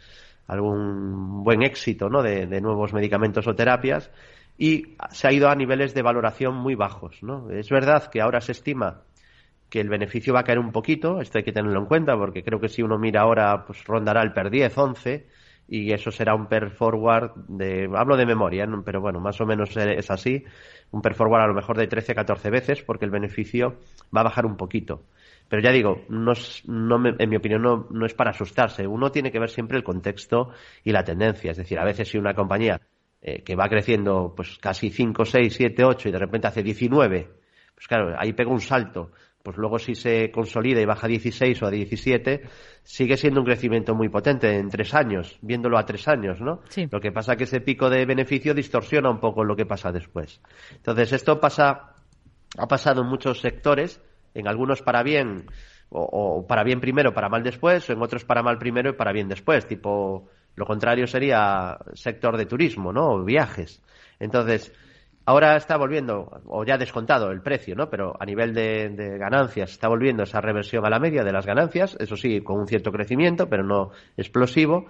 algún 0.49 1.45
buen 1.45 1.63
éxito 1.63 2.11
¿no? 2.11 2.21
de, 2.21 2.61
nuevos 2.61 2.93
medicamentos 2.93 3.47
o 3.47 3.55
terapias 3.55 4.11
y 4.59 4.97
se 5.13 5.29
ha 5.29 5.33
ido 5.33 5.49
a 5.49 5.55
niveles 5.55 5.95
de 5.95 6.03
valoración 6.03 6.57
muy 6.57 6.75
bajos. 6.75 7.23
¿no? 7.23 7.49
Es 7.51 7.71
verdad 7.71 8.11
que 8.11 8.21
ahora 8.21 8.41
se 8.41 8.53
estima 8.53 9.03
que 9.69 9.81
el 9.81 9.89
beneficio 9.89 10.35
va 10.35 10.41
a 10.41 10.45
caer 10.45 10.59
un 10.59 10.73
poquito, 10.73 11.21
esto 11.21 11.39
hay 11.39 11.45
que 11.45 11.53
tenerlo 11.53 11.79
en 11.79 11.87
cuenta 11.87 12.17
porque 12.17 12.43
creo 12.43 12.59
que 12.59 12.69
si 12.69 12.83
uno 12.83 12.99
mira 12.99 13.21
ahora 13.21 13.65
pues 13.65 13.85
rondará 13.85 14.21
el 14.23 14.33
per 14.33 14.51
10, 14.51 14.77
11 14.77 15.27
y 15.71 15.93
eso 15.93 16.11
será 16.11 16.35
un 16.35 16.49
per 16.49 16.71
forward 16.71 17.31
de 17.47 17.89
hablo 17.95 18.17
de 18.17 18.27
memoria, 18.27 18.67
pero 18.85 19.01
bueno, 19.01 19.21
más 19.21 19.41
o 19.41 19.47
menos 19.47 19.77
es 19.77 20.11
así, 20.11 20.45
un 20.91 21.01
per 21.01 21.15
forward 21.15 21.43
a 21.43 21.47
lo 21.47 21.55
mejor 21.55 21.79
de 21.79 21.87
13, 21.87 22.13
14 22.13 22.51
veces 22.51 22.83
porque 22.83 23.05
el 23.05 23.13
beneficio 23.13 23.79
va 24.15 24.23
a 24.23 24.25
bajar 24.25 24.47
un 24.47 24.57
poquito. 24.57 25.05
Pero 25.49 25.63
ya 25.63 25.71
digo, 25.71 26.03
no, 26.09 26.33
no 26.67 27.09
en 27.19 27.31
mi 27.31 27.37
opinión 27.37 27.63
no, 27.63 27.87
no 27.91 28.05
es 28.05 28.15
para 28.15 28.31
asustarse. 28.31 28.87
Uno 28.87 29.13
tiene 29.13 29.31
que 29.31 29.39
ver 29.39 29.49
siempre 29.49 29.79
el 29.79 29.85
contexto 29.85 30.51
y 30.83 30.91
la 30.91 31.05
tendencia. 31.05 31.53
Es 31.53 31.57
decir, 31.57 31.79
a 31.79 31.85
veces 31.85 32.09
si 32.09 32.19
una 32.19 32.35
compañía 32.35 32.81
eh, 33.23 33.43
que 33.43 33.55
va 33.55 33.69
creciendo 33.69 34.33
pues 34.37 34.59
casi 34.59 34.91
5, 34.91 35.25
6, 35.25 35.55
7, 35.55 35.85
8 35.85 36.09
y 36.09 36.13
de 36.13 36.19
repente 36.19 36.49
hace 36.49 36.65
19, 36.65 37.31
pues 37.75 37.87
claro, 37.87 38.15
ahí 38.19 38.33
pega 38.33 38.51
un 38.51 38.61
salto. 38.61 39.13
Pues 39.43 39.57
luego 39.57 39.79
si 39.79 39.95
se 39.95 40.31
consolida 40.31 40.81
y 40.81 40.85
baja 40.85 41.07
a 41.07 41.09
16 41.09 41.63
o 41.63 41.67
a 41.67 41.71
17, 41.71 42.43
sigue 42.83 43.17
siendo 43.17 43.41
un 43.41 43.47
crecimiento 43.47 43.95
muy 43.95 44.09
potente 44.11 44.55
en 44.59 44.69
tres 44.69 44.93
años, 44.95 45.39
viéndolo 45.41 45.79
a 45.79 45.87
tres 45.87 46.07
años, 46.09 46.41
¿no? 46.41 46.61
Lo 46.91 47.01
que 47.01 47.11
pasa 47.11 47.33
es 47.33 47.39
que 47.39 47.45
ese 47.45 47.61
pico 47.61 47.89
de 47.89 48.05
beneficio 48.05 48.53
distorsiona 48.53 49.11
un 49.11 49.19
poco 49.19 49.43
lo 49.43 49.57
que 49.57 49.65
pasa 49.65 49.93
después. 49.93 50.43
Entonces, 50.73 51.13
esto 51.13 51.41
pasa, 51.41 51.95
ha 52.59 52.69
pasado 52.69 53.01
en 53.01 53.09
muchos 53.09 53.41
sectores, 53.41 54.03
en 54.35 54.47
algunos 54.47 54.83
para 54.83 55.03
bien, 55.03 55.47
o, 55.89 56.03
o 56.03 56.47
para 56.47 56.63
bien 56.63 56.81
primero, 56.81 57.15
para 57.15 57.31
mal 57.31 57.43
después, 57.43 57.89
o 57.89 57.95
en 57.95 58.03
otros 58.03 58.27
para 58.27 58.43
mal 58.43 58.59
primero 58.59 58.91
y 58.91 58.95
para 58.95 59.13
bien 59.13 59.29
después, 59.29 59.67
tipo 59.67 60.29
lo 60.57 60.67
contrario 60.67 61.07
sería 61.07 61.79
sector 61.95 62.37
de 62.37 62.47
turismo, 62.47 62.93
¿no? 62.93 63.13
O 63.13 63.25
viajes. 63.25 63.83
Entonces, 64.19 64.73
ahora 65.31 65.57
está 65.57 65.77
volviendo, 65.77 66.43
o 66.47 66.65
ya 66.65 66.77
descontado 66.77 67.31
el 67.31 67.41
precio, 67.41 67.75
¿no? 67.77 67.89
Pero 67.89 68.15
a 68.19 68.25
nivel 68.25 68.53
de, 68.53 69.17
ganancias 69.19 69.71
está 69.71 69.89
volviendo 69.89 70.25
esa 70.25 70.41
reversión 70.41 70.85
a 70.85 70.91
la 70.91 70.99
media 70.99 71.23
de 71.23 71.33
las 71.33 71.47
ganancias, 71.47 71.97
eso 72.01 72.17
sí, 72.17 72.41
con 72.41 72.59
un 72.59 72.67
cierto 72.67 72.91
crecimiento, 72.91 73.49
pero 73.49 73.63
no 73.63 73.91
explosivo. 74.17 74.87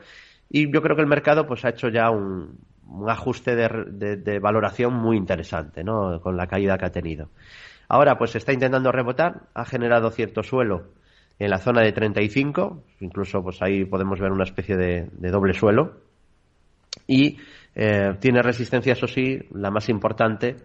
Y 0.49 0.73
yo 0.73 0.83
creo 0.83 0.97
que 0.97 1.03
el 1.03 1.09
mercado 1.09 1.47
pues 1.47 1.65
ha 1.65 1.71
hecho 1.71 1.89
ya 1.89 2.11
un, 2.11 2.59
ajuste 3.07 3.55
de, 3.55 4.17
de, 4.17 4.39
valoración 4.39 4.95
muy 4.95 5.17
interesante, 5.17 5.85
¿no? 5.85 6.21
Con 6.21 6.37
la 6.37 6.47
caída 6.47 6.77
que 6.79 6.87
ha 6.87 6.91
tenido. 6.91 7.29
Ahora 7.89 8.17
pues 8.17 8.35
está 8.35 8.53
intentando 8.53 8.91
rebotar, 8.91 9.49
ha 9.55 9.65
generado 9.65 10.11
cierto 10.11 10.43
suelo 10.43 10.89
en 11.41 11.51
la 11.51 11.59
zona 11.59 11.83
de 11.83 11.93
35, 11.93 12.85
incluso 13.01 13.43
pues 13.43 13.61
ahí 13.63 13.85
podemos 13.85 14.21
ver 14.21 14.31
una 14.31 14.45
especie 14.45 14.77
de, 14.77 15.09
doble 15.31 15.55
suelo, 15.55 15.97
y 17.07 17.39
eh, 17.75 18.15
tiene 18.21 18.43
resistencia, 18.43 18.93
eso 18.93 19.07
sí, 19.07 19.39
la 19.53 19.71
más 19.71 19.89
importante, 19.89 20.57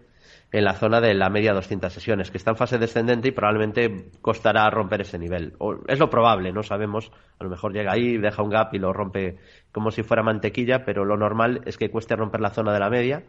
en 0.52 0.64
la 0.64 0.74
zona 0.74 1.02
de 1.02 1.14
la 1.14 1.30
media 1.30 1.54
200 1.54 1.92
sesiones, 1.92 2.32
que 2.32 2.38
está 2.38 2.52
en 2.52 2.58
fase 2.58 2.78
descendente 2.78 3.28
y 3.28 3.32
probablemente 3.32 4.10
costará 4.22 4.70
romper 4.70 5.02
ese 5.02 5.18
nivel. 5.18 5.54
O, 5.58 5.76
es 5.88 6.00
lo 6.00 6.10
probable, 6.10 6.52
no 6.54 6.64
sabemos, 6.64 7.12
a 7.40 7.44
lo 7.44 7.50
mejor 7.50 7.74
llega 7.74 7.92
ahí, 7.92 8.18
deja 8.18 8.42
un 8.42 8.50
gap 8.50 8.74
y 8.74 8.80
lo 8.80 8.94
rompe 8.94 9.38
como 9.72 9.92
si 9.92 10.04
fuera 10.04 10.24
mantequilla, 10.24 10.86
pero 10.86 11.04
lo 11.04 11.18
normal 11.18 11.62
es 11.66 11.78
que 11.78 11.90
cueste 11.90 12.16
romper 12.16 12.42
la 12.42 12.52
zona 12.52 12.74
de 12.74 12.80
la 12.80 12.90
media 12.90 13.24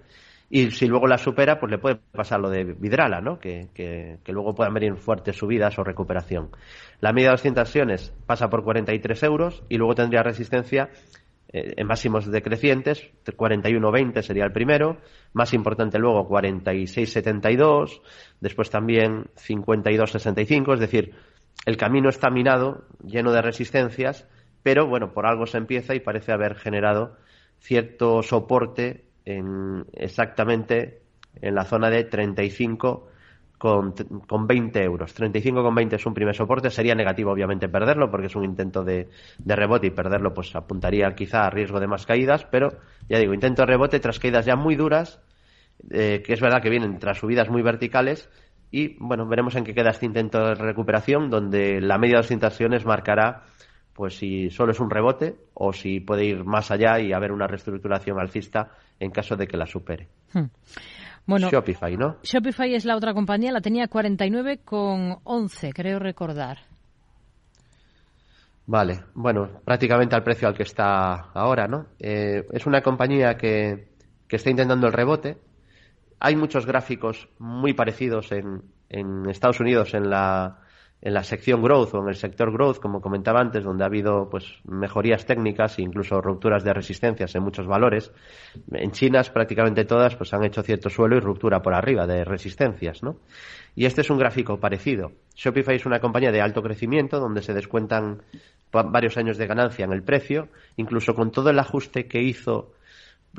y 0.49 0.71
si 0.71 0.87
luego 0.87 1.09
la 1.09 1.19
supera, 1.19 1.59
pues 1.59 1.71
le 1.71 1.79
puede 1.79 1.97
pasar 1.97 2.39
lo 2.39 2.49
de 2.49 2.65
Vidrala, 2.65 3.21
¿no? 3.21 3.39
Que, 3.41 3.69
que, 3.75 4.33
luego 4.33 4.55
puedan 4.55 4.75
venir 4.75 4.95
fuertes 4.97 5.37
subidas 5.37 5.77
o 5.79 5.85
recuperación. 5.85 6.51
La 7.01 7.13
media 7.13 7.31
de 7.31 7.33
200 7.33 7.67
sesiones 7.67 8.15
pasa 8.27 8.49
por 8.49 8.63
43 8.63 9.23
euros 9.25 9.65
y 9.69 9.77
luego 9.77 9.97
tendría 9.97 10.23
resistencia 10.23 10.91
en 11.77 11.87
máximos 11.87 12.31
decrecientes, 12.31 13.11
41.20 13.25 14.23
sería 14.23 14.45
el 14.45 14.53
primero, 14.53 14.99
más 15.33 15.55
importante 15.55 15.99
luego 15.99 16.29
46.72, 16.29 18.03
después 18.41 18.71
también 18.71 19.25
52.65, 19.37 20.75
es 20.75 20.81
decir, 20.81 21.15
el 21.65 21.77
camino 21.77 22.09
está 22.09 22.31
minado, 22.31 22.85
lleno 23.03 23.33
de 23.33 23.43
resistencias, 23.43 24.29
pero 24.63 24.87
bueno, 24.87 25.13
por 25.13 25.27
algo 25.27 25.47
se 25.47 25.59
empieza 25.59 25.95
y 25.95 26.01
parece 26.01 26.33
haber 26.33 26.57
generado 26.57 27.17
cierto 27.59 28.23
soporte 28.23 29.07
en 29.25 29.87
exactamente 29.95 31.01
en 31.41 31.55
la 31.55 31.65
zona 31.65 31.91
de 31.91 32.05
35 32.05 33.09
con, 33.59 33.93
con 34.27 34.47
20 34.47 34.83
euros. 34.83 35.15
35 35.15 35.63
con 35.63 35.75
20 35.75 35.97
es 35.97 36.07
un 36.07 36.15
primer 36.15 36.35
soporte. 36.35 36.71
Sería 36.71 36.95
negativo, 36.95 37.33
obviamente, 37.33 37.69
perderlo 37.69 38.11
porque 38.11 38.27
es 38.27 38.37
un 38.37 38.45
intento 38.45 38.83
de, 38.85 39.09
de 39.39 39.57
rebote 39.57 39.87
y 39.87 39.91
perderlo 39.91 40.35
pues 40.35 40.55
apuntaría 40.55 41.15
quizá 41.15 41.47
a 41.47 41.51
riesgo 41.51 41.81
de 41.81 41.87
más 41.87 42.07
caídas. 42.07 42.45
Pero 42.51 42.79
ya 43.09 43.19
digo, 43.19 43.35
intento 43.35 43.63
de 43.63 43.67
rebote 43.67 44.01
tras 44.01 44.19
caídas 44.19 44.47
ya 44.47 44.57
muy 44.57 44.77
duras, 44.77 45.21
eh, 45.91 46.23
que 46.25 46.35
es 46.35 46.41
verdad 46.41 46.63
que 46.63 46.71
vienen 46.71 46.99
tras 46.99 47.19
subidas 47.19 47.49
muy 47.49 47.63
verticales. 47.63 48.29
Y 48.71 48.97
bueno, 48.99 49.27
veremos 49.27 49.55
en 49.55 49.65
qué 49.65 49.75
queda 49.75 49.91
este 49.91 50.07
intento 50.07 50.39
de 50.45 50.55
recuperación, 50.55 51.31
donde 51.31 51.81
la 51.81 51.99
media 51.99 52.17
de 52.17 52.23
200 52.23 52.53
sesiones 52.53 52.85
marcará 52.85 53.45
pues 53.97 54.19
si 54.19 54.51
solo 54.51 54.73
es 54.73 54.81
un 54.81 54.91
rebote 54.91 55.37
o 55.55 55.73
si 55.73 56.01
puede 56.01 56.27
ir 56.27 56.45
más 56.45 56.71
allá 56.71 57.01
y 57.01 57.15
haber 57.15 57.33
una 57.33 57.47
reestructuración 57.47 58.21
alcista 58.21 58.73
en 59.01 59.11
caso 59.11 59.37
de 59.37 59.47
que 59.47 59.57
la 59.57 59.67
supere. 59.67 60.09
Hmm. 60.35 60.45
Bueno, 61.27 61.51
Shopify, 61.51 61.97
¿no? 61.97 62.19
Shopify 62.23 62.75
es 62.75 62.85
la 62.85 62.97
otra 62.97 63.13
compañía, 63.13 63.51
la 63.53 63.61
tenía 63.61 63.89
49 63.89 64.61
con 64.65 65.19
11, 65.25 65.73
creo 65.73 65.99
recordar. 65.99 66.59
Vale, 68.67 69.05
bueno, 69.15 69.61
prácticamente 69.65 70.15
al 70.17 70.23
precio 70.23 70.49
al 70.49 70.55
que 70.55 70.65
está 70.65 71.31
ahora, 71.35 71.67
¿no? 71.69 71.87
Eh, 71.99 72.45
es 72.53 72.67
una 72.67 72.83
compañía 72.83 73.37
que, 73.37 73.89
que, 74.29 74.37
está 74.37 74.51
intentando 74.51 74.87
el 74.87 74.93
rebote. 74.93 75.39
Hay 76.19 76.37
muchos 76.37 76.67
gráficos 76.67 77.29
muy 77.39 77.75
parecidos 77.75 78.33
en, 78.33 78.63
en 78.89 79.29
Estados 79.29 79.61
Unidos 79.61 79.95
en 79.95 80.11
la, 80.11 80.66
en 81.07 81.15
la 81.15 81.23
sección 81.23 81.63
growth 81.63 81.95
o 81.95 82.03
en 82.03 82.09
el 82.09 82.17
sector 82.17 82.53
growth, 82.53 82.81
como 82.81 83.01
comentaba 83.01 83.41
antes, 83.41 83.63
donde 83.63 83.85
ha 83.85 83.87
habido 83.87 84.29
pues 84.29 84.59
mejorías 84.65 85.25
técnicas 85.25 85.79
e 85.79 85.83
incluso 85.83 86.21
rupturas 86.21 86.65
de 86.65 86.73
resistencias 86.73 87.33
en 87.37 87.45
muchos 87.45 87.65
valores. 87.69 88.11
En 88.73 88.91
China 88.91 89.23
prácticamente 89.33 89.85
todas 89.85 90.17
pues 90.17 90.35
han 90.35 90.43
hecho 90.43 90.65
cierto 90.65 90.91
suelo 90.91 91.17
y 91.17 91.21
ruptura 91.21 91.63
por 91.63 91.75
arriba 91.75 92.09
de 92.09 92.25
resistencias, 92.25 93.05
¿no? 93.05 93.19
Y 93.77 93.85
este 93.87 94.01
es 94.01 94.11
un 94.11 94.19
gráfico 94.19 94.59
parecido. 94.59 95.13
Shopify 95.37 95.77
es 95.77 95.87
una 95.87 96.01
compañía 96.01 96.33
de 96.33 96.41
alto 96.41 96.61
crecimiento 96.61 97.21
donde 97.21 97.43
se 97.43 97.55
descuentan 97.55 98.23
varios 98.73 99.17
años 99.17 99.39
de 99.39 99.47
ganancia 99.47 99.85
en 99.85 99.93
el 99.93 100.03
precio, 100.03 100.49
incluso 100.75 101.15
con 101.15 101.31
todo 101.31 101.51
el 101.51 101.59
ajuste 101.61 102.09
que 102.09 102.21
hizo 102.21 102.73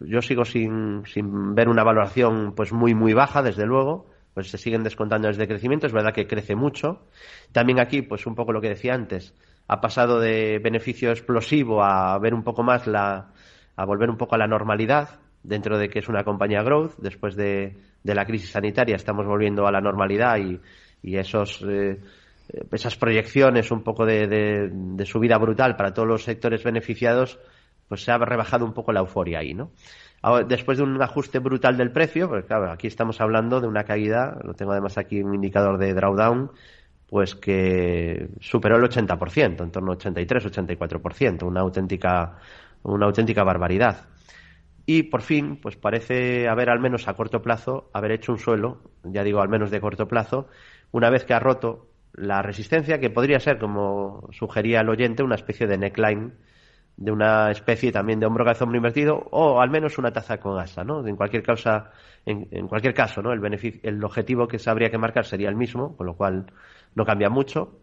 yo 0.06 0.21
sigo 0.21 0.45
sin, 0.45 1.03
sin 1.06 1.53
ver 1.53 1.67
una 1.67 1.84
valoración 1.84 2.53
pues 2.56 2.71
muy 2.71 2.93
muy 2.93 3.13
baja 3.13 3.41
desde 3.41 3.65
luego 3.65 4.06
pues 4.38 4.52
se 4.52 4.60
siguen 4.60 4.84
descontando 4.84 5.30
desde 5.30 5.47
crecimiento, 5.47 5.88
es 5.88 5.93
verdad 5.93 6.13
que 6.13 6.28
crece 6.28 6.56
mucho. 6.56 7.08
También 7.52 7.80
aquí, 7.80 8.04
pues 8.04 8.28
un 8.28 8.36
poco 8.36 8.52
lo 8.52 8.62
que 8.62 8.69
decía 8.69 8.93
antes, 8.93 9.34
ha 9.67 9.82
pasado 9.82 10.19
de 10.19 10.60
beneficio 10.60 11.10
explosivo 11.10 11.82
a 11.84 12.15
ver 12.19 12.36
un 12.36 12.43
poco 12.43 12.62
más 12.62 12.86
la, 12.86 13.32
a 13.76 13.86
volver 13.86 14.12
un 14.12 14.17
poco 14.17 14.36
a 14.36 14.38
la 14.38 14.45
normalidad, 14.45 15.21
dentro 15.41 15.80
de 15.80 15.89
que 15.89 15.97
es 15.97 16.08
una 16.08 16.23
compañía 16.23 16.62
growth, 16.62 16.97
después 17.00 17.36
de, 17.36 17.78
la 18.04 18.26
crisis 18.28 18.52
sanitaria 18.52 18.95
estamos 18.95 19.26
volviendo 19.26 19.65
a 19.65 19.71
la 19.71 19.82
normalidad 19.82 20.38
y, 20.38 20.62
y 21.02 21.17
esos, 21.17 21.65
eh, 21.67 22.00
esas 22.71 22.95
proyecciones 22.95 23.71
un 23.71 23.82
poco 23.82 24.06
de, 24.06 24.28
de, 24.28 25.06
subida 25.08 25.39
brutal 25.39 25.76
para 25.76 25.95
todos 25.95 26.08
los 26.08 26.23
sectores 26.23 26.63
beneficiados, 26.63 27.39
pues 27.88 28.04
se 28.04 28.12
ha 28.12 28.19
rebajado 28.19 28.65
un 28.65 28.73
poco 28.73 28.91
la 28.91 29.00
euforia 29.00 29.39
ahí, 29.39 29.56
¿no? 29.56 29.71
Después 30.47 30.77
de 30.77 30.84
un 30.84 31.01
ajuste 31.01 31.39
brutal 31.39 31.77
del 31.77 31.91
precio, 31.91 32.27
porque 32.27 32.47
claro, 32.47 32.71
aquí 32.71 32.88
estamos 32.88 33.21
hablando 33.21 33.62
de 33.62 33.67
una 33.67 33.84
caída, 33.84 34.38
lo 34.43 34.53
tengo 34.53 34.71
además 34.71 34.97
aquí 34.97 35.21
un 35.21 35.34
indicador 35.36 35.77
de 35.77 35.93
drawdown, 35.93 36.51
pues 37.08 37.36
que 37.36 38.30
superó 38.39 38.77
el 38.77 38.84
80%, 38.84 39.63
en 39.63 39.71
torno 39.71 39.91
al 39.91 39.97
83-84%, 39.97 41.43
una 41.43 41.62
auténtica, 41.62 42.38
una 42.84 43.06
auténtica 43.06 43.43
barbaridad. 43.43 44.08
Y 44.86 45.03
por 45.03 45.21
fin, 45.21 45.58
pues 45.62 45.75
parece 45.75 46.47
haber 46.47 46.69
al 46.69 46.80
menos 46.80 47.08
a 47.08 47.13
corto 47.13 47.41
plazo, 47.41 47.89
haber 47.93 48.12
hecho 48.12 48.32
un 48.32 48.39
suelo, 48.39 48.82
ya 49.03 49.23
digo 49.23 49.41
al 49.41 49.49
menos 49.49 49.71
de 49.71 49.82
corto 49.82 50.08
plazo, 50.08 50.47
una 50.91 51.10
vez 51.10 51.25
que 51.25 51.34
ha 51.34 51.39
roto 51.39 51.89
la 52.13 52.41
resistencia, 52.41 52.99
que 52.99 53.10
podría 53.10 53.39
ser, 53.39 53.60
como 53.60 54.27
sugería 54.32 54.82
el 54.82 54.89
oyente, 54.89 55.23
una 55.23 55.36
especie 55.36 55.67
de 55.67 55.77
neckline 55.77 56.34
de 56.98 57.12
una 57.12 57.52
especie 57.52 57.92
también 57.92 58.20
de 58.20 58.26
hombro 58.26 58.44
calzón 58.44 58.68
hombro 58.68 58.78
invertido 58.78 59.28
o 59.32 59.62
al 59.62 59.70
menos 59.70 60.00
una 60.00 60.12
taza 60.12 60.40
con 60.40 60.60
asa, 60.60 60.84
¿no? 60.84 61.06
En 61.08 61.16
cualquier 61.16 61.44
causa, 61.44 61.92
en, 62.26 62.68
cualquier 62.68 62.96
caso, 62.96 63.22
¿no? 63.22 63.32
El 63.32 63.40
beneficio, 63.40 63.80
el 63.84 64.04
objetivo 64.04 64.48
que 64.48 64.58
se 64.58 64.70
habría 64.70 64.90
que 64.90 64.98
marcar 64.98 65.26
sería 65.26 65.48
el 65.50 65.56
mismo, 65.56 65.96
con 65.96 66.08
lo 66.08 66.16
cual 66.16 66.52
no 66.96 67.06
cambia 67.06 67.30
mucho. 67.30 67.80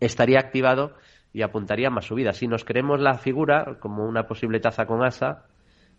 Estaría 0.00 0.40
activado 0.40 0.94
y 1.32 1.42
apuntaría 1.42 1.90
más 1.90 2.06
subida. 2.06 2.32
Si 2.32 2.48
nos 2.48 2.64
queremos 2.64 3.00
la 3.00 3.18
figura 3.18 3.78
como 3.78 4.04
una 4.04 4.26
posible 4.26 4.58
taza 4.58 4.84
con 4.84 5.04
asa, 5.04 5.46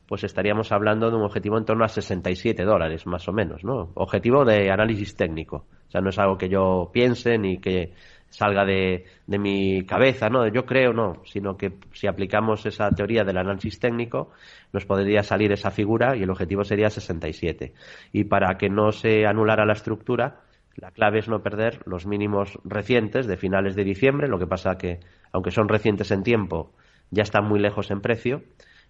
pues 0.06 0.24
estaríamos 0.26 0.72
hablando 0.74 1.10
de 1.10 1.16
un 1.16 1.24
objetivo 1.24 1.58
en 1.58 1.66
torno 1.66 1.86
a 1.86 1.88
67 1.88 2.64
dólares, 2.64 3.08
más 3.08 3.28
o 3.30 3.32
menos, 3.32 3.64
¿no? 3.64 3.92
Objetivo 3.96 4.44
de 4.44 4.70
análisis 4.72 5.16
técnico. 5.16 5.66
O 5.88 5.92
sea, 5.92 6.02
no 6.02 6.10
es 6.10 6.20
algo 6.20 6.38
que 6.38 6.50
yo 6.50 6.92
piense 6.94 7.38
ni 7.38 7.60
que 7.60 7.94
salga 8.30 8.66
de, 8.66 9.06
de, 9.28 9.40
mi 9.40 9.86
cabeza, 9.86 10.30
¿no? 10.30 10.48
Yo 10.48 10.66
creo, 10.66 10.94
no, 10.94 11.22
sino 11.26 11.56
que 11.56 11.78
si 11.94 12.08
aplicamos 12.08 12.66
esa 12.66 12.90
teoría 12.90 13.24
del 13.24 13.38
análisis 13.38 13.80
técnico, 13.80 14.32
nos 14.74 14.86
podría 14.86 15.24
salir 15.24 15.52
esa 15.52 15.72
figura 15.72 16.16
y 16.18 16.24
el 16.24 16.30
objetivo 16.30 16.64
sería 16.64 16.90
67. 16.90 17.74
Y 18.12 18.26
para 18.26 18.58
que 18.58 18.70
no 18.70 18.92
se 18.92 19.26
anulara 19.26 19.66
la 19.66 19.74
estructura, 19.74 20.42
la 20.76 20.92
clave 20.92 21.20
es 21.20 21.30
no 21.30 21.42
perder 21.42 21.82
los 21.86 22.06
mínimos 22.06 22.60
recientes 22.66 23.28
de 23.28 23.38
finales 23.38 23.76
de 23.76 23.86
diciembre, 23.86 24.28
lo 24.28 24.38
que 24.38 24.48
pasa 24.48 24.78
que, 24.78 25.00
aunque 25.32 25.52
son 25.52 25.70
recientes 25.70 26.12
en 26.12 26.24
tiempo, 26.24 26.74
ya 27.12 27.24
están 27.24 27.46
muy 27.46 27.60
lejos 27.60 27.92
en 27.92 28.02
precio, 28.02 28.44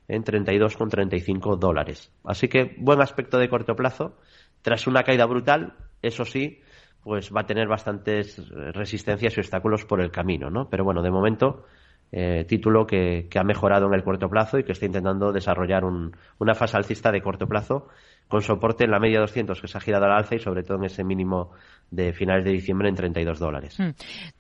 en 0.08 0.24
32,35 0.24 1.58
dólares. 1.58 2.12
Así 2.24 2.48
que 2.48 2.76
buen 2.78 3.02
aspecto 3.02 3.38
de 3.38 3.50
corto 3.50 3.76
plazo. 3.76 4.17
Tras 4.62 4.88
una 4.88 5.04
caída 5.04 5.26
brutal, 5.26 5.76
eso 6.02 6.26
sí, 6.26 6.62
pues 7.06 7.32
va 7.32 7.41
a 7.41 7.46
tener 7.46 7.68
bastantes 7.68 8.50
resistencias 8.50 9.38
y 9.38 9.39
obstáculos 9.39 9.86
por 9.86 10.02
el 10.02 10.10
camino, 10.10 10.50
¿no? 10.50 10.72
Pero 10.72 10.84
bueno, 10.84 11.04
de 11.04 11.12
momento, 11.12 11.63
eh, 12.12 12.46
título 12.48 12.88
que, 12.88 13.28
que, 13.30 13.38
ha 13.38 13.44
mejorado 13.44 13.86
en 13.86 13.94
el 13.94 14.04
corto 14.04 14.28
plazo 14.28 14.58
y 14.58 14.63
que 14.63 14.72
está 14.72 14.88
intentando 14.88 15.32
desarrollar 15.32 15.86
un, 15.86 16.18
una 16.39 16.56
fase 16.56 16.78
alcista 16.78 17.12
de 17.12 17.22
corto 17.22 17.48
plazo 17.48 17.89
con 18.28 18.42
soporte 18.42 18.86
en 18.86 18.92
la 18.92 19.00
media 19.00 19.20
200 19.20 19.62
que 19.62 19.68
se 19.68 19.78
ha 19.78 19.82
girado 19.82 20.06
al 20.06 20.14
alza 20.14 20.36
y 20.36 20.40
sobre 20.40 20.64
todo 20.64 20.78
en 20.78 20.86
ese 20.86 21.04
mínimo 21.04 21.52
de 21.92 22.14
finales 22.14 22.44
de 22.44 22.52
diciembre 22.52 22.90
en 22.90 22.96
32 22.96 23.40
dólares. 23.40 23.80
Hmm. 23.80 23.92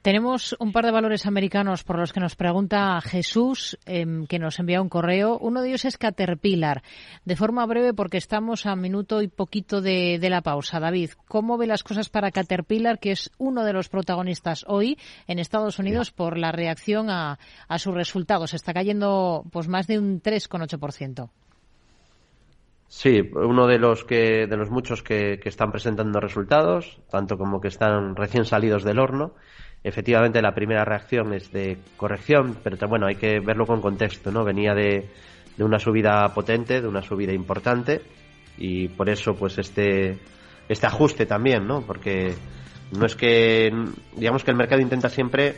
Tenemos 0.01 0.55
un 0.59 0.71
par 0.71 0.85
de 0.85 0.91
valores 0.91 1.25
americanos 1.25 1.83
por 1.83 1.99
los 1.99 2.11
que 2.11 2.19
nos 2.19 2.35
pregunta 2.35 2.99
Jesús, 3.01 3.77
em, 3.85 4.25
que 4.25 4.39
nos 4.39 4.59
envía 4.59 4.81
un 4.81 4.89
correo. 4.89 5.37
Uno 5.37 5.61
de 5.61 5.69
ellos 5.69 5.85
es 5.85 5.97
Caterpillar. 5.97 6.81
De 7.23 7.35
forma 7.35 7.65
breve, 7.65 7.93
porque 7.93 8.17
estamos 8.17 8.65
a 8.65 8.75
minuto 8.75 9.21
y 9.21 9.27
poquito 9.27 9.81
de, 9.81 10.19
la 10.25 10.41
pausa. 10.41 10.79
David, 10.79 11.11
¿cómo 11.27 11.57
ve 11.57 11.67
las 11.67 11.83
cosas 11.83 12.09
para 12.09 12.31
Caterpillar, 12.31 12.99
que 12.99 13.11
es 13.11 13.31
uno 13.37 13.63
de 13.63 13.73
los 13.73 13.89
protagonistas 13.89 14.65
hoy 14.67 14.97
en 15.27 15.37
Estados 15.37 15.77
Unidos 15.77 16.11
por 16.11 16.37
la 16.37 16.51
reacción 16.51 17.11
a, 17.11 17.37
a 17.67 17.79
sus 17.79 17.93
resultados? 17.93 18.55
Está 18.55 18.73
cayendo 18.73 19.43
pues 19.51 19.67
más 19.67 19.85
de 19.85 19.99
un 19.99 20.19
3,8%. 20.21 21.29
Sí, 22.87 23.21
uno 23.33 23.67
de 23.67 23.79
los 23.79 24.03
que 24.03 24.47
de 24.47 24.57
los 24.57 24.69
muchos 24.69 25.01
que, 25.01 25.39
están 25.43 25.71
presentando 25.71 26.19
resultados, 26.19 26.99
tanto 27.09 27.37
como 27.37 27.59
que 27.59 27.67
están 27.67 28.15
recién 28.15 28.45
salidos 28.45 28.83
del 28.83 28.99
horno. 28.99 29.33
Efectivamente, 29.83 30.41
la 30.41 30.55
primera 30.55 30.85
reacción 30.85 31.33
es 31.33 31.51
de 31.51 31.77
corrección, 31.97 32.57
pero 32.63 32.77
bueno, 32.87 33.07
hay 33.07 33.15
que 33.15 33.39
verlo 33.39 33.65
con 33.65 33.81
contexto, 33.81 34.31
¿no? 34.31 34.43
Venía 34.43 34.73
de, 34.73 35.09
de 35.57 35.63
una 35.63 35.79
subida 35.79 36.33
potente, 36.33 36.81
de 36.81 36.87
una 36.87 37.01
subida 37.01 37.33
importante, 37.33 38.01
y 38.57 38.87
por 38.87 39.09
eso, 39.09 39.35
pues 39.35 39.57
este 39.57 40.17
este 40.67 40.87
ajuste 40.87 41.25
también, 41.25 41.67
¿no? 41.67 41.81
Porque 41.81 42.33
no 42.97 43.05
es 43.05 43.15
que 43.15 43.71
digamos 44.15 44.43
que 44.43 44.51
el 44.51 44.57
mercado 44.57 44.81
intenta 44.81 45.09
siempre 45.09 45.57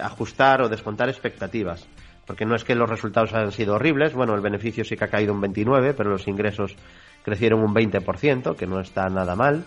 ajustar 0.00 0.62
o 0.62 0.68
descontar 0.68 1.08
expectativas 1.08 1.86
porque 2.26 2.44
no 2.44 2.54
es 2.54 2.64
que 2.64 2.74
los 2.74 2.88
resultados 2.88 3.32
hayan 3.32 3.52
sido 3.52 3.74
horribles, 3.74 4.14
bueno, 4.14 4.34
el 4.34 4.40
beneficio 4.40 4.84
sí 4.84 4.96
que 4.96 5.04
ha 5.04 5.08
caído 5.08 5.32
un 5.32 5.40
29, 5.40 5.94
pero 5.94 6.10
los 6.10 6.26
ingresos 6.28 6.76
crecieron 7.22 7.60
un 7.62 7.74
20%, 7.74 8.56
que 8.56 8.66
no 8.66 8.80
está 8.80 9.08
nada 9.08 9.36
mal, 9.36 9.64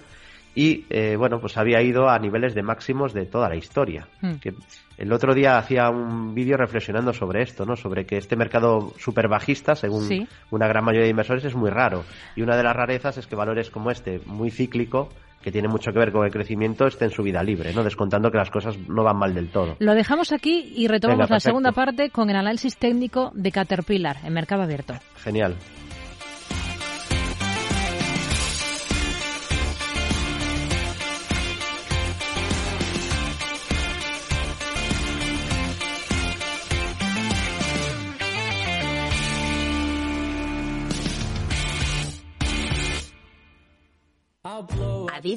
y 0.56 0.86
eh, 0.89 1.15
bueno, 1.15 1.39
pues 1.39 1.58
había 1.58 1.82
ido 1.82 2.10
a 2.10 2.17
niveles 2.19 2.56
de 2.56 2.63
máximos 2.63 3.13
de 3.13 3.26
toda 3.26 3.50
la 3.50 3.56
historia. 3.56 4.08
Hmm. 4.22 4.36
Que 4.36 4.54
el 4.98 5.13
otro 5.13 5.34
día 5.34 5.58
hacía 5.58 5.89
un 5.89 6.34
vídeo 6.34 6.58
reflexionando 6.58 7.13
sobre 7.13 7.43
esto, 7.43 7.65
¿no? 7.65 7.76
Sobre 7.76 8.06
que 8.06 8.17
este 8.17 8.36
mercado 8.36 8.93
super 8.98 9.28
bajista, 9.28 9.76
según 9.76 10.28
una 10.50 10.67
gran 10.67 10.84
mayoría 10.84 11.06
de 11.06 11.12
inversores, 11.12 11.45
es 11.45 11.56
muy 11.56 11.69
raro. 11.69 12.04
Y 12.36 12.41
una 12.41 12.58
de 12.58 12.63
las 12.63 12.76
rarezas 12.76 13.17
es 13.17 13.28
que 13.28 13.36
valores 13.36 13.69
como 13.69 13.91
este, 13.91 14.19
muy 14.26 14.52
cíclico, 14.52 15.10
que 15.41 15.52
tiene 15.52 15.67
mucho 15.67 15.91
que 15.91 15.99
ver 15.99 16.12
con 16.12 16.25
el 16.25 16.32
crecimiento, 16.32 16.88
esté 16.88 17.06
en 17.06 17.12
su 17.12 17.23
vida 17.23 17.41
libre, 17.43 17.73
¿no? 17.73 17.84
Descontando 17.84 18.32
que 18.32 18.38
las 18.38 18.49
cosas 18.49 18.78
no 18.88 19.04
van 19.04 19.17
mal 19.17 19.34
del 19.34 19.49
todo. 19.49 19.75
Lo 19.80 19.93
dejamos 19.93 20.32
aquí 20.32 20.73
y 20.75 20.88
retomamos 20.88 21.30
la 21.30 21.39
segunda 21.39 21.71
parte 21.71 22.10
con 22.10 22.30
el 22.30 22.36
análisis 22.36 22.78
técnico 22.78 23.32
de 23.34 23.52
Caterpillar 23.52 24.17
en 24.23 24.34
Mercado 24.34 24.63
Abierto. 24.63 24.93
Genial. 25.17 25.56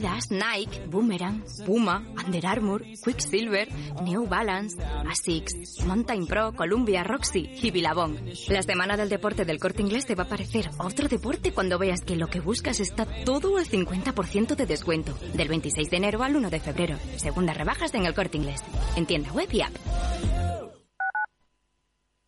Nike, 0.00 0.80
Boomerang, 0.88 1.42
Puma, 1.66 2.02
Under 2.24 2.46
Armour, 2.46 2.82
Quicksilver, 3.04 3.68
New 4.02 4.26
Balance, 4.26 4.82
Asics, 5.08 5.84
Mountain 5.84 6.26
Pro, 6.26 6.52
Columbia, 6.52 7.04
Roxy 7.04 7.50
y 7.62 7.70
Billabong. 7.70 8.16
La 8.48 8.62
semana 8.62 8.96
del 8.96 9.08
deporte 9.08 9.44
del 9.44 9.58
corte 9.58 9.82
inglés 9.82 10.06
te 10.06 10.14
va 10.14 10.24
a 10.24 10.28
parecer 10.28 10.70
otro 10.78 11.08
deporte 11.08 11.52
cuando 11.52 11.78
veas 11.78 12.00
que 12.02 12.16
lo 12.16 12.28
que 12.28 12.40
buscas 12.40 12.80
está 12.80 13.06
todo 13.24 13.58
al 13.58 13.66
50% 13.66 14.56
de 14.56 14.66
descuento. 14.66 15.14
Del 15.34 15.48
26 15.48 15.90
de 15.90 15.96
enero 15.96 16.22
al 16.22 16.36
1 16.36 16.50
de 16.50 16.60
febrero. 16.60 16.96
Segundas 17.16 17.56
rebajas 17.56 17.94
en 17.94 18.06
el 18.06 18.14
corte 18.14 18.38
inglés. 18.38 18.62
En 18.96 19.06
tienda 19.06 19.32
web 19.32 19.48
y 19.52 19.60
app. 19.62 20.51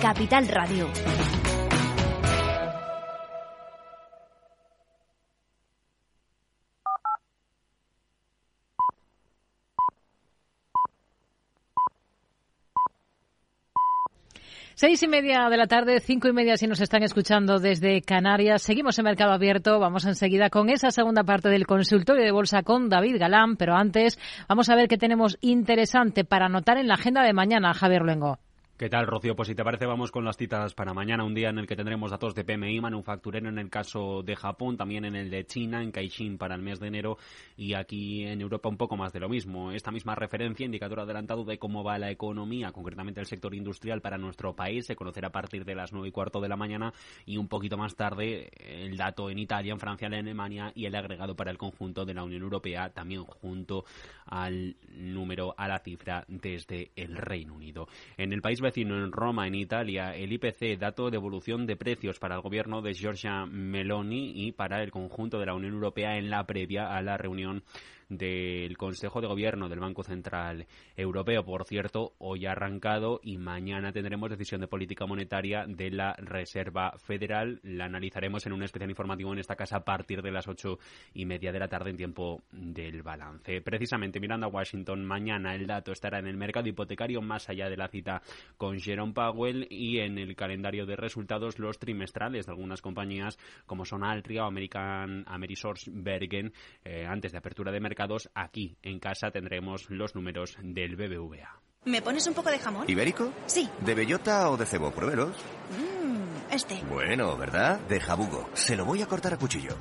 Capital 0.00 0.48
Radio. 0.48 0.88
Seis 14.74 15.02
y 15.02 15.08
media 15.08 15.50
de 15.50 15.56
la 15.58 15.66
tarde, 15.66 16.00
cinco 16.00 16.28
y 16.28 16.32
media 16.32 16.56
si 16.56 16.66
nos 16.66 16.80
están 16.80 17.02
escuchando 17.02 17.58
desde 17.58 18.00
Canarias. 18.00 18.62
Seguimos 18.62 18.98
en 18.98 19.04
Mercado 19.04 19.32
Abierto. 19.32 19.78
Vamos 19.78 20.06
enseguida 20.06 20.48
con 20.48 20.70
esa 20.70 20.90
segunda 20.90 21.24
parte 21.24 21.50
del 21.50 21.66
consultorio 21.66 22.24
de 22.24 22.32
bolsa 22.32 22.62
con 22.62 22.88
David 22.88 23.18
Galán. 23.18 23.56
Pero 23.56 23.74
antes, 23.74 24.18
vamos 24.48 24.70
a 24.70 24.76
ver 24.76 24.88
qué 24.88 24.96
tenemos 24.96 25.36
interesante 25.42 26.24
para 26.24 26.46
anotar 26.46 26.78
en 26.78 26.88
la 26.88 26.94
agenda 26.94 27.22
de 27.22 27.34
mañana, 27.34 27.74
Javier 27.74 28.00
Luengo. 28.00 28.38
¿Qué 28.80 28.88
tal, 28.88 29.06
Rocío? 29.06 29.36
Pues 29.36 29.46
si 29.46 29.54
te 29.54 29.62
parece, 29.62 29.84
vamos 29.84 30.10
con 30.10 30.24
las 30.24 30.38
citas 30.38 30.72
para 30.72 30.94
mañana, 30.94 31.22
un 31.22 31.34
día 31.34 31.50
en 31.50 31.58
el 31.58 31.66
que 31.66 31.76
tendremos 31.76 32.10
datos 32.10 32.34
de 32.34 32.44
PMI 32.44 32.80
manufacturero 32.80 33.50
en 33.50 33.58
el 33.58 33.68
caso 33.68 34.22
de 34.22 34.34
Japón, 34.34 34.78
también 34.78 35.04
en 35.04 35.16
el 35.16 35.28
de 35.28 35.44
China, 35.44 35.82
en 35.82 35.92
Caixin 35.92 36.38
para 36.38 36.54
el 36.54 36.62
mes 36.62 36.80
de 36.80 36.86
enero 36.86 37.18
y 37.58 37.74
aquí 37.74 38.24
en 38.24 38.40
Europa 38.40 38.70
un 38.70 38.78
poco 38.78 38.96
más 38.96 39.12
de 39.12 39.20
lo 39.20 39.28
mismo. 39.28 39.70
Esta 39.70 39.90
misma 39.90 40.14
referencia, 40.14 40.64
indicador 40.64 41.00
adelantado 41.00 41.44
de 41.44 41.58
cómo 41.58 41.84
va 41.84 41.98
la 41.98 42.10
economía, 42.10 42.72
concretamente 42.72 43.20
el 43.20 43.26
sector 43.26 43.54
industrial 43.54 44.00
para 44.00 44.16
nuestro 44.16 44.56
país, 44.56 44.86
se 44.86 44.96
conocerá 44.96 45.28
a 45.28 45.32
partir 45.32 45.66
de 45.66 45.74
las 45.74 45.92
nueve 45.92 46.08
y 46.08 46.12
cuarto 46.12 46.40
de 46.40 46.48
la 46.48 46.56
mañana 46.56 46.94
y 47.26 47.36
un 47.36 47.48
poquito 47.48 47.76
más 47.76 47.96
tarde 47.96 48.48
el 48.60 48.96
dato 48.96 49.28
en 49.28 49.40
Italia, 49.40 49.74
en 49.74 49.78
Francia, 49.78 50.06
en 50.06 50.14
Alemania 50.14 50.72
y 50.74 50.86
el 50.86 50.94
agregado 50.94 51.36
para 51.36 51.50
el 51.50 51.58
conjunto 51.58 52.06
de 52.06 52.14
la 52.14 52.24
Unión 52.24 52.40
Europea, 52.40 52.88
también 52.88 53.24
junto 53.24 53.84
al 54.24 54.74
número, 54.88 55.54
a 55.58 55.68
la 55.68 55.80
cifra 55.80 56.24
desde 56.28 56.92
el 56.96 57.14
Reino 57.18 57.52
Unido. 57.52 57.86
En 58.16 58.32
el 58.32 58.40
país 58.40 58.62
vecino 58.70 59.02
en 59.02 59.10
Roma, 59.10 59.48
en 59.48 59.56
Italia, 59.56 60.14
el 60.14 60.32
IPC, 60.32 60.78
dato 60.78 61.10
de 61.10 61.16
evolución 61.16 61.66
de 61.66 61.74
precios 61.74 62.20
para 62.20 62.36
el 62.36 62.40
gobierno 62.40 62.82
de 62.82 62.94
Giorgia 62.94 63.44
Meloni 63.44 64.46
y 64.46 64.52
para 64.52 64.80
el 64.84 64.92
conjunto 64.92 65.40
de 65.40 65.46
la 65.46 65.54
Unión 65.54 65.74
Europea 65.74 66.16
en 66.16 66.30
la 66.30 66.46
previa 66.46 66.96
a 66.96 67.02
la 67.02 67.16
reunión 67.16 67.64
del 68.10 68.76
Consejo 68.76 69.20
de 69.20 69.28
Gobierno 69.28 69.68
del 69.68 69.78
Banco 69.78 70.02
Central 70.02 70.66
Europeo. 70.96 71.44
Por 71.44 71.64
cierto, 71.64 72.12
hoy 72.18 72.44
ha 72.44 72.52
arrancado 72.52 73.20
y 73.22 73.38
mañana 73.38 73.92
tendremos 73.92 74.30
decisión 74.30 74.60
de 74.60 74.66
política 74.66 75.06
monetaria 75.06 75.64
de 75.66 75.90
la 75.90 76.14
Reserva 76.18 76.92
Federal. 76.98 77.60
La 77.62 77.84
analizaremos 77.84 78.44
en 78.46 78.52
un 78.52 78.64
especial 78.64 78.90
informativo 78.90 79.32
en 79.32 79.38
esta 79.38 79.54
casa 79.54 79.78
a 79.78 79.84
partir 79.84 80.22
de 80.22 80.32
las 80.32 80.48
ocho 80.48 80.78
y 81.14 81.24
media 81.24 81.52
de 81.52 81.60
la 81.60 81.68
tarde 81.68 81.90
en 81.90 81.96
tiempo 81.96 82.42
del 82.50 83.02
balance. 83.02 83.60
Precisamente 83.60 84.18
mirando 84.18 84.46
a 84.46 84.50
Washington, 84.50 85.04
mañana 85.04 85.54
el 85.54 85.66
dato 85.66 85.92
estará 85.92 86.18
en 86.18 86.26
el 86.26 86.36
mercado 86.36 86.68
hipotecario 86.68 87.22
más 87.22 87.48
allá 87.48 87.70
de 87.70 87.76
la 87.76 87.88
cita 87.88 88.22
con 88.56 88.80
Jerome 88.80 89.12
Powell 89.12 89.68
y 89.70 89.98
en 89.98 90.18
el 90.18 90.34
calendario 90.34 90.84
de 90.84 90.96
resultados 90.96 91.60
los 91.60 91.78
trimestrales 91.78 92.46
de 92.46 92.52
algunas 92.52 92.82
compañías 92.82 93.38
como 93.66 93.84
son 93.84 94.02
Altria 94.02 94.44
o 94.44 94.48
American 94.48 95.24
Amerisource 95.28 95.90
Bergen 95.94 96.52
eh, 96.84 97.06
antes 97.06 97.30
de 97.30 97.38
apertura 97.38 97.70
de 97.70 97.78
mercado 97.78 97.99
aquí 98.34 98.76
en 98.82 98.98
casa 98.98 99.30
tendremos 99.30 99.88
los 99.90 100.14
números 100.14 100.56
del 100.62 100.96
BBVA. 100.96 101.60
¿Me 101.86 102.02
pones 102.02 102.26
un 102.26 102.34
poco 102.34 102.50
de 102.50 102.58
jamón? 102.58 102.90
¿Ibérico? 102.90 103.32
Sí. 103.46 103.68
¿De 103.80 103.94
bellota 103.94 104.50
o 104.50 104.56
de 104.56 104.66
cebo? 104.66 104.90
Pruébelos. 104.90 105.34
Mmm, 105.70 106.52
este. 106.52 106.82
Bueno, 106.90 107.36
¿verdad? 107.38 107.80
De 107.88 108.00
jabugo. 108.00 108.50
Se 108.52 108.76
lo 108.76 108.84
voy 108.84 109.00
a 109.00 109.06
cortar 109.06 109.32
a 109.32 109.38
cuchillo. 109.38 109.76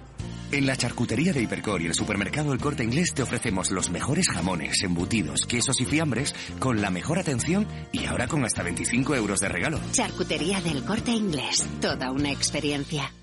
En 0.52 0.66
la 0.66 0.76
charcutería 0.76 1.32
de 1.32 1.42
Hipercor 1.42 1.82
y 1.82 1.88
el 1.88 1.94
supermercado 1.94 2.54
El 2.54 2.60
Corte 2.60 2.84
Inglés 2.84 3.14
te 3.14 3.22
ofrecemos 3.22 3.70
los 3.70 3.92
mejores 3.92 4.28
jamones, 4.30 4.82
embutidos, 4.82 5.46
quesos 5.46 5.80
y 5.80 5.86
fiambres 5.86 6.34
con 6.60 6.82
la 6.82 6.90
mejor 6.90 7.20
atención 7.20 7.68
y 7.92 8.06
ahora 8.06 8.28
con 8.28 8.44
hasta 8.46 8.64
25 8.64 9.16
euros 9.16 9.42
de 9.42 9.50
regalo. 9.50 9.80
Charcutería 9.92 10.62
del 10.62 10.84
Corte 10.86 11.12
Inglés. 11.12 11.68
Toda 11.82 12.12
una 12.12 12.32
experiencia. 12.32 13.14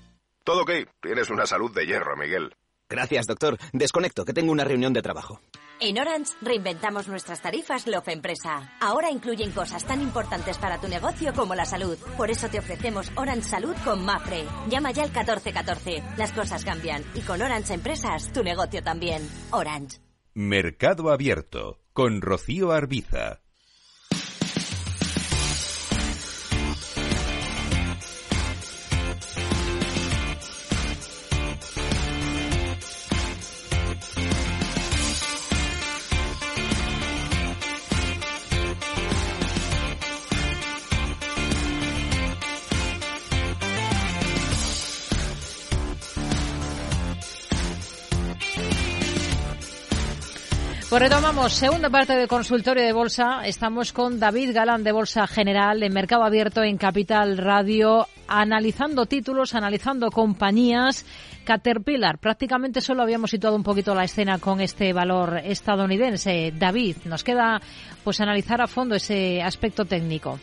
Todo 0.43 0.61
ok. 0.61 0.71
Tienes 1.01 1.29
una 1.29 1.45
salud 1.45 1.73
de 1.73 1.85
hierro, 1.85 2.15
Miguel. 2.15 2.53
Gracias, 2.89 3.25
doctor. 3.27 3.57
Desconecto, 3.73 4.23
que 4.23 4.33
tengo 4.33 4.51
una 4.51 4.63
reunión 4.63 4.93
de 4.93 5.01
trabajo. 5.01 5.41
En 5.79 5.99
Orange 5.99 6.33
reinventamos 6.41 7.07
nuestras 7.07 7.41
tarifas 7.41 7.85
Love 7.85 8.07
Empresa. 8.07 8.73
Ahora 8.79 9.11
incluyen 9.11 9.51
cosas 9.51 9.85
tan 9.85 10.01
importantes 10.01 10.57
para 10.57 10.81
tu 10.81 10.87
negocio 10.87 11.33
como 11.33 11.53
la 11.53 11.65
salud. 11.65 11.97
Por 12.15 12.31
eso 12.31 12.49
te 12.49 12.59
ofrecemos 12.59 13.11
Orange 13.15 13.47
Salud 13.47 13.75
con 13.83 14.03
Mafre. 14.03 14.45
Llama 14.69 14.91
ya 14.91 15.03
al 15.03 15.09
1414. 15.09 16.03
Las 16.17 16.31
cosas 16.31 16.65
cambian 16.65 17.03
y 17.13 17.21
con 17.21 17.41
Orange 17.41 17.75
Empresas 17.75 18.33
tu 18.33 18.43
negocio 18.43 18.81
también. 18.81 19.21
Orange. 19.51 19.99
Mercado 20.33 21.11
Abierto 21.11 21.79
con 21.93 22.21
Rocío 22.21 22.71
Arbiza. 22.71 23.41
Pues 50.97 51.11
retomamos 51.11 51.53
segunda 51.53 51.91
parte 51.91 52.15
del 52.15 52.27
consultorio 52.27 52.83
de 52.83 52.91
bolsa. 52.91 53.45
Estamos 53.45 53.93
con 53.93 54.19
David 54.19 54.51
Galán 54.51 54.83
de 54.83 54.91
Bolsa 54.91 55.27
General 55.27 55.83
en 55.83 55.93
Mercado 55.93 56.23
Abierto 56.23 56.63
en 56.63 56.75
Capital 56.77 57.37
Radio, 57.37 58.07
analizando 58.27 59.05
títulos, 59.05 59.53
analizando 59.53 60.09
compañías. 60.09 61.05
Caterpillar, 61.45 62.17
prácticamente 62.17 62.81
solo 62.81 63.03
habíamos 63.03 63.29
situado 63.29 63.55
un 63.55 63.61
poquito 63.61 63.93
la 63.93 64.05
escena 64.05 64.39
con 64.39 64.59
este 64.59 64.91
valor 64.91 65.37
estadounidense. 65.43 66.51
David, 66.57 66.95
nos 67.05 67.23
queda 67.23 67.61
pues 68.03 68.19
analizar 68.19 68.59
a 68.59 68.65
fondo 68.65 68.95
ese 68.95 69.39
aspecto 69.43 69.85
técnico. 69.85 70.39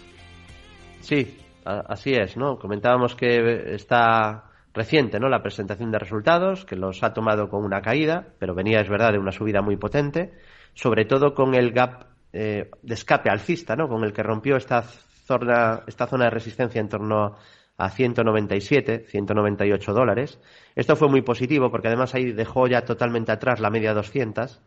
Sí, 1.01 1.37
así 1.65 2.13
es, 2.13 2.37
¿no? 2.37 2.61
Comentábamos 2.61 3.17
que 3.17 3.75
está 3.75 4.53
reciente, 4.75 5.21
¿no? 5.21 5.29
La 5.29 5.43
presentación 5.43 5.91
de 5.93 5.99
resultados, 5.99 6.65
que 6.65 6.77
los 6.77 7.03
ha 7.03 7.15
tomado 7.15 7.49
con 7.49 7.65
una 7.65 7.81
caída, 7.81 8.35
pero 8.39 8.55
venía, 8.55 8.81
es 8.81 8.89
verdad, 8.89 9.13
de 9.13 9.19
una 9.19 9.33
subida 9.33 9.63
muy 9.63 9.77
potente, 9.77 10.33
sobre 10.75 11.05
todo 11.05 11.33
con 11.33 11.55
el 11.55 11.73
gap 11.73 12.09
eh, 12.33 12.71
de 12.83 12.95
escape 12.95 13.31
alcista, 13.31 13.77
¿no? 13.77 13.89
Con 13.89 14.03
el 14.05 14.13
que 14.13 14.25
rompió 14.25 14.57
esta 14.57 14.83
zona, 14.83 15.85
esta 15.87 16.07
zona 16.09 16.25
de 16.25 16.31
resistencia 16.31 16.81
en 16.81 16.89
torno 16.89 17.37
a 17.77 17.91
197, 17.91 19.07
198 19.09 19.93
dólares. 19.93 20.41
Esto 20.75 20.97
fue 20.97 21.09
muy 21.09 21.23
positivo 21.23 21.71
porque 21.71 21.89
además 21.89 22.15
ahí 22.15 22.33
dejó 22.33 22.67
ya 22.67 22.85
totalmente 22.85 23.33
atrás 23.33 23.61
la 23.61 23.71
media 23.71 23.95
200. 23.95 24.61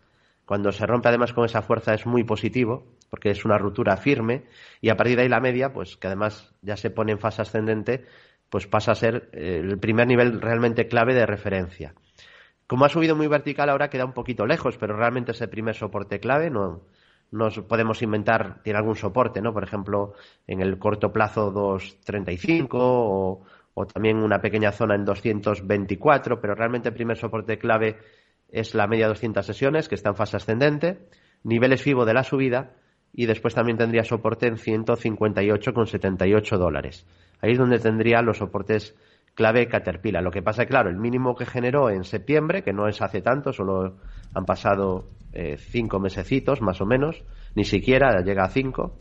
Cuando 0.46 0.72
se 0.72 0.86
rompe 0.86 1.10
además 1.10 1.34
con 1.34 1.44
esa 1.44 1.62
fuerza 1.62 1.94
es 1.94 2.06
muy 2.06 2.24
positivo 2.24 2.86
porque 3.10 3.32
es 3.32 3.44
una 3.44 3.58
ruptura 3.58 3.98
firme 3.98 4.46
y 4.82 4.90
a 4.90 4.96
partir 4.96 5.18
de 5.18 5.24
ahí 5.24 5.30
la 5.30 5.42
media, 5.42 5.74
pues 5.74 5.98
que 5.98 6.08
además 6.08 6.54
ya 6.62 6.78
se 6.78 6.90
pone 6.90 7.12
en 7.14 7.20
fase 7.20 7.42
ascendente, 7.42 8.06
pues 8.50 8.68
pasa 8.68 8.92
a 8.92 8.96
ser 8.96 9.30
eh, 9.34 9.62
el 9.64 9.78
primer 9.80 10.08
nivel 10.08 10.42
realmente 10.42 10.88
clave 10.88 11.14
de 11.14 11.26
referencia. 11.26 11.94
Como 12.66 12.86
ha 12.86 12.90
subido 12.90 13.16
muy 13.16 13.28
vertical, 13.28 13.70
ahora 13.70 13.90
queda 13.90 14.06
un 14.06 14.14
poquito 14.14 14.46
lejos, 14.46 14.78
pero 14.78 14.96
realmente 14.96 15.32
ese 15.32 15.48
primer 15.48 15.76
soporte 15.76 16.20
clave 16.20 16.50
no 16.50 16.82
nos 17.32 17.60
podemos 17.60 18.02
inventar, 18.02 18.62
tiene 18.64 18.80
algún 18.80 18.96
soporte, 18.96 19.42
¿no? 19.42 19.54
Por 19.54 19.64
ejemplo, 19.64 20.14
en 20.48 20.62
el 20.62 20.80
corto 20.80 21.12
plazo 21.12 21.54
2.35 21.54 22.70
o, 22.74 23.44
o 23.74 23.86
también 23.86 24.18
una 24.18 24.40
pequeña 24.40 24.72
zona 24.72 24.96
en 24.96 25.04
224, 25.04 26.40
pero 26.40 26.56
realmente 26.56 26.90
el 26.90 26.96
primer 26.96 27.18
soporte 27.18 27.58
clave 27.58 27.98
es 28.50 28.74
la 28.76 28.88
media 28.88 29.10
200 29.10 29.46
sesiones, 29.46 29.90
que 29.90 29.96
está 29.96 30.10
en 30.10 30.16
fase 30.16 30.38
ascendente, 30.38 31.10
niveles 31.44 31.82
FIBO 31.82 32.06
de 32.06 32.14
la 32.14 32.24
subida 32.24 32.72
y 33.14 33.26
después 33.26 33.56
también 33.56 33.78
tendría 33.78 34.04
soporte 34.04 34.48
en 34.48 34.58
158,78 34.58 36.58
dólares. 36.58 37.06
Ahí 37.42 37.54
es 37.54 37.58
donde 37.58 37.80
tendría 37.80 38.22
los 38.22 38.38
soportes 38.38 38.96
clave 39.34 39.68
Caterpillar. 39.68 40.24
Lo 40.24 40.32
que 40.32 40.42
pasa 40.42 40.66
claro, 40.66 40.90
el 40.90 40.98
mínimo 40.98 41.36
que 41.36 41.46
generó 41.46 41.90
en 41.90 42.04
septiembre, 42.04 42.64
que 42.64 42.74
no 42.74 42.88
es 42.88 43.02
hace 43.02 43.22
tanto, 43.22 43.54
solo 43.54 43.98
han 44.34 44.46
pasado 44.46 45.06
eh, 45.32 45.58
cinco 45.58 46.00
mesecitos 46.00 46.62
más 46.62 46.82
o 46.82 46.86
menos, 46.86 47.24
ni 47.54 47.64
siquiera 47.64 48.22
llega 48.24 48.44
a 48.44 48.50
cinco, 48.50 48.96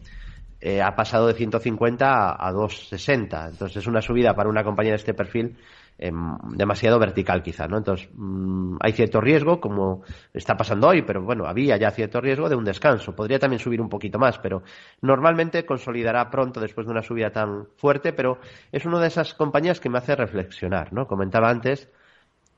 eh, 0.61 0.83
ha 0.83 0.95
pasado 0.95 1.29
de 1.29 1.35
150 1.35 2.07
a, 2.07 2.49
a 2.49 2.53
260. 2.53 3.49
Entonces 3.51 3.79
es 3.79 3.87
una 3.87 4.03
subida 4.03 4.35
para 4.35 4.51
una 4.51 4.63
compañía 4.63 4.93
de 4.93 4.97
este 4.97 5.15
perfil 5.15 5.57
eh, 5.99 6.13
demasiado 6.53 6.99
vertical 6.99 7.43
quizá, 7.43 7.67
¿no? 7.69 7.79
Entonces 7.79 8.09
mmm, 8.15 8.77
hay 8.81 8.93
cierto 8.93 9.21
riesgo, 9.21 9.61
como 9.61 10.03
está 10.33 10.57
pasando 10.57 10.89
hoy, 10.89 11.03
pero 11.03 11.23
bueno, 11.23 11.47
había 11.47 11.77
ya 11.77 11.91
cierto 11.91 12.21
riesgo 12.21 12.49
de 12.49 12.57
un 12.57 12.65
descanso. 12.65 13.15
Podría 13.15 13.39
también 13.39 13.61
subir 13.61 13.81
un 13.81 13.89
poquito 13.89 14.19
más, 14.19 14.39
pero 14.39 14.63
normalmente 15.01 15.65
consolidará 15.65 16.31
pronto 16.31 16.61
después 16.61 16.87
de 16.87 16.93
una 16.93 17.03
subida 17.03 17.31
tan 17.31 17.67
fuerte, 17.77 18.13
pero 18.13 18.39
es 18.73 18.85
una 18.85 19.01
de 19.01 19.09
esas 19.09 19.35
compañías 19.35 19.81
que 19.81 19.89
me 19.89 19.99
hace 19.99 20.15
reflexionar, 20.15 20.93
¿no? 20.93 21.07
Comentaba 21.07 21.49
antes 21.49 21.91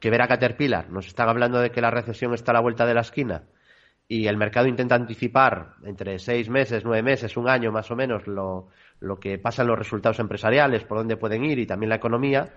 que 0.00 0.10
ver 0.10 0.22
a 0.22 0.28
Caterpillar, 0.28 0.90
nos 0.90 1.06
están 1.06 1.28
hablando 1.28 1.60
de 1.60 1.70
que 1.70 1.80
la 1.80 1.90
recesión 1.90 2.32
está 2.34 2.52
a 2.52 2.54
la 2.54 2.60
vuelta 2.60 2.86
de 2.86 2.94
la 2.94 3.00
esquina 3.00 3.42
y 4.08 4.26
el 4.26 4.38
mercado 4.38 4.66
intenta 4.66 4.94
anticipar 4.94 5.74
entre 5.84 6.18
seis 6.18 6.48
meses, 6.48 6.82
nueve 6.84 7.02
meses, 7.02 7.36
un 7.36 7.48
año 7.48 7.70
más 7.70 7.90
o 7.90 7.96
menos 7.96 8.26
lo, 8.26 8.68
lo 9.00 9.20
que 9.20 9.38
pasa 9.38 9.62
en 9.62 9.68
los 9.68 9.78
resultados 9.78 10.18
empresariales, 10.18 10.84
por 10.84 10.98
dónde 10.98 11.18
pueden 11.18 11.44
ir 11.44 11.58
y 11.58 11.66
también 11.66 11.90
la 11.90 11.96
economía 11.96 12.54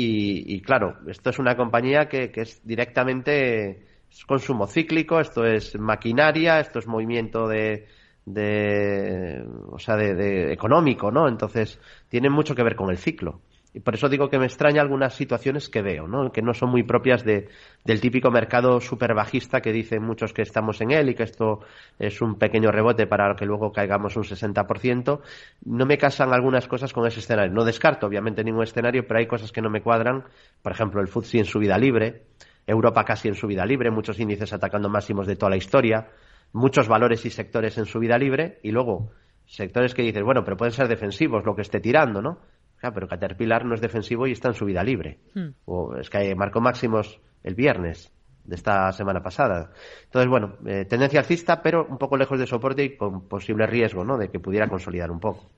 y, 0.00 0.60
claro, 0.60 0.96
esto 1.08 1.30
es 1.30 1.40
una 1.40 1.56
compañía 1.56 2.08
que, 2.08 2.30
que, 2.30 2.42
es 2.42 2.64
directamente 2.64 3.84
consumo 4.26 4.68
cíclico, 4.68 5.18
esto 5.18 5.44
es 5.44 5.76
maquinaria, 5.76 6.60
esto 6.60 6.78
es 6.78 6.86
movimiento 6.86 7.48
de, 7.48 7.88
de 8.24 9.44
o 9.70 9.78
sea, 9.80 9.96
de, 9.96 10.52
económico, 10.52 11.10
¿no? 11.10 11.26
Entonces, 11.28 11.80
tiene 12.08 12.30
mucho 12.30 12.54
que 12.54 12.62
ver 12.62 12.76
con 12.76 12.90
el 12.90 12.98
ciclo. 12.98 13.40
Por 13.84 13.94
eso 13.94 14.08
digo 14.08 14.28
que 14.28 14.38
me 14.38 14.46
extraña 14.46 14.80
algunas 14.80 15.14
situaciones 15.14 15.68
que 15.68 15.82
veo, 15.82 16.06
¿no? 16.06 16.30
Que 16.32 16.42
no 16.42 16.54
son 16.54 16.70
muy 16.70 16.82
propias 16.82 17.24
de, 17.24 17.48
del 17.84 18.00
típico 18.00 18.30
mercado 18.30 18.80
super 18.80 19.14
bajista 19.14 19.60
que 19.60 19.72
dicen 19.72 20.02
muchos 20.02 20.32
que 20.32 20.42
estamos 20.42 20.80
en 20.80 20.90
él 20.90 21.10
y 21.10 21.14
que 21.14 21.24
esto 21.24 21.60
es 21.98 22.20
un 22.20 22.36
pequeño 22.36 22.70
rebote 22.70 23.06
para 23.06 23.34
que 23.34 23.46
luego 23.46 23.72
caigamos 23.72 24.16
un 24.16 24.24
60%. 24.24 25.20
No 25.64 25.86
me 25.86 25.98
casan 25.98 26.32
algunas 26.32 26.68
cosas 26.68 26.92
con 26.92 27.06
ese 27.06 27.20
escenario. 27.20 27.52
No 27.52 27.64
descarto, 27.64 28.06
obviamente, 28.06 28.44
ningún 28.44 28.62
escenario, 28.62 29.06
pero 29.06 29.20
hay 29.20 29.26
cosas 29.26 29.52
que 29.52 29.60
no 29.60 29.70
me 29.70 29.82
cuadran. 29.82 30.24
Por 30.62 30.72
ejemplo, 30.72 31.00
el 31.00 31.08
FTSE 31.08 31.38
en 31.38 31.44
subida 31.44 31.78
libre, 31.78 32.22
Europa 32.66 33.04
casi 33.04 33.28
en 33.28 33.34
subida 33.34 33.64
libre, 33.64 33.90
muchos 33.90 34.18
índices 34.20 34.52
atacando 34.52 34.88
máximos 34.88 35.26
de 35.26 35.36
toda 35.36 35.50
la 35.50 35.56
historia, 35.56 36.08
muchos 36.52 36.88
valores 36.88 37.24
y 37.24 37.30
sectores 37.30 37.78
en 37.78 37.86
subida 37.86 38.18
libre 38.18 38.58
y 38.62 38.70
luego 38.70 39.10
sectores 39.46 39.94
que 39.94 40.02
dices, 40.02 40.22
bueno, 40.22 40.44
pero 40.44 40.56
pueden 40.56 40.72
ser 40.72 40.88
defensivos 40.88 41.44
lo 41.44 41.54
que 41.54 41.62
esté 41.62 41.80
tirando, 41.80 42.20
¿no? 42.20 42.38
Pero 42.80 43.08
Caterpillar 43.08 43.64
no 43.64 43.74
es 43.74 43.80
defensivo 43.80 44.26
y 44.26 44.32
está 44.32 44.48
en 44.48 44.54
su 44.54 44.64
vida 44.64 44.82
libre. 44.82 45.18
Hmm. 45.34 45.48
O 45.64 45.96
es 45.96 46.10
que 46.10 46.34
marcó 46.34 46.60
máximos 46.60 47.20
el 47.42 47.54
viernes 47.54 48.12
de 48.44 48.56
esta 48.56 48.90
semana 48.92 49.22
pasada. 49.22 49.70
Entonces, 50.04 50.28
bueno, 50.30 50.56
eh, 50.66 50.86
tendencia 50.86 51.20
alcista, 51.20 51.60
pero 51.62 51.86
un 51.88 51.98
poco 51.98 52.16
lejos 52.16 52.38
de 52.38 52.46
soporte 52.46 52.82
y 52.82 52.96
con 52.96 53.28
posible 53.28 53.66
riesgo, 53.66 54.04
¿no? 54.04 54.16
De 54.16 54.30
que 54.30 54.40
pudiera 54.40 54.68
consolidar 54.68 55.10
un 55.10 55.20
poco. 55.20 55.50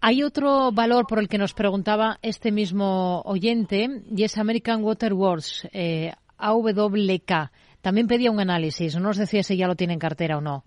Hay 0.00 0.22
otro 0.22 0.72
valor 0.72 1.06
por 1.06 1.18
el 1.18 1.28
que 1.28 1.38
nos 1.38 1.54
preguntaba 1.54 2.18
este 2.22 2.52
mismo 2.52 3.22
oyente 3.22 4.02
y 4.14 4.24
es 4.24 4.36
American 4.38 4.82
Water 4.82 5.12
Works, 5.12 5.68
eh, 5.72 6.12
AWK. 6.38 7.50
También 7.80 8.06
pedía 8.06 8.30
un 8.30 8.40
análisis. 8.40 8.94
No 8.96 9.02
nos 9.02 9.16
decía 9.16 9.42
si 9.42 9.56
ya 9.56 9.68
lo 9.68 9.76
tiene 9.76 9.94
en 9.94 9.98
cartera 9.98 10.38
o 10.38 10.40
no. 10.40 10.64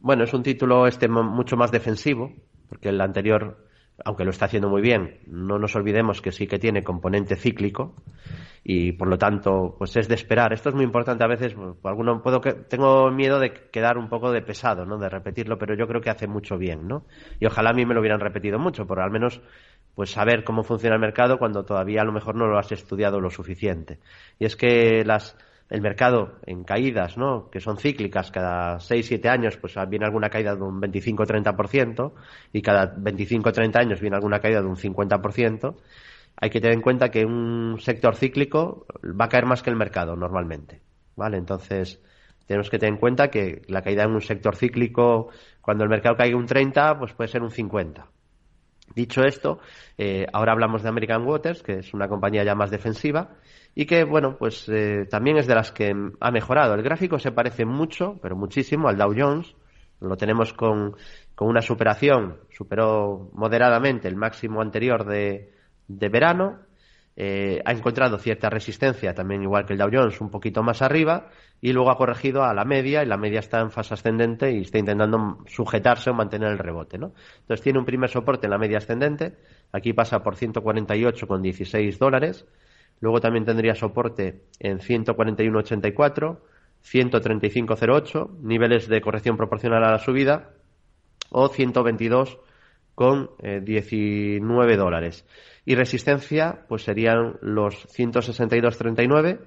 Bueno, 0.00 0.24
es 0.24 0.34
un 0.34 0.42
título 0.42 0.86
este 0.86 1.08
mucho 1.08 1.56
más 1.56 1.70
defensivo, 1.70 2.32
porque 2.68 2.90
el 2.90 3.00
anterior 3.00 3.66
aunque 4.04 4.24
lo 4.24 4.30
está 4.30 4.46
haciendo 4.46 4.68
muy 4.68 4.82
bien, 4.82 5.20
no 5.26 5.58
nos 5.58 5.76
olvidemos 5.76 6.20
que 6.20 6.32
sí 6.32 6.46
que 6.46 6.58
tiene 6.58 6.82
componente 6.82 7.36
cíclico 7.36 7.94
y 8.64 8.92
por 8.92 9.08
lo 9.08 9.18
tanto, 9.18 9.76
pues 9.78 9.94
es 9.96 10.08
de 10.08 10.14
esperar. 10.14 10.54
Esto 10.54 10.70
es 10.70 10.74
muy 10.74 10.84
importante 10.84 11.22
a 11.22 11.28
veces, 11.28 11.54
por 11.54 11.90
alguno 11.90 12.22
puedo 12.22 12.40
que 12.40 12.54
tengo 12.54 13.10
miedo 13.10 13.38
de 13.38 13.52
quedar 13.70 13.98
un 13.98 14.08
poco 14.08 14.32
de 14.32 14.40
pesado, 14.40 14.86
¿no? 14.86 14.96
De 14.96 15.10
repetirlo, 15.10 15.58
pero 15.58 15.76
yo 15.76 15.86
creo 15.86 16.00
que 16.00 16.08
hace 16.08 16.26
mucho 16.26 16.56
bien, 16.56 16.88
¿no? 16.88 17.04
Y 17.38 17.46
ojalá 17.46 17.70
a 17.70 17.74
mí 17.74 17.84
me 17.84 17.92
lo 17.92 18.00
hubieran 18.00 18.20
repetido 18.20 18.58
mucho, 18.58 18.86
por 18.86 19.00
al 19.00 19.10
menos 19.10 19.42
pues 19.94 20.10
saber 20.10 20.44
cómo 20.44 20.64
funciona 20.64 20.96
el 20.96 21.00
mercado 21.00 21.38
cuando 21.38 21.64
todavía 21.64 22.00
a 22.00 22.04
lo 22.04 22.12
mejor 22.12 22.34
no 22.34 22.46
lo 22.46 22.58
has 22.58 22.72
estudiado 22.72 23.20
lo 23.20 23.30
suficiente. 23.30 23.98
Y 24.38 24.46
es 24.46 24.56
que 24.56 25.04
las 25.04 25.36
el 25.70 25.80
mercado 25.80 26.38
en 26.46 26.64
caídas, 26.64 27.16
¿no? 27.16 27.48
que 27.50 27.60
son 27.60 27.78
cíclicas, 27.78 28.30
cada 28.30 28.78
6, 28.80 29.06
7 29.06 29.28
años 29.28 29.56
pues 29.56 29.74
viene 29.88 30.04
alguna 30.04 30.28
caída 30.28 30.54
de 30.54 30.62
un 30.62 30.80
25-30% 30.80 32.12
y 32.52 32.62
cada 32.62 32.94
25-30 32.94 33.76
años 33.76 34.00
viene 34.00 34.16
alguna 34.16 34.40
caída 34.40 34.60
de 34.60 34.68
un 34.68 34.76
50%, 34.76 35.76
hay 36.36 36.50
que 36.50 36.60
tener 36.60 36.74
en 36.74 36.82
cuenta 36.82 37.10
que 37.10 37.24
un 37.24 37.78
sector 37.80 38.16
cíclico 38.16 38.86
va 39.02 39.26
a 39.26 39.28
caer 39.28 39.46
más 39.46 39.62
que 39.62 39.70
el 39.70 39.76
mercado 39.76 40.16
normalmente. 40.16 40.80
¿vale? 41.16 41.38
Entonces, 41.38 42.00
tenemos 42.46 42.70
que 42.70 42.78
tener 42.78 42.94
en 42.94 43.00
cuenta 43.00 43.28
que 43.28 43.62
la 43.68 43.82
caída 43.82 44.04
en 44.04 44.12
un 44.12 44.20
sector 44.20 44.56
cíclico, 44.56 45.30
cuando 45.60 45.84
el 45.84 45.90
mercado 45.90 46.16
caiga 46.16 46.36
un 46.36 46.46
30, 46.46 46.98
pues 46.98 47.12
puede 47.14 47.28
ser 47.28 47.42
un 47.42 47.50
50. 47.50 48.06
Dicho 48.94 49.22
esto, 49.22 49.58
eh, 49.98 50.26
ahora 50.32 50.52
hablamos 50.52 50.82
de 50.82 50.88
American 50.88 51.26
Waters, 51.26 51.62
que 51.62 51.80
es 51.80 51.92
una 51.94 52.08
compañía 52.08 52.44
ya 52.44 52.54
más 52.54 52.70
defensiva, 52.70 53.30
y 53.74 53.86
que, 53.86 54.04
bueno, 54.04 54.36
pues 54.38 54.68
eh, 54.68 55.06
también 55.10 55.36
es 55.36 55.46
de 55.46 55.54
las 55.54 55.72
que 55.72 55.94
ha 56.20 56.30
mejorado. 56.30 56.74
El 56.74 56.82
gráfico 56.82 57.18
se 57.18 57.32
parece 57.32 57.64
mucho, 57.64 58.18
pero 58.22 58.36
muchísimo, 58.36 58.88
al 58.88 58.96
Dow 58.96 59.12
Jones. 59.16 59.54
Lo 60.00 60.16
tenemos 60.16 60.52
con, 60.52 60.94
con 61.34 61.48
una 61.48 61.62
superación, 61.62 62.36
superó 62.50 63.30
moderadamente 63.32 64.06
el 64.06 64.16
máximo 64.16 64.60
anterior 64.60 65.04
de, 65.06 65.52
de 65.88 66.08
verano. 66.08 66.58
Eh, 67.16 67.62
ha 67.64 67.72
encontrado 67.72 68.18
cierta 68.18 68.50
resistencia, 68.50 69.14
también 69.14 69.42
igual 69.42 69.66
que 69.66 69.74
el 69.74 69.78
Dow 69.78 69.90
Jones, 69.92 70.20
un 70.20 70.30
poquito 70.30 70.62
más 70.62 70.82
arriba, 70.82 71.28
y 71.60 71.72
luego 71.72 71.90
ha 71.90 71.96
corregido 71.96 72.44
a 72.44 72.52
la 72.54 72.64
media, 72.64 73.02
y 73.02 73.06
la 73.06 73.16
media 73.16 73.40
está 73.40 73.60
en 73.60 73.70
fase 73.70 73.94
ascendente 73.94 74.50
y 74.52 74.62
está 74.62 74.78
intentando 74.78 75.38
sujetarse 75.46 76.10
o 76.10 76.14
mantener 76.14 76.50
el 76.50 76.58
rebote. 76.58 76.98
¿no? 76.98 77.12
Entonces 77.40 77.62
tiene 77.62 77.78
un 77.78 77.84
primer 77.84 78.10
soporte 78.10 78.46
en 78.46 78.50
la 78.50 78.58
media 78.58 78.78
ascendente, 78.78 79.36
aquí 79.72 79.92
pasa 79.92 80.22
por 80.22 80.36
148,16 80.36 81.98
dólares 81.98 82.46
Luego 83.00 83.20
también 83.20 83.44
tendría 83.44 83.74
soporte 83.74 84.44
en 84.58 84.78
141.84, 84.78 86.38
135.08, 86.84 88.38
niveles 88.40 88.88
de 88.88 89.00
corrección 89.00 89.36
proporcional 89.36 89.84
a 89.84 89.92
la 89.92 89.98
subida, 89.98 90.52
o 91.30 91.48
122 91.48 92.38
con 92.94 93.30
19 93.40 94.72
eh, 94.72 94.76
dólares. 94.76 95.26
Y 95.64 95.74
resistencia, 95.74 96.64
pues 96.68 96.82
serían 96.82 97.36
los 97.40 97.86
162.39, 97.88 99.40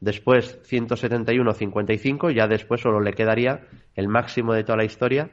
después 0.00 0.60
171.55, 0.68 2.34
ya 2.34 2.46
después 2.46 2.80
solo 2.80 3.00
le 3.00 3.12
quedaría 3.12 3.66
el 3.94 4.08
máximo 4.08 4.52
de 4.54 4.64
toda 4.64 4.78
la 4.78 4.84
historia 4.84 5.30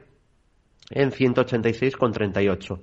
en 0.90 1.12
186,38 1.12 2.80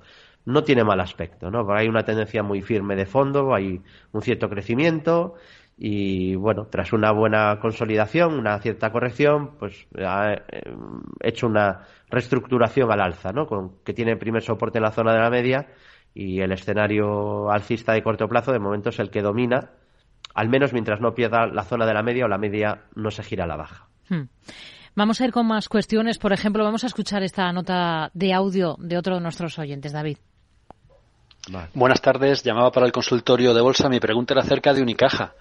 no 0.47 0.63
tiene 0.63 0.85
mal 0.85 1.01
aspecto, 1.01 1.51
¿no? 1.51 1.69
Hay 1.73 1.89
una 1.89 2.03
tendencia 2.03 2.41
muy 2.41 2.61
firme 2.61 2.95
de 2.95 3.05
fondo, 3.05 3.53
hay 3.53 3.81
un 4.13 4.21
cierto 4.21 4.49
crecimiento 4.49 5.35
y, 5.77 6.35
bueno, 6.35 6.67
tras 6.71 6.91
una 6.91 7.11
buena 7.11 7.59
consolidación, 7.59 8.33
una 8.33 8.59
cierta 8.59 8.91
corrección, 8.91 9.57
pues 9.59 9.87
ha 10.03 10.33
eh, 10.33 10.63
hecho 11.21 11.45
una 11.45 11.81
reestructuración 12.09 12.91
al 12.91 13.01
alza, 13.01 13.31
¿no? 13.31 13.45
Con, 13.45 13.83
que 13.83 13.93
tiene 13.93 14.17
primer 14.17 14.41
soporte 14.41 14.79
en 14.79 14.83
la 14.83 14.91
zona 14.91 15.13
de 15.13 15.19
la 15.19 15.29
media 15.29 15.67
y 16.15 16.41
el 16.41 16.51
escenario 16.51 17.51
alcista 17.51 17.93
de 17.93 18.01
corto 18.01 18.27
plazo 18.27 18.51
de 18.51 18.59
momento 18.59 18.89
es 18.89 18.97
el 18.97 19.11
que 19.11 19.21
domina, 19.21 19.69
al 20.33 20.49
menos 20.49 20.73
mientras 20.73 20.99
no 20.99 21.13
pierda 21.13 21.45
la 21.45 21.63
zona 21.63 21.85
de 21.85 21.93
la 21.93 22.01
media 22.01 22.25
o 22.25 22.27
la 22.27 22.39
media 22.39 22.85
no 22.95 23.11
se 23.11 23.21
gira 23.21 23.43
a 23.43 23.47
la 23.47 23.57
baja. 23.57 23.87
Hmm. 24.09 24.29
Vamos 24.95 25.21
a 25.21 25.25
ir 25.25 25.31
con 25.31 25.45
más 25.45 25.69
cuestiones. 25.69 26.17
Por 26.17 26.33
ejemplo, 26.33 26.63
vamos 26.63 26.83
a 26.83 26.87
escuchar 26.87 27.21
esta 27.21 27.51
nota 27.51 28.09
de 28.15 28.33
audio 28.33 28.77
de 28.79 28.97
otro 28.97 29.13
de 29.13 29.21
nuestros 29.21 29.59
oyentes, 29.59 29.93
David. 29.93 30.17
Buenas 31.75 32.01
tardes, 32.01 32.43
llamaba 32.43 32.71
para 32.71 32.87
el 32.87 32.91
consultorio 32.91 33.53
de 33.53 33.61
bolsa. 33.61 33.89
Mi 33.89 33.99
pregunta 33.99 34.33
era 34.33 34.41
acerca 34.41 34.73
de 34.73 34.81
Unicaja. 34.81 35.35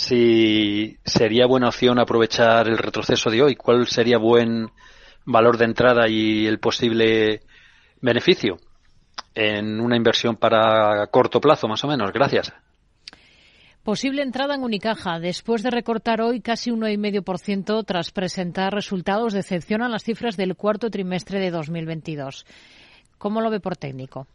Si 0.00 0.96
sería 1.04 1.44
buena 1.44 1.68
opción 1.68 1.98
aprovechar 1.98 2.66
el 2.68 2.78
retroceso 2.78 3.28
de 3.28 3.42
hoy, 3.42 3.54
¿cuál 3.54 3.86
sería 3.86 4.16
buen 4.16 4.70
valor 5.26 5.58
de 5.58 5.66
entrada 5.66 6.08
y 6.08 6.46
el 6.46 6.58
posible 6.58 7.42
beneficio 8.00 8.56
en 9.34 9.78
una 9.78 9.98
inversión 9.98 10.36
para 10.36 11.06
corto 11.08 11.38
plazo, 11.38 11.68
más 11.68 11.84
o 11.84 11.86
menos? 11.86 12.14
Gracias. 12.14 12.50
Posible 13.84 14.22
entrada 14.22 14.54
en 14.54 14.64
Unicaja. 14.64 15.20
Después 15.20 15.62
de 15.62 15.70
recortar 15.70 16.22
hoy 16.22 16.40
casi 16.40 16.70
un 16.70 16.80
1,5% 16.80 17.84
tras 17.84 18.10
presentar 18.10 18.72
resultados, 18.72 19.34
decepcionan 19.34 19.92
las 19.92 20.02
cifras 20.02 20.38
del 20.38 20.56
cuarto 20.56 20.88
trimestre 20.88 21.38
de 21.40 21.50
2022. 21.50 22.46
¿Cómo 23.18 23.42
lo 23.42 23.50
ve 23.50 23.60
por 23.60 23.76
técnico? 23.76 24.26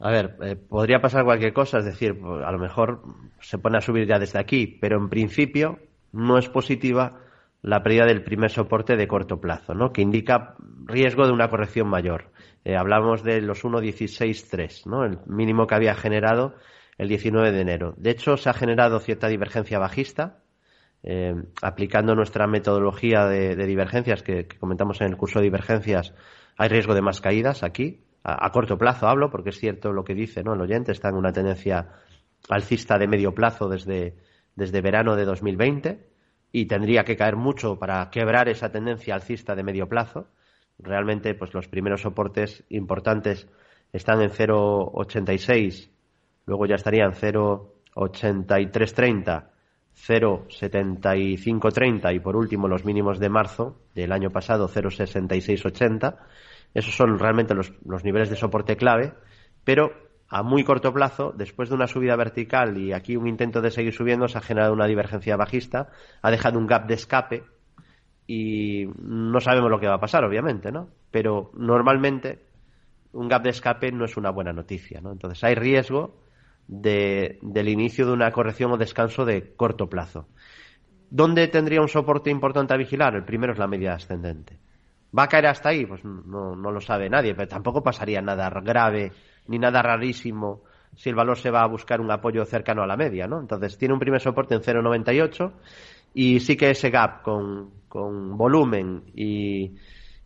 A 0.00 0.10
ver, 0.10 0.36
eh, 0.42 0.56
podría 0.56 1.00
pasar 1.00 1.24
cualquier 1.24 1.52
cosa, 1.52 1.78
es 1.78 1.84
decir, 1.84 2.16
a 2.44 2.52
lo 2.52 2.58
mejor 2.58 3.02
se 3.40 3.58
pone 3.58 3.78
a 3.78 3.80
subir 3.80 4.06
ya 4.06 4.18
desde 4.18 4.38
aquí, 4.38 4.78
pero 4.80 4.96
en 4.96 5.08
principio 5.08 5.78
no 6.12 6.38
es 6.38 6.48
positiva 6.48 7.20
la 7.62 7.82
pérdida 7.82 8.06
del 8.06 8.22
primer 8.22 8.50
soporte 8.50 8.96
de 8.96 9.08
corto 9.08 9.40
plazo, 9.40 9.74
¿no? 9.74 9.92
que 9.92 10.02
indica 10.02 10.54
riesgo 10.86 11.26
de 11.26 11.32
una 11.32 11.48
corrección 11.48 11.88
mayor. 11.88 12.30
Eh, 12.64 12.76
hablamos 12.76 13.24
de 13.24 13.40
los 13.40 13.64
1.16.3, 13.64 14.86
¿no? 14.86 15.04
el 15.04 15.18
mínimo 15.26 15.66
que 15.66 15.74
había 15.74 15.94
generado 15.94 16.54
el 16.96 17.08
19 17.08 17.50
de 17.50 17.60
enero. 17.60 17.94
De 17.96 18.10
hecho, 18.10 18.36
se 18.36 18.48
ha 18.48 18.54
generado 18.54 19.00
cierta 19.00 19.26
divergencia 19.26 19.80
bajista, 19.80 20.38
eh, 21.02 21.34
aplicando 21.60 22.14
nuestra 22.14 22.46
metodología 22.46 23.26
de, 23.26 23.54
divergencias 23.66 24.22
que, 24.22 24.46
comentamos 24.46 25.00
en 25.00 25.08
el 25.08 25.16
curso 25.16 25.40
de 25.40 25.44
divergencias, 25.44 26.14
hay 26.56 26.68
riesgo 26.68 26.94
de 26.94 27.02
más 27.02 27.20
caídas 27.20 27.62
aquí 27.62 28.04
a, 28.28 28.50
corto 28.52 28.76
plazo 28.76 29.08
hablo, 29.08 29.30
porque 29.30 29.48
es 29.50 29.58
cierto 29.58 29.92
lo 29.92 30.04
que 30.04 30.14
dice 30.14 30.42
¿no? 30.42 30.54
el 30.54 30.60
oyente, 30.60 30.92
está 30.92 31.08
en 31.08 31.16
una 31.16 31.32
tendencia 31.32 31.88
alcista 32.48 32.98
de 32.98 33.08
medio 33.08 33.34
plazo 33.34 33.68
desde, 33.68 34.16
desde 34.54 34.80
verano 34.80 35.16
de 35.16 35.24
2020 35.24 36.06
y 36.52 36.66
tendría 36.66 37.04
que 37.04 37.16
caer 37.16 37.34
mucho 37.36 37.78
para 37.78 38.10
quebrar 38.10 38.48
esa 38.48 38.70
tendencia 38.70 39.14
alcista 39.14 39.54
de 39.54 39.62
medio 39.62 39.88
plazo. 39.88 40.28
Realmente, 40.78 41.34
pues 41.34 41.54
los 41.54 41.68
primeros 41.68 42.02
soportes 42.02 42.64
importantes 42.68 43.48
están 43.92 44.20
en 44.22 44.30
0,86, 44.30 45.90
luego 46.46 46.66
ya 46.66 46.76
estarían 46.76 47.12
0,8330, 47.12 49.48
0,7530 50.06 52.14
y 52.14 52.20
por 52.20 52.36
último 52.36 52.68
los 52.68 52.84
mínimos 52.84 53.18
de 53.18 53.28
marzo 53.28 53.80
del 53.94 54.12
año 54.12 54.30
pasado 54.30 54.68
0,6680 54.68 56.18
esos 56.74 56.94
son 56.94 57.18
realmente 57.18 57.54
los, 57.54 57.72
niveles 58.04 58.30
de 58.30 58.36
soporte 58.36 58.76
clave, 58.76 59.14
pero 59.64 59.92
a 60.28 60.42
muy 60.42 60.62
corto 60.64 60.92
plazo, 60.92 61.32
después 61.36 61.68
de 61.68 61.74
una 61.74 61.86
subida 61.86 62.14
vertical 62.16 62.76
y 62.76 62.92
aquí 62.92 63.16
un 63.16 63.26
intento 63.26 63.60
de 63.60 63.70
seguir 63.70 63.94
subiendo, 63.94 64.28
se 64.28 64.38
ha 64.38 64.42
generado 64.42 64.74
una 64.74 64.86
divergencia 64.86 65.36
bajista, 65.36 65.88
ha 66.22 66.30
dejado 66.30 66.58
un 66.58 66.66
gap 66.66 66.86
de 66.86 66.94
escape 66.94 67.44
y 68.26 68.86
no 69.02 69.40
sabemos 69.40 69.70
lo 69.70 69.80
que 69.80 69.88
va 69.88 69.94
a 69.94 70.00
pasar, 70.00 70.24
obviamente, 70.24 70.70
¿no? 70.70 70.90
Pero 71.10 71.50
normalmente 71.54 72.44
un 73.12 73.26
gap 73.26 73.42
de 73.42 73.50
escape 73.50 73.90
no 73.90 74.04
es 74.04 74.18
una 74.18 74.30
buena 74.30 74.52
noticia, 74.52 75.00
¿no? 75.00 75.12
Entonces 75.12 75.42
hay 75.44 75.54
riesgo 75.54 76.20
de, 76.66 77.38
del 77.40 77.68
inicio 77.68 78.06
de 78.06 78.12
una 78.12 78.30
corrección 78.30 78.70
o 78.72 78.76
descanso 78.76 79.24
de 79.24 79.54
corto 79.56 79.88
plazo. 79.88 80.28
¿Dónde 81.10 81.48
tendría 81.48 81.80
un 81.80 81.88
soporte 81.88 82.30
importante 82.30 82.74
a 82.74 82.76
vigilar? 82.76 83.14
El 83.14 83.24
primero 83.24 83.54
es 83.54 83.58
la 83.58 83.66
media 83.66 83.94
ascendente. 83.94 84.58
¿Va 85.18 85.24
a 85.24 85.28
caer 85.28 85.46
hasta 85.46 85.70
ahí? 85.70 85.84
Pues 85.84 86.04
no, 86.04 86.54
lo 86.54 86.80
sabe 86.80 87.10
nadie, 87.10 87.34
pero 87.34 87.48
tampoco 87.48 87.82
pasaría 87.82 88.22
nada 88.22 88.48
grave 88.50 89.10
ni 89.48 89.58
nada 89.58 89.82
rarísimo 89.82 90.62
si 90.94 91.08
el 91.08 91.16
valor 91.16 91.36
se 91.36 91.50
va 91.50 91.62
a 91.62 91.66
buscar 91.66 92.00
un 92.00 92.10
apoyo 92.10 92.44
cercano 92.44 92.82
a 92.82 92.86
la 92.86 92.96
media, 92.96 93.26
¿no? 93.26 93.40
Entonces 93.40 93.76
tiene 93.76 93.94
un 93.94 94.00
primer 94.00 94.20
soporte 94.20 94.54
en 94.54 94.62
0,98 94.62 95.52
y 96.14 96.38
sí 96.40 96.56
que 96.56 96.70
ese 96.70 96.90
gap 96.90 97.22
con, 97.22 97.72
volumen 98.36 99.04
y, 99.14 99.76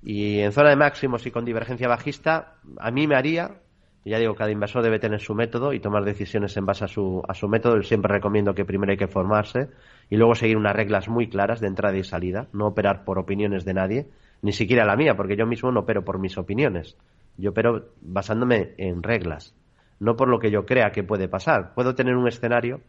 y 0.03 0.41
en 0.41 0.53
zona 0.53 0.71
de 0.71 0.77
máximos 0.77 1.25
y 1.27 1.31
con 1.31 1.45
divergencia 1.45 1.89
bajista, 1.89 2.57
a 2.79 2.91
mí 2.91 3.07
me 3.07 3.15
haría, 3.15 3.63
ya 4.05 4.19
digo, 4.19 4.35
cada 4.35 4.51
inversor 4.51 4.83
debe 4.83 4.99
tener 4.99 5.21
su 5.21 5.35
método 5.35 5.73
y 5.73 5.81
tomar 5.81 6.05
decisiones 6.05 6.57
en 6.57 6.67
base 6.67 6.85
a 6.85 6.89
su, 6.89 7.23
a 7.27 7.35
su 7.35 7.49
método. 7.49 7.77
Yo 7.77 7.83
siempre 7.83 8.13
recomiendo 8.13 8.55
que 8.55 8.65
primero 8.65 8.91
hay 8.91 8.99
que 8.99 9.09
formarse 9.09 9.69
y 10.11 10.17
luego 10.17 10.35
seguir 10.35 10.57
unas 10.57 10.75
reglas 10.75 11.09
muy 11.09 11.29
claras 11.29 11.61
de 11.61 11.69
entrada 11.69 11.97
y 11.97 12.05
salida, 12.05 12.49
no 12.53 12.67
operar 12.67 13.05
por 13.05 13.19
opiniones 13.19 13.65
de 13.65 13.75
nadie, 13.75 14.07
ni 14.43 14.53
siquiera 14.53 14.85
la 14.85 14.97
mía, 14.97 15.17
porque 15.17 15.37
yo 15.37 15.47
mismo 15.47 15.73
no 15.73 15.81
opero 15.81 16.05
por 16.05 16.19
mis 16.19 16.37
opiniones. 16.37 16.97
Yo 17.37 17.51
opero 17.51 17.93
basándome 18.03 18.75
en 18.77 19.03
reglas, 19.03 19.55
no 20.01 20.17
por 20.17 20.29
lo 20.29 20.39
que 20.39 20.51
yo 20.51 20.67
crea 20.67 20.93
que 20.93 21.05
puede 21.05 21.29
pasar. 21.29 21.73
Puedo 21.75 21.95
tener 21.95 22.17
un 22.17 22.29
escenario 22.29 22.81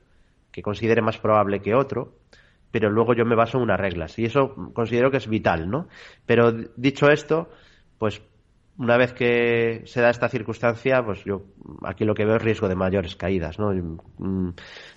que 0.51 0.61
considere 0.61 1.01
más 1.01 1.17
probable 1.17 1.61
que 1.61 1.75
otro, 1.75 2.15
pero 2.71 2.89
luego 2.89 3.13
yo 3.13 3.25
me 3.25 3.35
baso 3.35 3.57
en 3.57 3.63
unas 3.63 3.79
reglas 3.79 4.17
y 4.19 4.25
eso 4.25 4.55
considero 4.73 5.11
que 5.11 5.17
es 5.17 5.27
vital, 5.27 5.69
¿no? 5.69 5.87
Pero 6.25 6.51
dicho 6.75 7.09
esto, 7.09 7.49
pues 7.97 8.21
una 8.77 8.97
vez 8.97 9.13
que 9.13 9.83
se 9.85 10.01
da 10.01 10.09
esta 10.09 10.29
circunstancia, 10.29 11.03
pues 11.03 11.23
yo 11.23 11.43
aquí 11.83 12.05
lo 12.05 12.15
que 12.15 12.25
veo 12.25 12.37
es 12.37 12.41
riesgo 12.41 12.67
de 12.67 12.75
mayores 12.75 13.15
caídas, 13.15 13.59
¿no? 13.59 13.71
Mm, 13.71 14.49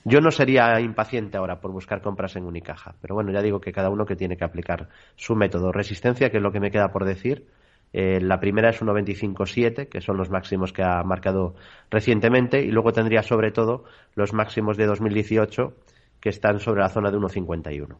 yo 0.05 0.21
no 0.21 0.31
sería 0.31 0.81
impaciente 0.81 1.37
ahora 1.37 1.61
por 1.61 1.73
buscar 1.73 2.01
compras 2.01 2.37
en 2.37 2.45
Unicaja, 2.45 2.95
pero 3.03 3.15
bueno, 3.15 3.33
ya 3.33 3.43
digo 3.43 3.61
que 3.61 3.73
cada 3.73 3.91
uno 3.91 4.07
que 4.07 4.17
tiene 4.17 4.37
que 4.37 4.45
aplicar 4.45 4.89
su 5.15 5.37
método. 5.37 5.73
Resistencia, 5.73 6.31
que 6.31 6.39
es 6.39 6.43
lo 6.43 6.53
que 6.53 6.61
me 6.61 6.71
queda 6.71 6.91
por 6.91 7.05
decir. 7.05 7.47
Eh, 7.93 8.21
la 8.21 8.41
primera 8.41 8.71
es 8.71 8.81
1.25.7, 8.81 9.89
que 9.89 10.01
son 10.01 10.17
los 10.17 10.31
máximos 10.31 10.73
que 10.73 10.83
ha 10.83 11.03
marcado 11.03 11.55
recientemente, 11.91 12.63
y 12.63 12.71
luego 12.71 12.93
tendría 12.93 13.23
sobre 13.23 13.53
todo 13.53 13.85
los 14.15 14.33
máximos 14.33 14.77
de 14.77 14.87
2018 14.87 15.75
que 16.21 16.31
están 16.31 16.61
sobre 16.61 16.81
la 16.81 16.89
zona 16.89 17.11
de 17.11 17.19
1,51. 17.19 17.97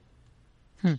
Hmm. 0.83 0.95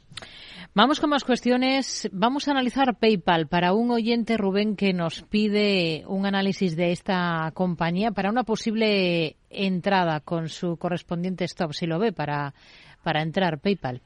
Vamos 0.77 0.99
con 0.99 1.09
más 1.09 1.23
cuestiones. 1.23 2.07
Vamos 2.13 2.47
a 2.47 2.51
analizar 2.51 2.99
PayPal 2.99 3.47
para 3.47 3.73
un 3.73 3.89
oyente, 3.89 4.37
Rubén, 4.37 4.75
que 4.75 4.93
nos 4.93 5.23
pide 5.23 6.03
un 6.05 6.27
análisis 6.27 6.75
de 6.75 6.91
esta 6.91 7.49
compañía 7.55 8.11
para 8.11 8.29
una 8.29 8.43
posible 8.43 9.37
entrada 9.49 10.19
con 10.19 10.49
su 10.49 10.77
correspondiente 10.77 11.45
stop, 11.45 11.73
si 11.73 11.87
lo 11.87 11.97
ve, 11.97 12.13
para, 12.13 12.53
para 13.01 13.23
entrar 13.23 13.57
PayPal. 13.57 14.03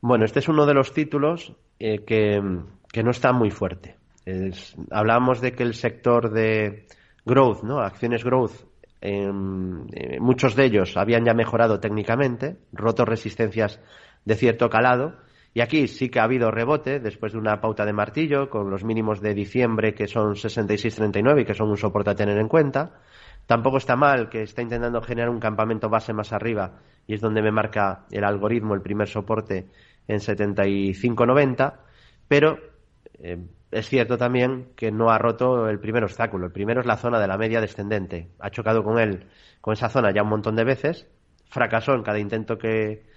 Bueno, 0.00 0.24
este 0.24 0.38
es 0.38 0.48
uno 0.48 0.64
de 0.64 0.72
los 0.72 0.94
títulos 0.94 1.52
eh, 1.78 2.02
que, 2.06 2.40
que, 2.90 3.02
no 3.02 3.10
está 3.10 3.34
muy 3.34 3.50
fuerte. 3.50 3.96
hablamos 4.90 5.42
de 5.42 5.52
que 5.52 5.62
el 5.62 5.74
sector 5.74 6.32
de 6.32 6.86
growth, 7.26 7.64
¿no? 7.64 7.80
Acciones 7.80 8.24
growth 8.24 8.70
eh, 9.02 9.30
muchos 10.20 10.54
de 10.56 10.66
ellos 10.66 10.96
habían 10.96 11.24
ya 11.24 11.32
mejorado 11.32 11.80
técnicamente, 11.80 12.58
roto 12.72 13.04
resistencias 13.04 13.80
de 14.24 14.34
cierto 14.34 14.68
calado, 14.68 15.14
y 15.52 15.60
aquí 15.60 15.88
sí 15.88 16.10
que 16.10 16.20
ha 16.20 16.24
habido 16.24 16.50
rebote 16.50 17.00
después 17.00 17.32
de 17.32 17.38
una 17.38 17.60
pauta 17.60 17.84
de 17.84 17.92
martillo 17.92 18.48
con 18.48 18.70
los 18.70 18.84
mínimos 18.84 19.20
de 19.20 19.34
diciembre 19.34 19.94
que 19.94 20.06
son 20.06 20.34
66.39 20.34 21.42
y 21.42 21.44
que 21.44 21.54
son 21.54 21.70
un 21.70 21.76
soporte 21.76 22.10
a 22.10 22.14
tener 22.14 22.38
en 22.38 22.48
cuenta. 22.48 23.00
Tampoco 23.46 23.78
está 23.78 23.96
mal 23.96 24.28
que 24.28 24.42
está 24.42 24.62
intentando 24.62 25.02
generar 25.02 25.28
un 25.28 25.40
campamento 25.40 25.88
base 25.88 26.12
más 26.12 26.32
arriba 26.32 26.78
y 27.06 27.14
es 27.14 27.20
donde 27.20 27.42
me 27.42 27.50
marca 27.50 28.04
el 28.12 28.22
algoritmo 28.22 28.74
el 28.74 28.82
primer 28.82 29.08
soporte 29.08 29.66
en 30.06 30.18
75.90, 30.18 31.74
pero 32.28 32.58
eh, 33.14 33.38
es 33.72 33.88
cierto 33.88 34.16
también 34.16 34.68
que 34.76 34.92
no 34.92 35.10
ha 35.10 35.18
roto 35.18 35.68
el 35.68 35.80
primer 35.80 36.04
obstáculo. 36.04 36.46
El 36.46 36.52
primero 36.52 36.80
es 36.80 36.86
la 36.86 36.96
zona 36.96 37.18
de 37.18 37.26
la 37.26 37.36
media 37.36 37.60
descendente. 37.60 38.30
Ha 38.38 38.50
chocado 38.50 38.84
con 38.84 39.00
él, 39.00 39.26
con 39.60 39.72
esa 39.72 39.88
zona 39.88 40.12
ya 40.12 40.22
un 40.22 40.28
montón 40.28 40.54
de 40.54 40.64
veces. 40.64 41.08
Fracasó 41.48 41.94
en 41.94 42.02
cada 42.02 42.20
intento 42.20 42.56
que, 42.56 43.09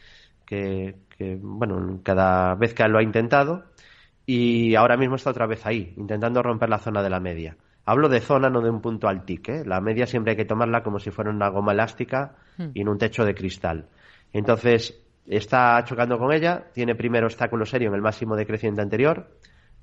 que, 0.45 0.95
bueno, 1.41 1.99
cada 2.03 2.55
vez 2.55 2.73
que 2.73 2.87
lo 2.87 2.99
ha 2.99 3.03
intentado. 3.03 3.65
Y 4.25 4.75
ahora 4.75 4.95
mismo 4.95 5.15
está 5.15 5.31
otra 5.31 5.47
vez 5.47 5.65
ahí, 5.65 5.93
intentando 5.97 6.41
romper 6.41 6.69
la 6.69 6.77
zona 6.77 7.03
de 7.03 7.09
la 7.09 7.19
media. 7.19 7.57
Hablo 7.85 8.07
de 8.07 8.21
zona, 8.21 8.49
no 8.49 8.61
de 8.61 8.69
un 8.69 8.81
punto 8.81 9.09
al 9.09 9.25
tic. 9.25 9.49
¿eh? 9.49 9.63
La 9.65 9.81
media 9.81 10.07
siempre 10.07 10.31
hay 10.31 10.37
que 10.37 10.45
tomarla 10.45 10.81
como 10.81 10.99
si 10.99 11.11
fuera 11.11 11.29
una 11.29 11.49
goma 11.49 11.73
elástica 11.73 12.35
hmm. 12.57 12.69
y 12.73 12.81
en 12.81 12.87
un 12.87 12.97
techo 12.97 13.25
de 13.25 13.35
cristal. 13.35 13.89
Entonces, 14.31 15.03
está 15.27 15.83
chocando 15.83 16.17
con 16.17 16.31
ella. 16.31 16.67
Tiene 16.73 16.95
primer 16.95 17.25
obstáculo 17.25 17.65
serio 17.65 17.89
en 17.89 17.95
el 17.95 18.01
máximo 18.01 18.37
de 18.37 18.45
creciente 18.45 18.81
anterior 18.81 19.27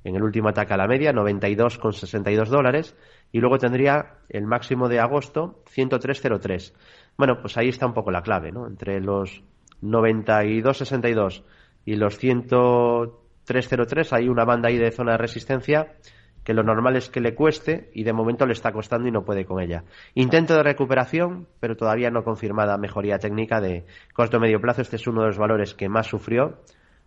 en 0.05 0.17
el 0.17 0.23
último 0.23 0.49
ataque 0.49 0.75
a 0.75 0.77
la 0.77 0.87
media, 0.87 1.13
92,62 1.13 2.47
dólares, 2.47 2.97
y 3.33 3.41
luego 3.41 3.59
tendría 3.59 4.15
el 4.29 4.47
máximo 4.47 4.89
de 4.89 4.99
agosto, 4.99 5.63
103,03. 5.75 6.73
Bueno, 7.17 7.41
pues 7.41 7.57
ahí 7.59 7.69
está 7.69 7.87
un 7.87 7.93
poco 7.93 8.11
la 8.11 8.23
clave, 8.23 8.51
¿no? 8.51 8.67
Entre 8.67 9.01
los 9.01 9.43
92,62 9.83 11.43
y 11.85 11.97
los 11.97 12.23
103,03 12.23 14.13
hay 14.13 14.29
una 14.29 14.45
banda 14.45 14.69
ahí 14.69 14.79
de 14.79 14.91
zona 14.91 15.13
de 15.13 15.19
resistencia 15.19 15.97
que 16.45 16.55
lo 16.55 16.63
normal 16.63 16.97
es 16.97 17.11
que 17.11 17.21
le 17.21 17.35
cueste 17.35 17.91
y 17.95 18.05
de 18.05 18.13
momento 18.13 18.47
le 18.47 18.53
está 18.53 18.73
costando 18.73 19.07
y 19.09 19.11
no 19.11 19.25
puede 19.25 19.45
con 19.45 19.61
ella. 19.61 19.85
Intento 20.15 20.55
de 20.55 20.63
recuperación, 20.63 21.47
pero 21.61 21.77
todavía 21.77 22.11
no 22.11 22.25
confirmada 22.25 22.79
mejoría 22.79 23.19
técnica 23.19 23.61
de 23.61 23.85
corto 24.15 24.41
medio 24.41 24.61
plazo. 24.61 24.81
Este 24.83 24.97
es 24.97 25.07
uno 25.07 25.21
de 25.21 25.29
los 25.29 25.39
valores 25.39 25.75
que 25.75 25.89
más 25.89 26.07
sufrió 26.07 26.61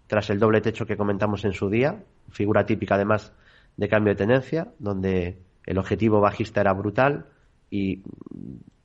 tras 0.07 0.30
el 0.30 0.39
doble 0.39 0.61
techo 0.61 0.86
que 0.86 0.97
comentamos 0.97 1.45
en 1.45 1.53
su 1.53 1.69
día, 1.69 2.03
figura 2.30 2.65
típica 2.65 2.95
además 2.95 3.34
de 3.78 3.88
cambio 3.88 4.13
de 4.13 4.17
tendencia, 4.17 4.67
donde 4.78 5.39
el 5.65 5.78
objetivo 5.78 6.19
bajista 6.19 6.61
era 6.61 6.74
brutal 6.74 7.26
y 7.69 8.03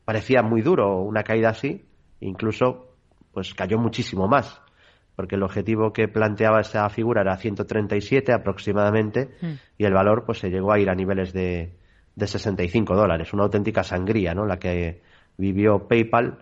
parecía 0.05 0.43
muy 0.43 0.63
duro 0.63 1.03
una 1.03 1.25
caída 1.25 1.51
así, 1.51 1.85
incluso 2.21 2.88
pues 3.39 3.55
cayó 3.55 3.79
muchísimo 3.79 4.27
más, 4.27 4.61
porque 5.15 5.37
el 5.37 5.45
objetivo 5.45 5.93
que 5.93 6.09
planteaba 6.09 6.61
esa 6.61 6.89
figura 6.89 7.21
era 7.21 7.37
137 7.37 8.33
aproximadamente 8.33 9.37
mm. 9.41 9.53
y 9.79 9.85
el 9.85 9.93
valor 9.93 10.25
pues 10.27 10.39
se 10.39 10.51
llegó 10.51 10.73
a 10.73 10.81
ir 10.81 10.91
a 10.91 10.97
niveles 10.97 11.33
de, 11.33 11.73
de 12.17 12.27
65 12.27 12.97
dólares, 12.97 13.33
una 13.33 13.45
auténtica 13.45 13.85
sangría, 13.85 14.35
¿no? 14.35 14.45
La 14.45 14.59
que 14.59 15.03
vivió 15.37 15.87
PayPal 15.87 16.39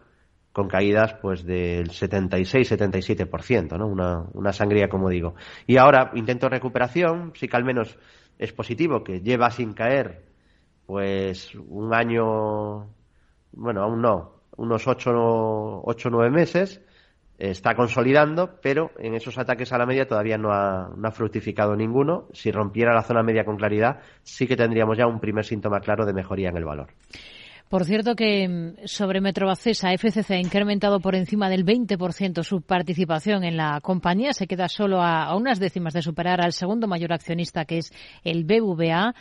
con 0.55 0.68
caídas 0.68 1.12
pues 1.20 1.44
del 1.44 1.90
76-77%, 1.90 3.76
¿no? 3.76 3.86
Una, 3.86 4.24
una 4.32 4.55
sangría, 4.55 4.88
como 4.88 5.11
digo. 5.11 5.34
Y 5.66 5.76
ahora 5.76 6.12
intento 6.14 6.49
recuperación, 6.49 7.34
sí 7.34 7.47
que 7.47 7.59
al 7.59 7.64
menos 7.64 7.99
es 8.38 8.55
positivo, 8.55 9.05
que 9.05 9.20
lleva 9.20 9.51
sin 9.51 9.74
caer 9.74 10.24
pues 10.86 11.55
un 11.57 11.92
año, 11.92 12.88
bueno, 13.53 13.82
aún 13.82 14.01
no, 14.01 14.36
unos 14.57 14.86
8 14.86 15.11
o 15.14 15.94
9 16.11 16.30
meses, 16.30 16.80
está 17.39 17.74
consolidando, 17.74 18.59
pero 18.62 18.91
en 18.99 19.14
esos 19.14 19.39
ataques 19.39 19.72
a 19.72 19.78
la 19.78 19.87
media 19.87 20.07
todavía 20.07 20.39
no 20.39 20.53
ha, 20.53 21.11
fructificado 21.12 21.76
ninguno. 21.76 22.28
Si 22.32 22.51
rompiera 22.51 22.95
la 22.95 23.03
zona 23.03 23.22
media 23.22 23.45
con 23.45 23.57
claridad, 23.57 24.01
sí 24.22 24.47
que 24.47 24.57
tendríamos 24.57 24.97
ya 24.97 25.07
un 25.07 25.20
primer 25.20 25.45
síntoma 25.45 25.80
claro 25.80 26.05
de 26.05 26.12
mejoría 26.12 26.49
en 26.49 26.57
el 26.57 26.64
valor. 26.64 26.89
Por 27.68 27.84
cierto 27.84 28.14
que 28.14 28.49
mm, 28.49 28.87
sobre 28.87 29.20
Metrobacesa, 29.20 29.93
FCC 29.93 30.30
ha 30.30 30.39
incrementado 30.39 31.01
por 31.01 31.16
encima 31.16 31.49
del 31.51 31.64
20% 31.64 32.45
su 32.45 32.62
participación 32.62 33.43
en 33.43 33.57
la 33.57 33.80
compañía. 33.80 34.32
Se 34.32 34.47
queda 34.47 34.68
solo 34.68 35.03
a, 35.03 35.34
unas 35.37 35.59
décimas 35.59 35.93
de 35.93 36.03
superar 36.03 36.41
al 36.41 36.53
segundo 36.53 36.87
mayor 36.87 37.12
accionista, 37.12 37.64
que 37.64 37.78
es 37.78 37.93
el 38.22 38.45
BVA 38.45 39.14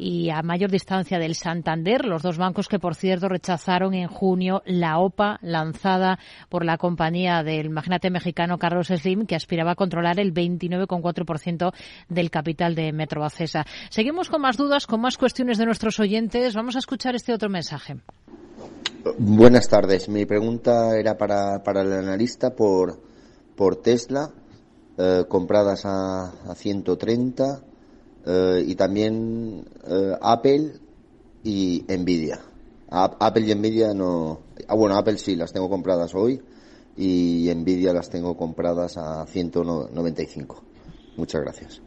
y 0.00 0.30
a 0.30 0.40
mayor 0.42 0.70
distancia 0.70 1.18
del 1.18 1.34
Santander, 1.34 2.06
los 2.06 2.22
dos 2.22 2.38
bancos 2.38 2.68
que, 2.68 2.78
por 2.78 2.94
cierto, 2.94 3.28
rechazaron 3.28 3.92
en 3.92 4.08
junio 4.08 4.62
la 4.64 4.98
OPA 4.98 5.38
lanzada 5.42 6.18
por 6.48 6.64
la 6.64 6.78
compañía 6.78 7.42
del 7.42 7.68
magnate 7.68 8.08
mexicano 8.08 8.58
Carlos 8.58 8.88
Slim, 8.88 9.26
que 9.26 9.36
aspiraba 9.36 9.72
a 9.72 9.74
controlar 9.74 10.18
el 10.18 10.32
29,4% 10.32 11.74
del 12.08 12.30
capital 12.30 12.74
de 12.74 12.92
Metrobacesa. 12.92 13.66
Seguimos 13.90 14.30
con 14.30 14.40
más 14.40 14.56
dudas, 14.56 14.86
con 14.86 15.02
más 15.02 15.18
cuestiones 15.18 15.58
de 15.58 15.66
nuestros 15.66 16.00
oyentes. 16.00 16.54
Vamos 16.54 16.76
a 16.76 16.78
escuchar 16.78 17.14
este 17.14 17.34
otro 17.34 17.50
mensaje. 17.50 17.96
Buenas 19.18 19.68
tardes. 19.68 20.08
Mi 20.08 20.24
pregunta 20.24 20.98
era 20.98 21.18
para, 21.18 21.62
para 21.62 21.82
el 21.82 21.92
analista 21.92 22.54
por, 22.54 23.02
por 23.54 23.76
Tesla, 23.76 24.30
eh, 24.96 25.24
compradas 25.28 25.84
a, 25.84 26.50
a 26.50 26.54
130 26.54 27.69
eh, 28.26 28.64
y 28.66 28.74
también 28.74 29.64
eh, 29.86 30.12
Apple 30.20 30.72
y 31.44 31.84
Nvidia. 31.88 32.40
Apple 32.90 33.42
y 33.46 33.54
Nvidia 33.54 33.94
no. 33.94 34.40
Ah, 34.68 34.74
bueno, 34.74 34.96
Apple 34.96 35.16
sí, 35.16 35.36
las 35.36 35.52
tengo 35.52 35.68
compradas 35.68 36.14
hoy 36.14 36.40
y 36.96 37.50
Nvidia 37.54 37.92
las 37.92 38.10
tengo 38.10 38.36
compradas 38.36 38.96
a 38.98 39.26
195. 39.26 40.64
Muchas 41.16 41.40
gracias. 41.40 41.82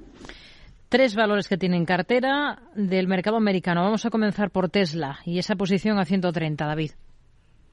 Tres 0.89 1.15
valores 1.15 1.47
que 1.47 1.57
tienen 1.57 1.85
cartera 1.85 2.61
del 2.75 3.07
mercado 3.07 3.37
americano. 3.37 3.83
Vamos 3.83 4.05
a 4.05 4.09
comenzar 4.09 4.51
por 4.51 4.69
Tesla 4.69 5.19
y 5.25 5.39
esa 5.39 5.55
posición 5.55 5.99
a 5.99 6.05
130, 6.05 6.65
David. 6.65 6.91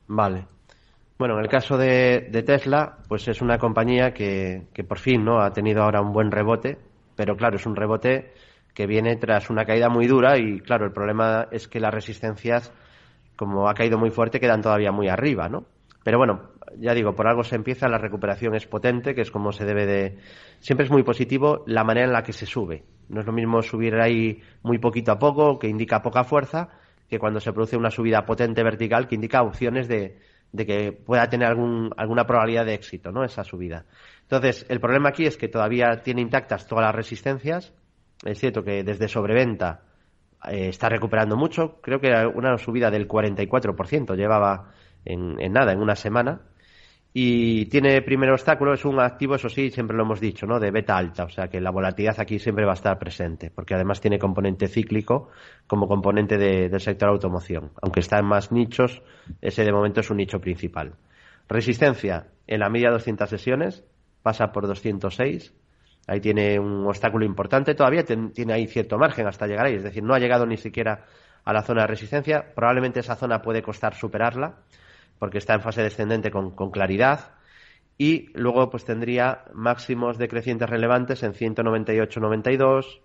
Vale. 0.07 0.47
Bueno, 1.19 1.35
en 1.35 1.45
el 1.45 1.51
caso 1.51 1.77
de, 1.77 2.31
Tesla, 2.47 2.97
pues 3.07 3.29
es 3.29 3.43
una 3.43 3.59
compañía 3.59 4.13
que, 4.15 4.69
que, 4.73 4.85
por 4.85 4.99
fin 4.99 5.23
no 5.23 5.43
ha 5.43 5.53
tenido 5.53 5.83
ahora 5.83 6.01
un 6.01 6.15
buen 6.15 6.31
rebote, 6.31 6.79
pero 7.15 7.37
claro, 7.37 7.57
es 7.57 7.67
un 7.67 7.77
rebote 7.77 8.33
que 8.75 8.87
viene 8.87 9.17
tras 9.17 9.51
una 9.51 9.65
caída 9.65 9.89
muy 9.89 10.07
dura 10.07 10.39
y 10.39 10.61
claro, 10.61 10.87
el 10.87 10.93
problema 10.93 11.49
es 11.51 11.69
que 11.69 11.81
las 11.81 11.93
resistencias, 11.93 12.73
como 13.37 13.69
ha 13.69 13.75
caído 13.75 13.99
muy 13.99 14.11
fuerte, 14.11 14.41
quedan 14.41 14.63
todavía 14.63 14.93
muy 14.93 15.09
arriba, 15.09 15.49
¿no? 15.49 15.65
Pero 16.03 16.19
bueno, 16.19 16.51
ya 16.79 16.95
digo, 16.95 17.15
por 17.15 17.27
algo 17.27 17.45
se 17.45 17.57
empieza, 17.57 17.89
la 17.89 17.99
recuperación 17.99 18.55
es 18.55 18.67
potente, 18.67 19.15
que 19.15 19.21
es 19.23 19.31
como 19.31 19.53
se 19.53 19.65
debe 19.65 19.87
de... 19.87 20.19
Siempre 20.61 20.87
es 20.87 20.91
muy 20.91 21.03
positivo 21.03 21.63
la 21.67 21.85
manera 21.85 22.07
en 22.07 22.13
la 22.13 22.23
que 22.23 22.33
se 22.33 22.47
sube. 22.47 22.85
No 23.09 23.21
es 23.21 23.27
lo 23.27 23.33
mismo 23.33 23.61
subir 23.63 23.95
ahí 23.97 24.41
muy 24.63 24.79
poquito 24.79 25.13
a 25.13 25.19
poco, 25.19 25.59
que 25.59 25.69
indica 25.69 26.03
poca 26.03 26.25
fuerza, 26.25 26.69
que 27.09 27.19
cuando 27.19 27.41
se 27.41 27.53
produce 27.53 27.77
una 27.77 27.91
subida 27.91 28.25
potente 28.25 28.63
vertical, 28.63 29.09
que 29.09 29.17
indica 29.17 29.43
opciones 29.43 29.89
de, 29.89 30.19
que 30.57 30.93
pueda 30.93 31.29
tener 31.29 31.49
algún, 31.49 31.91
alguna 31.97 32.25
probabilidad 32.25 32.65
de 32.65 32.75
éxito, 32.75 33.11
¿no? 33.11 33.25
Esa 33.25 33.43
subida. 33.43 33.85
Entonces, 34.23 34.65
el 34.69 34.81
problema 34.81 35.09
aquí 35.09 35.27
es 35.27 35.37
que 35.37 35.49
todavía 35.49 36.03
tiene 36.03 36.21
intactas 36.21 36.67
todas 36.67 36.85
las 36.85 36.95
resistencias. 36.95 37.75
Es 38.25 38.39
cierto 38.39 38.63
que 38.63 38.85
desde 38.85 39.09
sobreventa 39.09 39.83
eh, 40.49 40.69
está 40.69 40.89
recuperando 40.89 41.37
mucho. 41.37 41.81
Creo 41.81 42.01
que 42.01 42.11
una 42.35 42.57
subida 42.59 42.91
del 42.91 43.09
44% 43.09 44.17
llevaba 44.17 44.73
en, 45.05 45.41
en 45.41 45.53
nada, 45.53 45.73
en 45.73 45.81
una 45.81 45.97
semana 45.97 46.43
y 47.13 47.67
tiene 47.67 48.03
primer 48.03 48.31
obstáculo, 48.31 48.73
es 48.73 48.85
un 48.85 49.01
activo, 49.01 49.35
eso 49.35 49.49
sí, 49.49 49.71
siempre 49.71 49.97
lo 49.97 50.05
hemos 50.05 50.21
dicho, 50.21 50.47
¿no? 50.47 50.61
De 50.61 50.71
beta 50.71 50.97
alta, 50.97 51.25
o 51.25 51.29
sea 51.29 51.49
que 51.49 51.61
la 51.61 51.73
volatilidad 51.73 52.21
aquí 52.21 52.39
siempre 52.39 52.65
va 52.65 52.73
a 52.73 52.75
estar 52.75 52.99
presente, 53.01 53.51
porque 53.51 53.75
además 53.75 54.01
tiene 54.01 54.19
componente 54.19 54.69
cíclico 54.69 55.29
como 55.67 55.89
componente 55.89 56.39
del 56.39 56.81
sector 56.81 57.09
automoción. 57.09 57.73
Aunque 57.83 58.01
está 58.01 58.19
en 58.21 58.27
más 58.27 58.53
nichos, 58.53 59.03
ese 59.41 59.65
de 59.65 59.73
momento 59.73 60.01
es 60.01 60.11
un 60.11 60.19
nicho 60.19 60.41
principal. 60.41 60.95
Resistencia 61.49 62.29
en 62.47 62.61
la 62.61 62.71
media 62.71 62.91
200 62.93 63.29
sesiones, 63.29 63.85
pasa 64.23 64.53
por 64.53 64.69
206, 64.69 65.53
ahí 66.07 66.21
tiene 66.21 66.59
un 66.59 66.87
obstáculo 66.87 67.25
importante, 67.25 67.75
todavía 67.75 68.05
tiene 68.05 68.53
ahí 68.53 68.67
cierto 68.67 68.99
margen 68.99 69.27
hasta 69.27 69.47
llegar 69.47 69.67
ahí, 69.67 69.75
es 69.75 69.85
decir, 69.85 70.03
no 70.03 70.15
ha 70.15 70.19
llegado 70.19 70.47
ni 70.47 70.57
siquiera 70.57 71.05
a 71.45 71.53
la 71.53 71.63
zona 71.63 71.83
de 71.83 71.89
resistencia, 71.89 72.55
probablemente 72.55 73.01
esa 73.01 73.17
zona 73.17 73.43
puede 73.43 73.63
costar 73.63 73.95
superarla 73.95 74.57
porque 75.21 75.39
está 75.39 75.55
en 75.55 75.61
fase 75.61 75.83
descendente 75.83 76.33
con, 76.33 76.51
claridad. 76.73 77.33
Y 77.99 78.31
luego 78.33 78.71
pues 78.71 78.87
tendría 78.87 79.45
máximos 79.53 80.17
decrecientes 80.17 80.69
relevantes 80.69 81.23
en 81.23 81.35
198.92, 81.35 83.01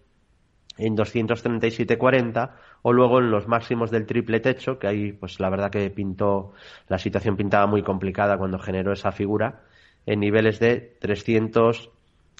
en 0.77 0.95
237.40 0.95 2.51
o 2.81 2.93
luego 2.93 3.19
en 3.19 3.31
los 3.31 3.47
máximos 3.49 3.91
del 3.91 4.05
triple 4.05 4.39
techo, 4.39 4.79
que 4.79 4.87
ahí 4.87 5.11
pues 5.11 5.41
la 5.41 5.49
verdad 5.49 5.69
que 5.69 5.89
pintó, 5.89 6.53
la 6.87 6.97
situación 6.97 7.35
pintaba 7.35 7.67
muy 7.67 7.83
complicada 7.83 8.37
cuando 8.37 8.59
generó 8.59 8.93
esa 8.93 9.11
figura, 9.11 9.63
en 10.05 10.21
niveles 10.21 10.59
de 10.59 10.97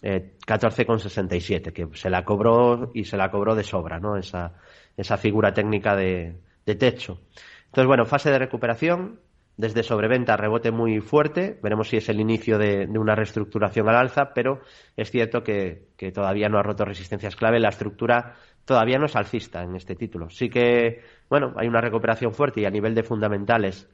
314,67, 0.06 1.74
que 1.74 1.88
se 1.98 2.10
la 2.10 2.24
cobró 2.24 2.92
y 2.94 3.06
se 3.06 3.18
la 3.18 3.32
cobró 3.32 3.56
de 3.56 3.64
sobra, 3.64 4.00
¿no? 4.00 4.18
Esa, 4.18 4.54
esa 4.96 5.18
figura 5.18 5.54
técnica 5.54 5.96
de, 5.96 6.38
de 6.66 6.76
techo. 6.76 7.22
Entonces, 7.66 7.88
bueno, 7.88 8.06
fase 8.06 8.30
de 8.32 8.40
recuperación, 8.40 9.20
desde 9.58 9.84
sobreventa 9.84 10.38
rebote 10.38 10.72
muy 10.72 11.00
fuerte. 11.00 11.60
Veremos 11.62 11.90
si 11.90 11.98
es 11.98 12.10
el 12.10 12.20
inicio 12.20 12.58
de, 12.58 12.88
una 12.88 13.16
reestructuración 13.16 13.88
al 13.90 13.96
alza, 13.96 14.34
pero 14.34 14.62
es 14.96 15.12
cierto 15.12 15.44
que, 15.44 15.88
todavía 16.14 16.50
no 16.50 16.58
ha 16.58 16.64
roto 16.64 16.86
resistencias 16.86 17.36
clave. 17.36 17.60
La 17.60 17.70
estructura 17.70 18.36
todavía 18.66 18.98
no 18.98 19.06
es 19.06 19.16
alcista 19.16 19.64
en 19.64 19.76
este 19.76 19.96
título. 19.96 20.30
Sí 20.30 20.50
que, 20.50 21.02
bueno, 21.30 21.54
hay 21.58 21.68
una 21.68 21.82
recuperación 21.82 22.34
fuerte 22.34 22.62
y 22.62 22.66
a 22.66 22.72
nivel 22.72 22.96
de 22.96 23.04
fundamentales 23.04 23.90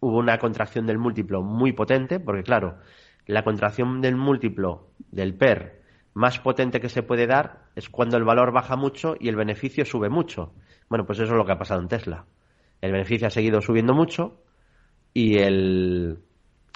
hubo 0.00 0.18
una 0.18 0.38
contracción 0.38 0.86
del 0.86 0.98
múltiplo 0.98 1.42
muy 1.42 1.72
potente, 1.72 2.18
porque 2.18 2.42
claro, 2.42 2.78
la 3.30 3.44
contracción 3.44 4.00
del 4.00 4.16
múltiplo 4.16 4.88
del 5.10 5.34
PER 5.34 5.80
más 6.14 6.38
potente 6.40 6.80
que 6.80 6.88
se 6.88 7.02
puede 7.02 7.26
dar 7.26 7.66
es 7.76 7.88
cuando 7.88 8.16
el 8.16 8.24
valor 8.24 8.52
baja 8.52 8.76
mucho 8.76 9.14
y 9.18 9.28
el 9.28 9.36
beneficio 9.36 9.84
sube 9.84 10.08
mucho. 10.08 10.52
Bueno, 10.88 11.06
pues 11.06 11.18
eso 11.20 11.32
es 11.32 11.36
lo 11.36 11.44
que 11.44 11.52
ha 11.52 11.58
pasado 11.58 11.80
en 11.80 11.88
Tesla. 11.88 12.26
El 12.80 12.92
beneficio 12.92 13.28
ha 13.28 13.30
seguido 13.30 13.60
subiendo 13.60 13.94
mucho, 13.94 14.42
y 15.14 15.38
el 15.38 16.18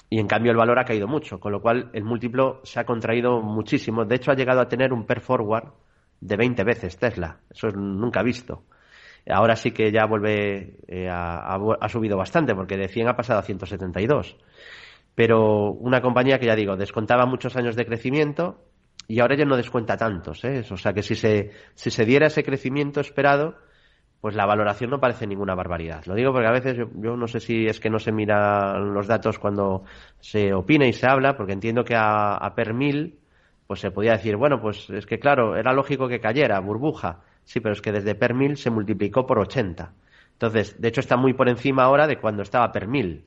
y 0.09 0.19
en 0.19 0.27
cambio 0.27 0.51
el 0.51 0.57
valor 0.57 0.79
ha 0.79 0.85
caído 0.85 1.07
mucho, 1.07 1.39
con 1.39 1.51
lo 1.51 1.61
cual 1.61 1.89
el 1.93 2.03
múltiplo 2.03 2.61
se 2.63 2.79
ha 2.79 2.85
contraído 2.85 3.41
muchísimo. 3.41 4.05
De 4.05 4.15
hecho, 4.15 4.31
ha 4.31 4.35
llegado 4.35 4.61
a 4.61 4.69
tener 4.69 4.93
un 4.93 5.05
per 5.05 5.19
forward 5.19 5.73
de 6.21 6.37
20 6.37 6.63
veces 6.63 6.97
Tesla. 6.97 7.39
Eso 7.49 7.67
es 7.67 7.75
nunca 7.75 8.21
visto. 8.23 8.63
Ahora 9.27 9.55
sí 9.55 9.71
que 9.71 9.91
ya 9.91 10.05
vuelve, 10.05 10.77
eh, 10.87 11.09
a, 11.09 11.55
ha 11.55 11.89
subido 11.89 12.15
bastante, 12.17 12.53
porque 12.53 12.77
de 12.77 12.87
100 12.87 13.09
ha 13.09 13.15
pasado 13.15 13.39
a 13.39 13.43
172. 13.43 14.37
Pero 15.15 15.71
una 15.71 16.01
compañía 16.01 16.39
que 16.39 16.47
ya 16.47 16.55
digo, 16.55 16.75
descontaba 16.75 17.25
muchos 17.25 17.55
años 17.55 17.75
de 17.75 17.85
crecimiento 17.85 18.65
y 19.07 19.19
ahora 19.19 19.35
ya 19.37 19.45
no 19.45 19.57
descuenta 19.57 19.97
tantos. 19.97 20.43
¿eh? 20.43 20.63
O 20.69 20.77
sea 20.77 20.93
que 20.93 21.03
si 21.03 21.15
se, 21.15 21.51
si 21.73 21.89
se 21.89 22.05
diera 22.05 22.27
ese 22.27 22.43
crecimiento 22.43 22.99
esperado, 22.99 23.55
pues 24.21 24.35
la 24.35 24.45
valoración 24.45 24.89
no 24.89 24.99
parece 24.99 25.27
ninguna 25.27 25.55
barbaridad. 25.55 26.03
Lo 26.05 26.15
digo 26.15 26.31
porque 26.31 26.47
a 26.47 26.51
veces 26.51 26.77
yo, 26.77 27.15
no 27.15 27.27
sé 27.27 27.39
si 27.39 27.67
es 27.67 27.79
que 27.79 27.89
no 27.89 27.99
se 27.99 28.11
miran 28.11 28.93
los 28.93 29.07
datos 29.07 29.39
cuando 29.39 29.83
se 30.19 30.53
opina 30.53 30.87
y 30.87 30.93
se 30.93 31.07
habla, 31.07 31.37
porque 31.37 31.53
entiendo 31.53 31.83
que 31.85 31.95
a, 31.95 32.35
a 32.35 32.55
per 32.55 32.73
mil, 32.73 33.19
pues 33.67 33.79
se 33.79 33.91
podía 33.91 34.13
decir, 34.13 34.35
bueno, 34.35 34.59
pues 34.59 34.89
es 34.89 35.05
que 35.05 35.19
claro, 35.19 35.55
era 35.55 35.73
lógico 35.73 36.07
que 36.07 36.19
cayera, 36.19 36.59
burbuja. 36.59 37.21
Sí, 37.43 37.59
pero 37.59 37.73
es 37.73 37.81
que 37.81 37.91
desde 37.91 38.15
per 38.15 38.33
mil 38.33 38.57
se 38.57 38.71
multiplicó 38.71 39.25
por 39.25 39.39
80. 39.39 39.93
Entonces, 40.33 40.81
de 40.81 40.87
hecho 40.87 40.99
está 41.01 41.15
muy 41.15 41.33
por 41.33 41.47
encima 41.47 41.83
ahora 41.83 42.07
de 42.07 42.17
cuando 42.17 42.41
estaba 42.41 42.71
per 42.71 42.87
mil. 42.87 43.25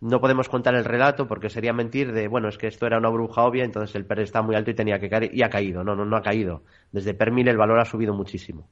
No 0.00 0.20
podemos 0.20 0.48
contar 0.48 0.74
el 0.74 0.84
relato 0.84 1.26
porque 1.26 1.50
sería 1.50 1.72
mentir 1.72 2.12
de, 2.12 2.26
bueno, 2.26 2.48
es 2.48 2.56
que 2.56 2.68
esto 2.68 2.86
era 2.86 2.98
una 2.98 3.10
burbuja 3.10 3.42
obvia, 3.42 3.64
entonces 3.64 3.94
el 3.96 4.06
PER 4.06 4.20
está 4.20 4.40
muy 4.40 4.56
alto 4.56 4.70
y 4.70 4.74
tenía 4.74 4.98
que 4.98 5.10
caer 5.10 5.30
y 5.34 5.42
ha 5.42 5.50
caído. 5.50 5.84
No, 5.84 5.94
no, 5.94 6.04
no 6.06 6.16
ha 6.16 6.22
caído. 6.22 6.62
Desde 6.90 7.12
per 7.12 7.32
mil 7.32 7.46
el 7.48 7.58
valor 7.58 7.78
ha 7.78 7.84
subido 7.84 8.14
muchísimo 8.14 8.66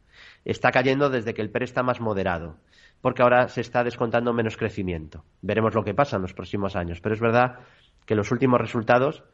está 0.45 0.71
cayendo 0.71 1.11
desde 1.11 1.35
que 1.35 1.43
el 1.43 1.51
PER 1.51 1.65
está 1.65 1.83
más 1.83 2.01
moderado, 2.01 2.57
porque 3.01 3.23
ahora 3.23 3.49
se 3.49 3.61
está 3.61 3.85
descontando 3.85 4.33
menos 4.33 4.57
crecimiento. 4.57 5.25
Veremos 5.43 5.75
lo 5.75 5.85
que 5.85 5.95
pasa 5.95 6.17
en 6.17 6.23
los 6.23 6.35
próximos 6.35 6.77
años, 6.77 7.01
pero 7.01 7.15
es 7.15 7.21
verdad 7.21 7.61
que 8.07 8.15
los 8.15 8.31
últimos 8.33 8.61
resultados, 8.61 9.25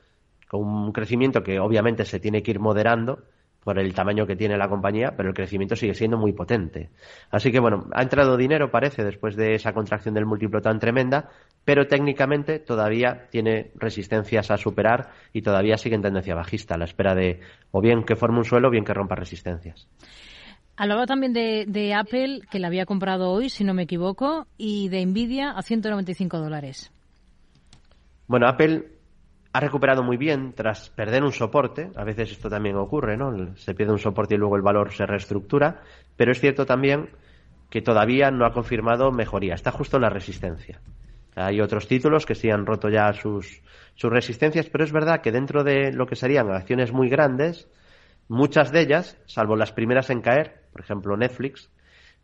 con 0.49 0.63
un 0.63 0.93
crecimiento 0.93 1.43
que 1.43 1.61
obviamente 1.61 2.05
se 2.05 2.21
tiene 2.21 2.43
que 2.43 2.53
ir 2.53 2.61
moderando, 2.61 3.23
por 3.65 3.79
el 3.79 3.95
tamaño 3.95 4.27
que 4.27 4.37
tiene 4.37 4.57
la 4.57 4.69
compañía, 4.69 5.15
pero 5.17 5.31
el 5.31 5.35
crecimiento 5.35 5.75
sigue 5.75 5.95
siendo 5.95 6.19
muy 6.19 6.33
potente. 6.33 6.91
Así 7.31 7.51
que 7.51 7.59
bueno, 7.59 7.87
ha 7.93 8.03
entrado 8.03 8.37
dinero, 8.37 8.71
parece, 8.71 9.03
después 9.03 9.35
de 9.37 9.55
esa 9.55 9.73
contracción 9.73 10.15
del 10.15 10.27
múltiplo 10.27 10.61
tan 10.61 10.79
tremenda, 10.79 11.31
pero 11.65 11.87
técnicamente 11.87 12.59
todavía 12.59 13.27
tiene 13.31 13.73
resistencias 13.75 14.51
a 14.51 14.57
superar 14.57 15.11
y 15.33 15.43
todavía 15.43 15.79
sigue 15.79 15.97
en 15.97 16.03
tendencia 16.03 16.35
bajista, 16.35 16.75
a 16.75 16.79
la 16.79 16.85
espera 16.85 17.15
de 17.15 17.41
o 17.71 17.81
bien 17.81 18.05
que 18.05 18.17
forme 18.17 18.39
un 18.39 18.45
suelo 18.45 18.69
o 18.69 18.71
bien 18.71 18.85
que 18.85 18.95
rompa 18.95 19.15
resistencias. 19.15 19.89
Hablaba 20.77 21.07
también 21.07 21.33
de, 21.33 21.95
Apple, 21.95 22.41
que 22.51 22.59
la 22.59 22.67
había 22.67 22.85
comprado 22.85 23.31
hoy, 23.31 23.49
si 23.49 23.63
no 23.63 23.75
me 23.75 23.85
equivoco, 23.85 24.49
y 24.59 24.89
de 24.89 25.07
Nvidia 25.07 25.53
a 25.53 25.63
195 25.63 26.39
dólares. 26.39 26.91
Bueno, 28.27 28.49
Apple 28.49 28.94
ha 29.55 29.61
recuperado 29.61 30.03
muy 30.03 30.19
bien 30.19 30.53
tras 30.53 30.91
perder 30.91 31.23
un 31.23 31.33
soporte. 31.33 31.91
A 31.97 32.05
veces 32.05 32.33
esto 32.33 32.51
también 32.51 32.77
ocurre, 32.77 33.17
¿no? 33.17 33.57
Se 33.57 33.75
pierde 33.75 33.93
un 33.93 33.99
soporte 33.99 34.35
y 34.35 34.39
luego 34.39 34.57
el 34.57 34.63
valor 34.63 34.93
se 34.93 35.07
reestructura. 35.07 35.81
Pero 36.17 36.33
es 36.33 36.41
cierto 36.41 36.67
también 36.67 37.09
que 37.71 37.81
todavía 37.81 38.31
no 38.31 38.45
ha 38.45 38.53
confirmado 38.53 39.11
mejoría. 39.13 39.55
Está 39.55 39.71
justo 39.71 39.97
en 39.97 40.03
la 40.03 40.11
resistencia. 40.11 40.81
Hay 41.35 41.61
otros 41.63 41.89
títulos 41.89 42.27
que 42.27 42.35
sí 42.35 42.51
han 42.51 42.67
roto 42.67 42.91
ya 42.91 43.11
sus, 43.15 43.63
sus 43.95 44.11
resistencias, 44.11 44.69
pero 44.69 44.85
es 44.85 44.93
verdad 44.93 45.23
que 45.23 45.33
dentro 45.33 45.65
de 45.65 45.93
lo 45.93 46.07
que 46.07 46.17
serían 46.17 46.51
acciones 46.51 46.93
muy 46.93 47.09
grandes, 47.09 47.69
Muchas 48.29 48.73
de 48.73 48.81
ellas, 48.81 49.19
salvo 49.27 49.55
las 49.55 49.73
primeras 49.73 50.09
en 50.09 50.23
caer, 50.23 50.63
por 50.73 50.81
ejemplo 50.81 51.17
Netflix, 51.17 51.71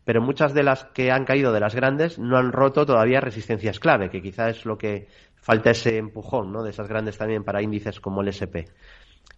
pero 0.03 0.19
muchas 0.19 0.53
de 0.55 0.63
las 0.63 0.85
que 0.85 1.11
han 1.11 1.25
caído 1.25 1.53
de 1.53 1.59
las 1.59 1.75
grandes 1.75 2.17
no 2.17 2.37
han 2.37 2.51
roto 2.51 2.87
todavía 2.87 3.21
resistencias 3.21 3.79
clave, 3.79 4.09
que 4.09 4.21
quizá 4.21 4.49
es 4.49 4.65
lo 4.65 4.79
que 4.79 5.07
falta 5.41 5.71
ese 5.71 5.97
empujón, 5.97 6.51
¿no? 6.51 6.63
De 6.63 6.69
esas 6.69 6.87
grandes 6.87 7.17
también 7.17 7.43
para 7.43 7.61
índices 7.61 7.99
como 7.99 8.21
el 8.21 8.29
SP. 8.29 8.69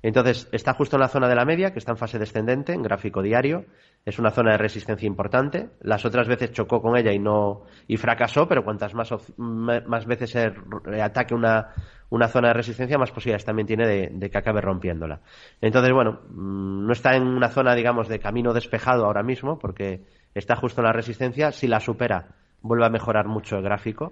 Entonces, 0.01 0.49
está 0.51 0.74
justo 0.74 0.97
en 0.97 1.01
la 1.01 1.08
zona 1.08 1.30
de 1.30 1.36
la 1.36 1.45
media, 1.45 1.72
que 1.72 1.80
está 1.80 1.91
en 1.93 1.97
fase 1.97 2.20
descendente, 2.20 2.74
en 2.74 2.84
gráfico 2.84 3.22
diario. 3.22 3.66
Es 4.06 4.20
una 4.20 4.32
zona 4.32 4.51
de 4.51 4.58
resistencia 4.58 5.08
importante. 5.08 5.70
Las 5.80 6.04
otras 6.04 6.28
veces 6.28 6.51
chocó 6.51 6.82
con 6.82 6.97
ella 6.97 7.14
y 7.14 7.20
no 7.20 7.64
y 7.88 7.95
fracasó, 7.95 8.45
pero 8.45 8.66
cuantas 8.66 8.93
más, 8.93 9.14
más 9.38 10.06
veces 10.06 10.32
se 10.32 10.54
ataque 11.01 11.34
una, 11.34 11.70
una 12.10 12.28
zona 12.28 12.49
de 12.49 12.56
resistencia, 12.56 12.97
más 12.97 13.12
posibilidades 13.12 13.45
también 13.45 13.66
tiene 13.66 13.88
de, 13.88 14.30
que 14.30 14.38
acabe 14.38 14.60
rompiéndola. 14.60 15.22
Entonces, 15.62 15.93
bueno, 15.93 16.20
mm, 16.30 16.86
no 16.86 16.91
está 16.91 17.16
en 17.16 17.24
una 17.24 17.47
zona, 17.47 17.74
digamos, 17.74 18.10
de 18.10 18.20
camino 18.20 18.54
despejado 18.54 19.06
ahora 19.06 19.24
mismo, 19.24 19.58
porque 19.58 20.04
está 20.34 20.58
justo 20.58 20.82
en 20.82 20.88
la 20.88 20.93
resistencia. 20.93 21.54
Si 21.54 21.68
la 21.68 21.80
supera, 21.80 22.36
vuelve 22.62 22.86
a 22.86 22.89
mejorar 22.89 23.28
mucho 23.28 23.56
el 23.56 23.64
gráfico. 23.64 24.12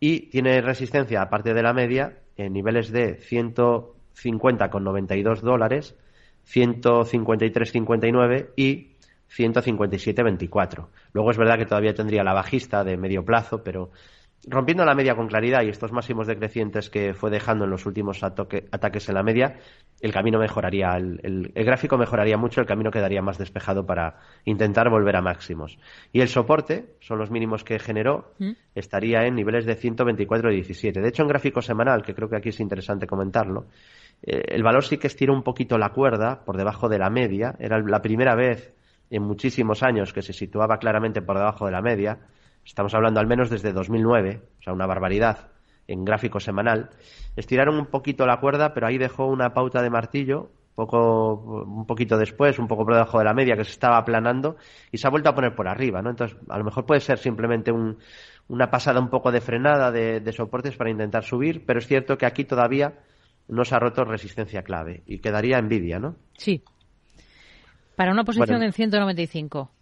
Y 0.00 0.28
tiene 0.30 0.60
resistencia, 0.60 1.22
aparte 1.22 1.54
de 1.54 1.62
la 1.62 1.72
media, 1.72 2.18
en 2.36 2.52
niveles 2.52 2.92
de 2.92 3.18
150,92 3.18 5.40
dólares, 5.40 5.96
153,59 6.46 8.50
y 8.56 8.92
157,24. 9.30 10.88
Luego 11.12 11.30
es 11.30 11.36
verdad 11.36 11.58
que 11.58 11.66
todavía 11.66 11.94
tendría 11.94 12.24
la 12.24 12.32
bajista 12.32 12.82
de 12.84 12.96
medio 12.96 13.22
plazo, 13.24 13.62
pero 13.62 13.90
rompiendo 14.46 14.84
la 14.84 14.94
media 14.94 15.14
con 15.14 15.26
claridad 15.26 15.62
y 15.62 15.68
estos 15.68 15.92
máximos 15.92 16.26
decrecientes 16.26 16.90
que 16.90 17.12
fue 17.12 17.30
dejando 17.30 17.64
en 17.64 17.70
los 17.70 17.86
últimos 17.86 18.22
ataques 18.22 19.08
en 19.08 19.14
la 19.14 19.22
media, 19.22 19.58
el 20.00 20.12
camino 20.12 20.38
mejoraría, 20.38 20.96
el, 20.96 21.52
gráfico 21.54 21.98
mejoraría 21.98 22.36
mucho, 22.36 22.60
el 22.60 22.66
camino 22.66 22.90
quedaría 22.90 23.20
más 23.20 23.38
despejado 23.38 23.84
para 23.84 24.20
intentar 24.44 24.90
volver 24.90 25.16
a 25.16 25.22
máximos. 25.22 25.78
Y 26.12 26.20
el 26.20 26.28
soporte, 26.28 26.94
son 27.00 27.18
los 27.18 27.30
mínimos 27.30 27.64
que 27.64 27.78
generó, 27.78 28.32
¿Mm? 28.38 28.52
estaría 28.74 29.26
en 29.26 29.34
niveles 29.34 29.66
de 29.66 29.76
124,17. 29.76 31.00
De 31.00 31.08
hecho, 31.08 31.22
en 31.22 31.28
gráfico 31.28 31.60
semanal, 31.60 32.02
que 32.02 32.14
creo 32.14 32.28
que 32.28 32.36
aquí 32.36 32.50
es 32.50 32.60
interesante 32.60 33.06
comentarlo, 33.06 33.66
eh, 34.22 34.42
el 34.48 34.62
valor 34.62 34.84
sí 34.84 34.98
que 34.98 35.08
estiró 35.08 35.34
un 35.34 35.42
poquito 35.42 35.78
la 35.78 35.90
cuerda 35.90 36.44
por 36.44 36.56
debajo 36.56 36.88
de 36.88 36.98
la 36.98 37.10
media. 37.10 37.56
Era 37.58 37.78
la 37.80 38.02
primera 38.02 38.34
vez 38.34 38.72
en 39.10 39.22
muchísimos 39.22 39.82
años 39.82 40.12
que 40.12 40.22
se 40.22 40.32
situaba 40.32 40.78
claramente 40.78 41.22
por 41.22 41.36
debajo 41.36 41.66
de 41.66 41.72
la 41.72 41.82
media 41.82 42.18
estamos 42.68 42.94
hablando 42.94 43.18
al 43.18 43.26
menos 43.26 43.48
desde 43.48 43.72
2009, 43.72 44.42
o 44.60 44.62
sea, 44.62 44.72
una 44.74 44.86
barbaridad 44.86 45.48
en 45.86 46.04
gráfico 46.04 46.38
semanal, 46.38 46.90
estiraron 47.34 47.78
un 47.78 47.86
poquito 47.86 48.26
la 48.26 48.40
cuerda, 48.40 48.74
pero 48.74 48.86
ahí 48.86 48.98
dejó 48.98 49.26
una 49.26 49.54
pauta 49.54 49.80
de 49.80 49.88
martillo 49.88 50.50
poco, 50.74 51.64
un 51.66 51.86
poquito 51.86 52.18
después, 52.18 52.58
un 52.58 52.68
poco 52.68 52.84
por 52.84 52.92
debajo 52.92 53.18
de 53.18 53.24
la 53.24 53.34
media, 53.34 53.56
que 53.56 53.64
se 53.64 53.72
estaba 53.72 53.96
aplanando 53.96 54.56
y 54.92 54.98
se 54.98 55.06
ha 55.06 55.10
vuelto 55.10 55.30
a 55.30 55.34
poner 55.34 55.54
por 55.54 55.66
arriba, 55.66 56.02
¿no? 56.02 56.10
Entonces, 56.10 56.38
a 56.48 56.58
lo 56.58 56.64
mejor 56.64 56.84
puede 56.84 57.00
ser 57.00 57.18
simplemente 57.18 57.72
una 57.72 58.70
pasada 58.70 59.00
un 59.00 59.08
poco 59.08 59.32
de 59.32 59.40
frenada 59.40 59.90
de, 59.90 60.32
soportes 60.32 60.76
para 60.76 60.90
intentar 60.90 61.24
subir, 61.24 61.64
pero 61.66 61.78
es 61.78 61.86
cierto 61.86 62.16
que 62.18 62.26
aquí 62.26 62.44
todavía 62.44 62.94
no 63.48 63.64
se 63.64 63.74
ha 63.74 63.78
roto 63.78 64.04
resistencia 64.04 64.62
clave 64.62 65.02
y 65.06 65.18
quedaría 65.20 65.58
envidia, 65.58 65.98
¿no? 65.98 66.16
Sí. 66.36 66.62
Para 67.96 68.12
una 68.12 68.24
posición 68.24 68.62
en 68.62 68.72
195. 68.72 69.72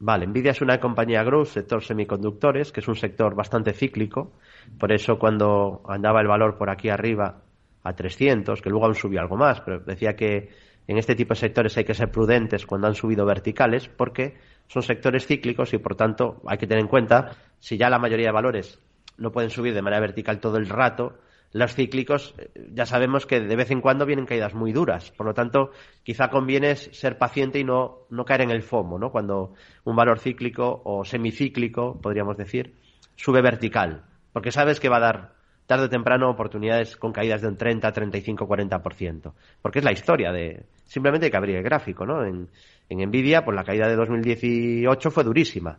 Vale, 0.00 0.26
Nvidia 0.26 0.50
es 0.50 0.60
una 0.60 0.80
compañía 0.80 1.22
growth, 1.22 1.48
sector 1.48 1.82
semiconductores, 1.82 2.72
que 2.72 2.80
es 2.80 2.88
un 2.88 2.96
sector 2.96 3.34
bastante 3.34 3.72
cíclico. 3.72 4.32
Por 4.78 4.92
eso 4.92 5.18
cuando 5.18 5.82
andaba 5.88 6.20
el 6.20 6.26
valor 6.26 6.58
por 6.58 6.70
aquí 6.70 6.88
arriba 6.88 7.42
a 7.82 7.92
300, 7.94 8.60
que 8.60 8.70
luego 8.70 8.86
aún 8.86 8.94
subió 8.94 9.20
algo 9.20 9.36
más, 9.36 9.60
pero 9.60 9.80
decía 9.80 10.16
que 10.16 10.50
en 10.86 10.98
este 10.98 11.14
tipo 11.14 11.34
de 11.34 11.40
sectores 11.40 11.76
hay 11.76 11.84
que 11.84 11.94
ser 11.94 12.10
prudentes 12.10 12.66
cuando 12.66 12.86
han 12.86 12.94
subido 12.94 13.24
verticales 13.24 13.88
porque 13.88 14.36
son 14.66 14.82
sectores 14.82 15.26
cíclicos 15.26 15.72
y 15.72 15.78
por 15.78 15.94
tanto 15.94 16.42
hay 16.46 16.58
que 16.58 16.66
tener 16.66 16.82
en 16.82 16.88
cuenta 16.88 17.32
si 17.58 17.76
ya 17.76 17.88
la 17.88 17.98
mayoría 17.98 18.26
de 18.26 18.32
valores 18.32 18.78
no 19.16 19.32
pueden 19.32 19.50
subir 19.50 19.74
de 19.74 19.82
manera 19.82 20.00
vertical 20.00 20.40
todo 20.40 20.56
el 20.56 20.68
rato, 20.68 21.18
los 21.54 21.72
cíclicos 21.72 22.34
eh, 22.36 22.50
ya 22.72 22.84
sabemos 22.84 23.26
que 23.26 23.40
de 23.40 23.56
vez 23.56 23.70
en 23.70 23.80
cuando 23.80 24.04
vienen 24.04 24.26
caídas 24.26 24.54
muy 24.54 24.72
duras. 24.72 25.12
Por 25.12 25.24
lo 25.24 25.34
tanto, 25.34 25.70
quizá 26.02 26.28
conviene 26.28 26.74
ser 26.74 27.16
paciente 27.16 27.60
y 27.60 27.64
no, 27.64 28.00
no 28.10 28.24
caer 28.24 28.42
en 28.42 28.50
el 28.50 28.62
FOMO, 28.62 28.98
¿no? 28.98 29.10
Cuando 29.12 29.54
un 29.84 29.94
valor 29.94 30.18
cíclico 30.18 30.82
o 30.84 31.04
semicíclico, 31.04 32.00
podríamos 32.00 32.36
decir, 32.36 32.74
sube 33.14 33.40
vertical. 33.40 34.02
Porque 34.32 34.50
sabes 34.50 34.80
que 34.80 34.88
va 34.88 34.96
a 34.96 35.00
dar 35.00 35.34
tarde 35.66 35.84
o 35.84 35.88
temprano 35.88 36.28
oportunidades 36.28 36.96
con 36.96 37.12
caídas 37.12 37.40
de 37.40 37.48
un 37.48 37.56
30, 37.56 37.92
35, 37.92 38.48
40%. 38.48 39.32
Porque 39.62 39.78
es 39.78 39.84
la 39.84 39.92
historia 39.92 40.32
de... 40.32 40.64
Simplemente 40.84 41.26
hay 41.26 41.30
que 41.30 41.36
abrir 41.36 41.54
el 41.54 41.62
gráfico, 41.62 42.04
¿no? 42.04 42.24
En, 42.24 42.48
en 42.88 43.08
Nvidia, 43.08 43.44
pues 43.44 43.54
la 43.54 43.62
caída 43.62 43.86
de 43.86 43.94
2018 43.94 45.10
fue 45.12 45.22
durísima 45.22 45.78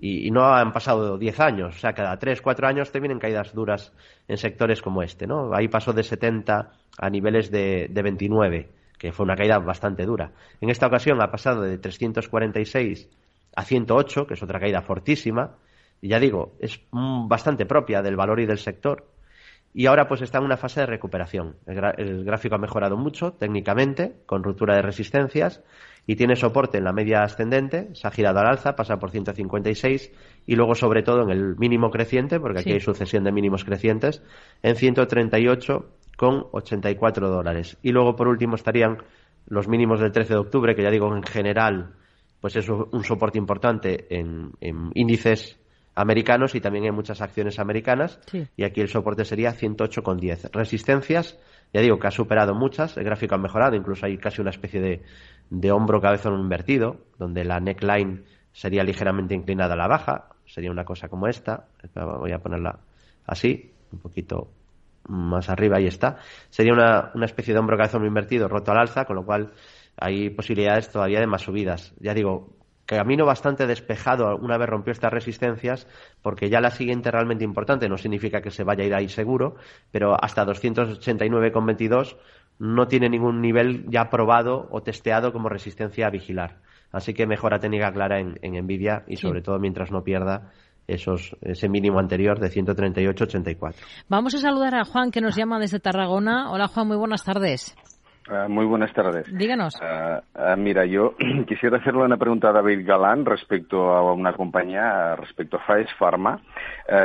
y, 0.00 0.30
no 0.30 0.46
han 0.46 0.72
pasado 0.72 1.18
10 1.18 1.40
años, 1.40 1.76
o 1.76 1.78
sea, 1.78 1.92
cada 1.92 2.18
3, 2.18 2.40
4 2.40 2.66
años 2.66 2.90
te 2.90 3.00
vienen 3.00 3.18
caídas 3.18 3.52
duras 3.54 3.92
en 4.28 4.38
sectores 4.38 4.80
como 4.80 5.02
este, 5.02 5.26
¿no? 5.26 5.54
Ahí 5.54 5.68
pasó 5.68 5.92
de 5.92 6.02
70 6.02 6.72
a 6.98 7.10
niveles 7.10 7.50
de, 7.50 7.88
de 7.90 8.02
29, 8.02 8.70
que 8.98 9.12
fue 9.12 9.24
una 9.24 9.36
caída 9.36 9.58
bastante 9.58 10.06
dura. 10.06 10.32
En 10.60 10.70
esta 10.70 10.86
ocasión 10.86 11.20
ha 11.20 11.30
pasado 11.30 11.62
de 11.62 11.76
346 11.76 13.08
a 13.54 13.64
108, 13.64 14.26
que 14.26 14.34
es 14.34 14.42
otra 14.42 14.58
caída 14.58 14.80
fortísima, 14.80 15.56
y 16.00 16.08
ya 16.08 16.18
digo, 16.18 16.54
es 16.60 16.80
bastante 16.90 17.66
propia 17.66 18.00
del 18.02 18.16
valor 18.16 18.40
y 18.40 18.46
del 18.46 18.58
sector. 18.58 19.06
Y 19.72 19.86
ahora 19.86 20.08
pues 20.08 20.22
está 20.22 20.38
en 20.38 20.44
una 20.44 20.56
fase 20.56 20.80
de 20.80 20.86
recuperación. 20.86 21.56
el, 21.66 22.24
gráfico 22.24 22.54
ha 22.54 22.58
mejorado 22.58 22.96
mucho 22.96 23.34
técnicamente, 23.34 24.16
con 24.26 24.42
ruptura 24.42 24.74
de 24.74 24.82
resistencias, 24.82 25.62
y 26.06 26.16
tiene 26.16 26.36
soporte 26.36 26.76
en 26.78 26.84
la 26.84 26.92
media 26.92 27.22
ascendente, 27.22 27.88
se 27.94 28.06
ha 28.06 28.10
girado 28.10 28.40
al 28.40 28.46
alza, 28.46 28.76
pasa 28.76 28.98
por 28.98 29.10
156 29.10 30.12
y 30.46 30.56
luego 30.56 30.74
sobre 30.74 31.02
todo 31.02 31.22
en 31.22 31.30
el 31.30 31.56
mínimo 31.56 31.90
creciente, 31.90 32.38
porque 32.40 32.60
aquí 32.60 32.72
hay 32.72 32.80
sucesión 32.80 33.24
de 33.24 33.32
mínimos 33.32 33.64
crecientes, 33.64 34.22
en 34.62 34.74
138,84 34.74 37.28
dólares. 37.28 37.78
Y 37.82 37.92
luego 37.92 38.16
por 38.16 38.28
último 38.28 38.56
estarían 38.56 38.98
los 39.46 39.68
mínimos 39.68 40.00
del 40.00 40.12
13 40.12 40.34
de 40.34 40.40
octubre, 40.40 40.74
que 40.74 40.82
ya 40.82 40.90
digo 40.90 41.14
en 41.14 41.22
general 41.22 41.94
pues 42.40 42.56
es 42.56 42.68
un 42.68 43.04
soporte 43.04 43.38
importante 43.38 44.06
en, 44.10 44.52
índices 44.94 45.58
americanos 45.94 46.54
y 46.54 46.60
también 46.60 46.86
en 46.86 46.94
muchas 46.94 47.20
acciones 47.20 47.58
americanas. 47.58 48.18
Y 48.56 48.64
aquí 48.64 48.80
el 48.80 48.88
soporte 48.88 49.24
sería 49.24 49.52
108,10. 49.52 50.50
Resistencias, 50.50 51.38
ya 51.72 51.82
digo 51.82 51.98
que 51.98 52.06
ha 52.06 52.10
superado 52.10 52.54
muchas, 52.54 52.96
el 52.96 53.04
gráfico 53.04 53.34
ha 53.34 53.38
mejorado, 53.38 53.76
incluso 53.76 54.06
hay 54.06 54.16
casi 54.16 54.40
una 54.40 54.50
especie 54.50 54.80
de, 54.80 55.02
de 55.50 55.72
hombro 55.72 56.00
cabezón 56.00 56.38
invertido, 56.40 56.98
donde 57.18 57.44
la 57.44 57.60
neckline 57.60 58.24
sería 58.52 58.84
ligeramente 58.84 59.34
inclinada 59.34 59.74
a 59.74 59.76
la 59.76 59.88
baja, 59.88 60.28
sería 60.46 60.70
una 60.70 60.84
cosa 60.84 61.08
como 61.08 61.26
esta, 61.26 61.66
voy 61.94 62.32
a 62.32 62.38
ponerla 62.38 62.78
así, 63.26 63.72
un 63.92 63.98
poquito 63.98 64.50
más 65.08 65.48
arriba, 65.48 65.78
ahí 65.78 65.86
está, 65.86 66.18
sería 66.48 66.72
una, 66.72 67.10
una 67.14 67.26
especie 67.26 67.52
de 67.52 67.60
hombro 67.60 67.76
cabezón 67.76 68.04
invertido 68.06 68.48
roto 68.48 68.70
al 68.72 68.78
alza, 68.78 69.04
con 69.04 69.16
lo 69.16 69.24
cual 69.24 69.52
hay 69.96 70.30
posibilidades 70.30 70.90
todavía 70.90 71.20
de 71.20 71.26
más 71.26 71.42
subidas. 71.42 71.92
Ya 72.00 72.14
digo, 72.14 72.54
camino 72.96 73.24
bastante 73.24 73.66
despejado 73.66 74.36
una 74.36 74.58
vez 74.58 74.68
rompió 74.68 74.92
estas 74.92 75.12
resistencias, 75.12 75.86
porque 76.22 76.48
ya 76.48 76.60
la 76.60 76.70
siguiente 76.70 77.10
realmente 77.10 77.44
importante. 77.44 77.88
No 77.88 77.96
significa 77.96 78.40
que 78.40 78.50
se 78.50 78.64
vaya 78.64 78.82
a 78.82 78.86
ir 78.86 78.94
ahí 78.94 79.08
seguro, 79.08 79.56
pero 79.90 80.16
hasta 80.20 80.44
289,22 80.44 82.16
no 82.60 82.86
tiene 82.86 83.08
ningún 83.08 83.40
nivel 83.40 83.86
ya 83.88 84.10
probado 84.10 84.68
o 84.70 84.82
testeado 84.82 85.32
como 85.32 85.48
resistencia 85.48 86.06
a 86.06 86.10
vigilar. 86.10 86.58
Así 86.92 87.14
que 87.14 87.26
mejora 87.26 87.58
técnica 87.58 87.90
clara 87.90 88.20
en, 88.20 88.38
en 88.42 88.62
Nvidia 88.64 89.04
y 89.08 89.16
sobre 89.16 89.40
todo 89.40 89.58
mientras 89.58 89.90
no 89.90 90.04
pierda 90.04 90.52
esos, 90.86 91.36
ese 91.40 91.68
mínimo 91.68 91.98
anterior 91.98 92.38
de 92.38 92.48
138,84. 92.48 93.74
Vamos 94.08 94.34
a 94.34 94.38
saludar 94.38 94.74
a 94.74 94.84
Juan 94.84 95.10
que 95.10 95.20
nos 95.20 95.36
llama 95.36 95.58
desde 95.58 95.80
Tarragona. 95.80 96.50
Hola 96.52 96.68
Juan, 96.68 96.88
muy 96.88 96.96
buenas 96.96 97.24
tardes. 97.24 97.74
Ah, 98.28 98.46
muy 98.48 98.66
buenas 98.66 98.92
tardes. 98.92 99.26
Díganos. 99.32 99.74
Ah, 99.80 100.22
mira, 100.58 100.84
yo 100.84 101.14
quisiera 101.48 101.78
hacerle 101.78 102.04
una 102.04 102.18
pregunta 102.18 102.50
a 102.50 102.52
David 102.52 102.86
Galán 102.86 103.24
respecto 103.24 103.90
a 103.90 104.12
una 104.12 104.34
compañía, 104.34 105.16
respecto 105.16 105.56
a 105.56 105.60
Faes 105.60 105.88
Pharma. 105.98 106.40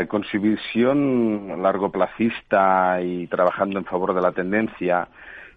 con 0.09 0.23
su 0.25 0.39
visión 0.41 1.61
largo 1.61 1.91
placista 1.91 3.01
y 3.01 3.27
trabajando 3.27 3.79
en 3.79 3.85
favor 3.85 4.13
de 4.13 4.21
la 4.21 4.33
tendencia, 4.33 5.07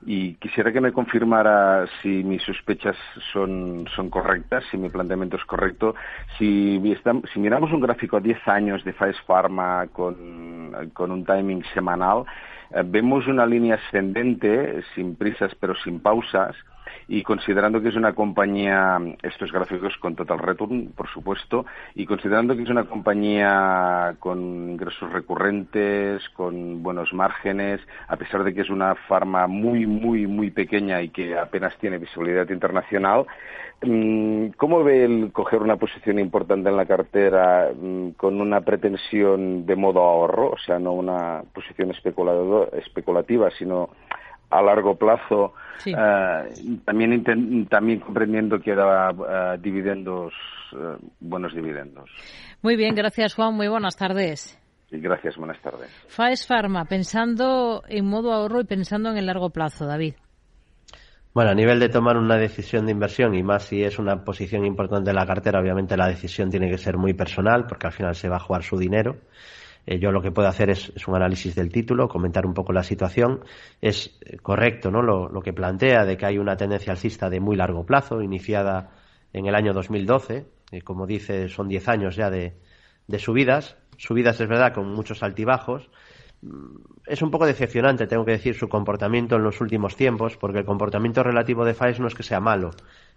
y 0.07 0.35
quisiera 0.35 0.73
que 0.73 0.81
me 0.81 0.93
confirmara 0.93 1.87
si 2.01 2.23
mis 2.23 2.43
sospechas 2.43 2.97
son, 3.33 3.87
son 3.95 4.11
correctas, 4.11 4.65
si 4.71 4.77
mi 4.77 4.89
planteamiento 4.89 5.37
es 5.37 5.45
correcto. 5.45 5.95
Si, 6.39 6.81
si 7.33 7.41
miramos 7.41 7.73
un 7.73 7.81
gráfico 7.81 8.17
a 8.17 8.21
10 8.21 8.49
años 8.49 8.85
de 8.85 8.93
Faes 8.93 9.21
Pharma 9.27 9.87
con, 9.89 10.91
con 10.93 11.11
un 11.11 11.25
timing 11.25 11.65
semanal, 11.75 12.25
eh, 12.71 12.83
vemos 12.85 13.27
una 13.27 13.47
línea 13.47 13.77
ascendente, 13.77 14.83
sin 14.95 15.17
prisas 15.17 15.55
pero 15.59 15.75
sin 15.83 16.01
pausas, 16.01 16.55
y 17.09 17.23
considerando 17.23 17.81
que 17.81 17.89
es 17.89 17.97
una 17.97 18.13
compañía, 18.13 18.99
estos 19.23 19.51
gráficos 19.51 19.97
con 19.97 20.15
total 20.15 20.39
return, 20.39 20.93
por 20.95 21.09
supuesto, 21.09 21.65
y 21.95 22.05
considerando 22.05 22.55
que 22.55 22.63
es 22.63 22.69
una 22.69 22.85
compañía 22.85 24.15
con 24.19 24.39
ingresos 24.73 25.11
recurrentes, 25.11 26.23
con 26.35 26.83
buenos 26.83 27.15
márgenes, 27.15 27.81
a 28.09 28.17
pesar 28.19 28.45
de 28.45 28.53
que 28.53 28.61
es 28.61 28.69
una 28.69 28.95
farma 28.95 29.47
muy, 29.47 29.87
muy, 29.87 30.27
muy 30.27 30.51
pequeña 30.51 31.01
y 31.01 31.09
que 31.09 31.39
apenas 31.39 31.77
tiene 31.79 31.97
visibilidad 31.97 32.49
internacional, 32.51 33.27
mm, 33.83 34.49
¿Cómo 34.57 34.83
ve 34.85 35.05
el 35.05 35.33
coger 35.33 35.63
una 35.63 35.77
posición 35.77 36.19
importante 36.19 36.69
en 36.69 36.77
la 36.77 36.85
cartera 36.85 37.71
mm, 37.75 38.11
con 38.17 38.41
una 38.41 38.61
pretensión 38.61 39.65
de 39.65 39.77
modo 39.77 40.01
ahorro, 40.01 40.51
o 40.51 40.59
sea, 40.59 40.79
no 40.79 40.93
una 40.93 41.43
posición 41.55 41.91
especulativa, 41.91 43.51
sino 43.59 43.91
a 44.51 44.63
largo 44.63 44.97
plazo, 44.97 45.55
eh, 45.85 45.95
también, 46.85 47.67
también 47.69 48.01
comprendiendo 48.01 48.61
que 48.61 48.75
da 48.75 49.11
eh, 49.11 49.59
dividendos, 49.61 50.33
eh, 50.73 50.97
buenos 51.21 51.55
dividendos. 51.55 52.11
Muy 52.63 52.77
bien, 52.77 52.95
gracias 52.95 53.35
Juan, 53.35 53.55
muy 53.55 53.69
buenas 53.69 53.97
tardes. 53.97 54.59
Y 54.91 54.99
gracias, 55.01 55.37
buenas 55.37 55.61
tardes. 55.61 55.91
Faes 56.09 56.47
Pharma, 56.47 56.87
pensando 56.87 57.83
en 57.89 58.07
modo 58.07 58.33
ahorro 58.33 58.61
y 58.61 58.65
pensando 58.65 59.11
en 59.11 59.19
el 59.19 59.27
largo 59.27 59.51
plazo, 59.51 59.87
David. 59.87 60.15
Bueno, 61.35 61.51
a 61.51 61.55
nivel 61.55 61.79
de 61.79 61.91
tomar 61.91 62.17
una 62.17 62.37
decisión 62.37 62.87
de 62.87 62.93
inversión 62.93 63.35
y 63.35 63.43
más 63.43 63.65
si 63.65 63.85
es 63.85 63.99
una 63.99 64.25
posición 64.25 64.65
importante 64.65 65.11
en 65.11 65.17
la 65.17 65.27
cartera, 65.27 65.61
obviamente 65.61 65.97
la 65.97 66.09
decisión 66.09 66.51
tiene 66.51 66.71
que 66.71 66.79
ser 66.79 66.97
muy 66.97 67.13
personal 67.13 67.67
porque 67.69 67.87
al 67.87 67.93
final 67.93 68.15
se 68.15 68.29
va 68.29 68.37
a 68.37 68.41
jugar 68.41 68.63
su 68.63 68.79
dinero. 68.79 69.19
Eh, 69.91 69.99
yo 69.99 70.13
lo 70.13 70.21
que 70.21 70.31
puedo 70.31 70.47
hacer 70.49 70.69
es, 70.69 70.93
un 71.07 71.17
análisis 71.17 71.55
del 71.55 71.73
título, 71.73 72.09
comentar 72.09 72.45
un 72.45 72.53
poco 72.53 72.75
la 72.75 72.83
situación. 72.83 73.41
Es 73.81 74.19
eh, 74.21 74.37
correcto 74.37 74.91
¿no? 74.91 75.01
lo, 75.01 75.41
que 75.41 75.55
plantea 75.55 76.05
de 76.05 76.19
que 76.19 76.27
hay 76.27 76.37
una 76.37 76.59
tendencia 76.59 76.93
alcista 76.93 77.31
de 77.31 77.41
muy 77.41 77.57
largo 77.57 77.87
plazo, 77.87 78.21
iniciada 78.21 78.91
en 79.33 79.47
el 79.47 79.55
año 79.55 79.73
2012. 79.73 80.45
y 80.73 80.83
como 80.83 81.07
dice, 81.07 81.49
son 81.49 81.69
10 81.69 81.89
años 81.89 82.17
ya 82.17 82.29
de, 82.29 82.53
de 83.07 83.19
subidas. 83.19 83.79
Subidas, 83.97 84.39
es 84.43 84.49
verdad, 84.49 84.75
con 84.75 84.93
muchos 84.93 85.23
altibajos. 85.23 85.89
Mm, 86.43 86.77
es 87.07 87.23
un 87.23 87.31
poco 87.31 87.47
decepcionante, 87.47 88.07
tengo 88.07 88.27
que 88.27 88.33
decir, 88.33 88.57
su 88.57 88.69
comportamiento 88.69 89.37
en 89.37 89.43
los 89.43 89.59
últimos 89.63 89.97
tiempos, 89.97 90.37
porque 90.37 90.59
el 90.59 90.67
comportamiento 90.67 91.23
relativo 91.23 91.65
de 91.65 91.73
FAES 91.73 91.99
no 91.99 92.09
es 92.09 92.15
que 92.15 92.23
sea 92.23 92.41
malo, 92.41 92.73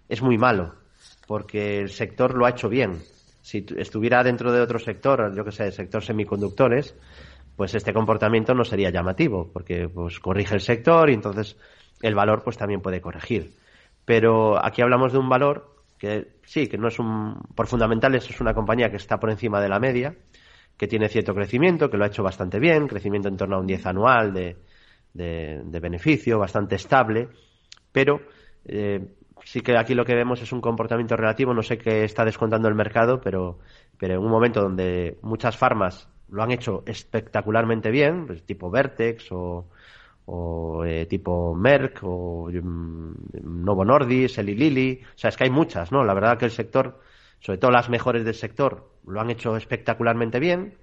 es 0.08 0.22
muy 0.22 0.38
malo, 0.38 0.74
porque 1.26 1.80
el 1.80 1.90
sector 1.90 2.34
lo 2.34 2.46
ha 2.46 2.50
hecho 2.50 2.70
bien 2.70 3.02
si 3.42 3.66
estuviera 3.76 4.22
dentro 4.22 4.52
de 4.52 4.60
otro 4.60 4.78
sector, 4.78 5.34
yo 5.34 5.44
que 5.44 5.52
sé, 5.52 5.66
el 5.66 5.72
sector 5.72 6.02
semiconductores, 6.02 6.94
pues 7.56 7.74
este 7.74 7.92
comportamiento 7.92 8.54
no 8.54 8.64
sería 8.64 8.90
llamativo, 8.90 9.50
porque 9.52 9.88
pues 9.88 10.20
corrige 10.20 10.54
el 10.54 10.60
sector 10.60 11.10
y 11.10 11.14
entonces 11.14 11.56
el 12.00 12.14
valor 12.14 12.42
pues 12.42 12.56
también 12.56 12.80
puede 12.80 13.00
corregir. 13.00 13.54
Pero 14.04 14.64
aquí 14.64 14.80
hablamos 14.80 15.12
de 15.12 15.18
un 15.18 15.28
valor 15.28 15.72
que 15.98 16.32
sí, 16.44 16.66
que 16.66 16.78
no 16.78 16.88
es 16.88 16.98
un, 16.98 17.40
por 17.54 17.66
fundamentales 17.66 18.28
es 18.28 18.40
una 18.40 18.54
compañía 18.54 18.90
que 18.90 18.96
está 18.96 19.20
por 19.20 19.30
encima 19.30 19.60
de 19.60 19.68
la 19.68 19.78
media, 19.78 20.16
que 20.76 20.88
tiene 20.88 21.08
cierto 21.08 21.34
crecimiento, 21.34 21.90
que 21.90 21.96
lo 21.96 22.04
ha 22.04 22.08
hecho 22.08 22.22
bastante 22.22 22.58
bien, 22.58 22.88
crecimiento 22.88 23.28
en 23.28 23.36
torno 23.36 23.56
a 23.56 23.60
un 23.60 23.66
10 23.66 23.86
anual 23.86 24.32
de, 24.32 24.56
de, 25.12 25.80
beneficio, 25.80 26.38
bastante 26.38 26.76
estable, 26.76 27.28
pero 27.92 28.20
eh, 28.64 29.14
sí 29.44 29.60
que 29.60 29.76
aquí 29.76 29.94
lo 29.94 30.04
que 30.04 30.14
vemos 30.14 30.40
es 30.42 30.52
un 30.52 30.60
comportamiento 30.60 31.16
relativo, 31.16 31.54
no 31.54 31.62
sé 31.62 31.78
qué 31.78 32.04
está 32.04 32.24
descontando 32.24 32.68
el 32.68 32.74
mercado, 32.74 33.20
pero, 33.20 33.58
pero 33.98 34.14
en 34.14 34.20
un 34.20 34.30
momento 34.30 34.60
donde 34.60 35.18
muchas 35.22 35.56
farmas 35.56 36.08
lo 36.30 36.42
han 36.42 36.50
hecho 36.50 36.82
espectacularmente 36.86 37.90
bien, 37.90 38.26
pues 38.26 38.42
tipo 38.44 38.70
Vertex 38.70 39.30
o, 39.32 39.68
o 40.26 40.84
eh, 40.84 41.06
tipo 41.06 41.54
Merck 41.54 42.00
o 42.02 42.48
mm, 42.50 43.64
Novo 43.64 43.84
Nordisk, 43.84 44.38
Eli 44.38 44.54
Lilly, 44.54 45.00
o 45.02 45.18
sea, 45.18 45.28
es 45.28 45.36
que 45.36 45.44
hay 45.44 45.50
muchas, 45.50 45.92
¿no? 45.92 46.04
La 46.04 46.14
verdad 46.14 46.38
que 46.38 46.46
el 46.46 46.50
sector, 46.50 47.00
sobre 47.40 47.58
todo 47.58 47.70
las 47.70 47.90
mejores 47.90 48.24
del 48.24 48.34
sector, 48.34 48.90
lo 49.06 49.20
han 49.20 49.30
hecho 49.30 49.56
espectacularmente 49.56 50.38
bien 50.40 50.74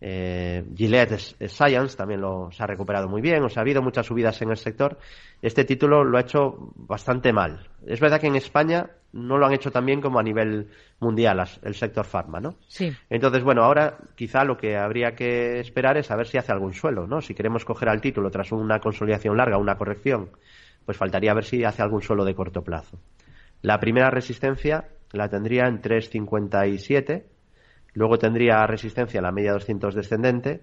eh, 0.00 0.64
Gillette 0.76 1.18
Science 1.48 1.96
también 1.96 2.20
lo, 2.20 2.50
se 2.52 2.62
ha 2.62 2.66
recuperado 2.66 3.08
muy 3.08 3.20
bien, 3.20 3.42
o 3.42 3.48
sea, 3.48 3.60
ha 3.60 3.62
habido 3.62 3.82
muchas 3.82 4.06
subidas 4.06 4.40
en 4.42 4.50
el 4.50 4.56
sector. 4.56 4.98
Este 5.42 5.64
título 5.64 6.04
lo 6.04 6.18
ha 6.18 6.22
hecho 6.22 6.72
bastante 6.76 7.32
mal. 7.32 7.68
Es 7.86 8.00
verdad 8.00 8.20
que 8.20 8.28
en 8.28 8.36
España 8.36 8.90
no 9.12 9.38
lo 9.38 9.46
han 9.46 9.54
hecho 9.54 9.70
tan 9.70 9.86
bien 9.86 10.00
como 10.00 10.18
a 10.18 10.22
nivel 10.22 10.68
mundial 11.00 11.42
el 11.62 11.74
sector 11.74 12.04
farma, 12.04 12.40
¿no? 12.40 12.56
Sí. 12.68 12.92
Entonces, 13.08 13.42
bueno, 13.42 13.64
ahora 13.64 13.98
quizá 14.14 14.44
lo 14.44 14.56
que 14.56 14.76
habría 14.76 15.14
que 15.14 15.60
esperar 15.60 15.96
es 15.96 16.10
a 16.10 16.16
ver 16.16 16.26
si 16.26 16.38
hace 16.38 16.52
algún 16.52 16.74
suelo, 16.74 17.06
¿no? 17.06 17.20
Si 17.20 17.34
queremos 17.34 17.64
coger 17.64 17.88
al 17.88 18.00
título 18.00 18.30
tras 18.30 18.52
una 18.52 18.80
consolidación 18.80 19.36
larga, 19.36 19.58
una 19.58 19.76
corrección, 19.76 20.30
pues 20.84 20.96
faltaría 20.96 21.34
ver 21.34 21.44
si 21.44 21.64
hace 21.64 21.82
algún 21.82 22.02
suelo 22.02 22.24
de 22.24 22.34
corto 22.34 22.62
plazo. 22.62 22.98
La 23.62 23.80
primera 23.80 24.10
resistencia 24.10 24.88
la 25.12 25.28
tendría 25.28 25.66
en 25.66 25.80
357 25.80 27.37
Luego 27.98 28.16
tendría 28.16 28.64
resistencia 28.64 29.18
a 29.18 29.22
la 29.24 29.32
media 29.32 29.52
200 29.54 29.92
descendente 29.92 30.62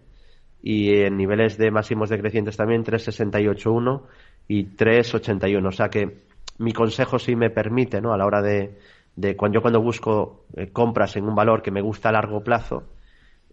y 0.62 1.02
en 1.02 1.18
niveles 1.18 1.58
de 1.58 1.70
máximos 1.70 2.10
decrecientes 2.10 2.56
también 2.56 2.86
368.1 2.86 4.04
y 4.48 4.64
381. 4.64 5.68
O 5.68 5.72
sea 5.74 5.90
que 5.90 6.24
mi 6.60 6.72
consejo 6.72 7.20
sí 7.20 7.36
me 7.36 7.50
permite, 7.50 8.00
¿no? 8.00 8.14
A 8.14 8.18
la 8.18 8.26
hora 8.26 8.42
de, 8.42 8.80
de 9.18 9.36
cuando 9.36 9.58
yo 9.58 9.62
cuando 9.62 9.82
busco 9.82 10.46
eh, 10.56 10.72
compras 10.72 11.18
en 11.18 11.28
un 11.28 11.36
valor 11.36 11.62
que 11.62 11.72
me 11.72 11.82
gusta 11.82 12.08
a 12.08 12.14
largo 12.14 12.42
plazo, 12.42 12.84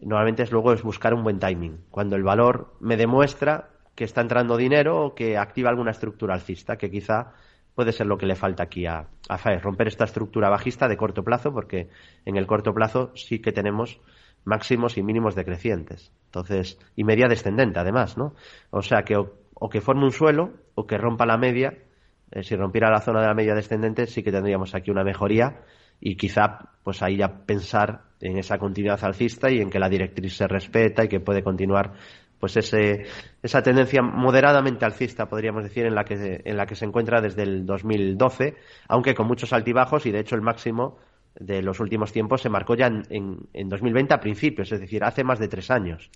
normalmente 0.01 0.45
es 0.45 0.53
luego 0.53 0.73
es 0.73 0.85
buscar 0.85 1.13
un 1.13 1.25
buen 1.25 1.41
timing. 1.41 1.81
Cuando 1.91 2.15
el 2.15 2.23
valor 2.23 2.75
me 2.79 2.97
demuestra 2.97 3.71
que 3.97 4.05
está 4.05 4.21
entrando 4.21 4.57
dinero 4.57 5.07
o 5.07 5.15
que 5.17 5.37
activa 5.37 5.71
alguna 5.71 5.91
estructura 5.91 6.35
alcista, 6.35 6.77
que 6.77 6.89
quizá 6.89 7.33
puede 7.75 7.93
ser 7.93 8.07
lo 8.07 8.19
que 8.19 8.27
le 8.27 8.35
falta 8.35 8.65
aquí 8.65 8.87
a, 8.87 9.09
a 9.29 9.59
romper 9.59 9.89
esta 9.89 10.05
estructura 10.05 10.51
bajista 10.51 10.89
de 10.89 10.97
corto 10.97 11.23
plazo, 11.23 11.53
porque 11.53 11.89
en 12.25 12.37
el 12.37 12.47
corto 12.47 12.75
plazo 12.75 13.13
sí 13.15 13.41
que 13.41 13.53
tenemos 13.53 14.01
máximos 14.45 14.99
y 14.99 15.03
mínimos 15.03 15.35
decrecientes. 15.35 16.13
Entonces, 16.27 16.79
y 16.97 17.05
media 17.05 17.29
descendente 17.29 17.79
además, 17.79 18.17
¿no? 18.17 18.35
O 18.71 18.83
sea 18.83 19.03
que 19.03 19.17
o, 19.17 19.69
que 19.69 19.81
forme 19.81 20.05
un 20.05 20.13
suelo 20.13 20.53
o 20.75 20.87
que 20.87 20.99
rompa 20.99 21.27
la 21.27 21.39
media. 21.39 21.79
Eh, 22.31 22.43
si 22.43 22.57
rompiera 22.57 22.91
la 22.91 23.01
zona 23.01 23.21
de 23.21 23.27
la 23.27 23.35
media 23.35 23.55
descendente, 23.55 24.07
sí 24.07 24.23
que 24.23 24.33
tendríamos 24.33 24.75
aquí 24.75 24.91
una 24.91 25.05
mejoría 25.05 25.61
y 26.01 26.17
quizá 26.17 26.71
pues 26.83 27.03
ahí 27.03 27.19
ya 27.19 27.45
pensar 27.47 28.03
en 28.21 28.39
esa 28.39 28.59
continuidad 28.59 29.03
alcista 29.05 29.51
y 29.51 29.61
en 29.61 29.71
que 29.71 29.79
la 29.79 29.89
directriz 29.89 30.37
se 30.37 30.49
respeta 30.49 31.05
y 31.05 31.09
que 31.09 31.21
puede 31.21 31.43
continuar 31.43 31.93
pues 32.43 32.57
ese, 32.57 33.05
esa 33.41 33.63
tendencia 33.63 34.03
moderadamente 34.03 34.85
alcista, 34.85 35.29
podríamos 35.29 35.63
decir, 35.63 35.87
en 35.87 35.95
la, 35.95 36.03
que, 36.03 36.43
en 36.45 36.57
la 36.57 36.67
que 36.67 36.75
se 36.75 36.85
encuentra 36.85 37.21
desde 37.21 37.45
el 37.45 37.65
2012, 37.65 38.57
aunque 38.89 39.15
con 39.15 39.29
muchos 39.29 39.53
altibajos 39.53 40.07
y 40.07 40.11
de 40.11 40.19
hecho 40.19 40.35
el 40.35 40.43
máximo 40.43 40.99
de 41.37 41.63
los 41.63 41.79
últimos 41.79 42.11
tiempos 42.11 42.43
se 42.43 42.49
marcó 42.49 42.75
ya 42.75 42.89
en, 42.89 43.47
en, 43.53 43.69
2020 43.69 44.15
a 44.15 44.19
principios, 44.19 44.73
es 44.73 44.81
decir, 44.81 45.05
hace 45.05 45.23
más 45.23 45.39
de 45.39 45.47
tres 45.47 45.71
años. 45.71 46.11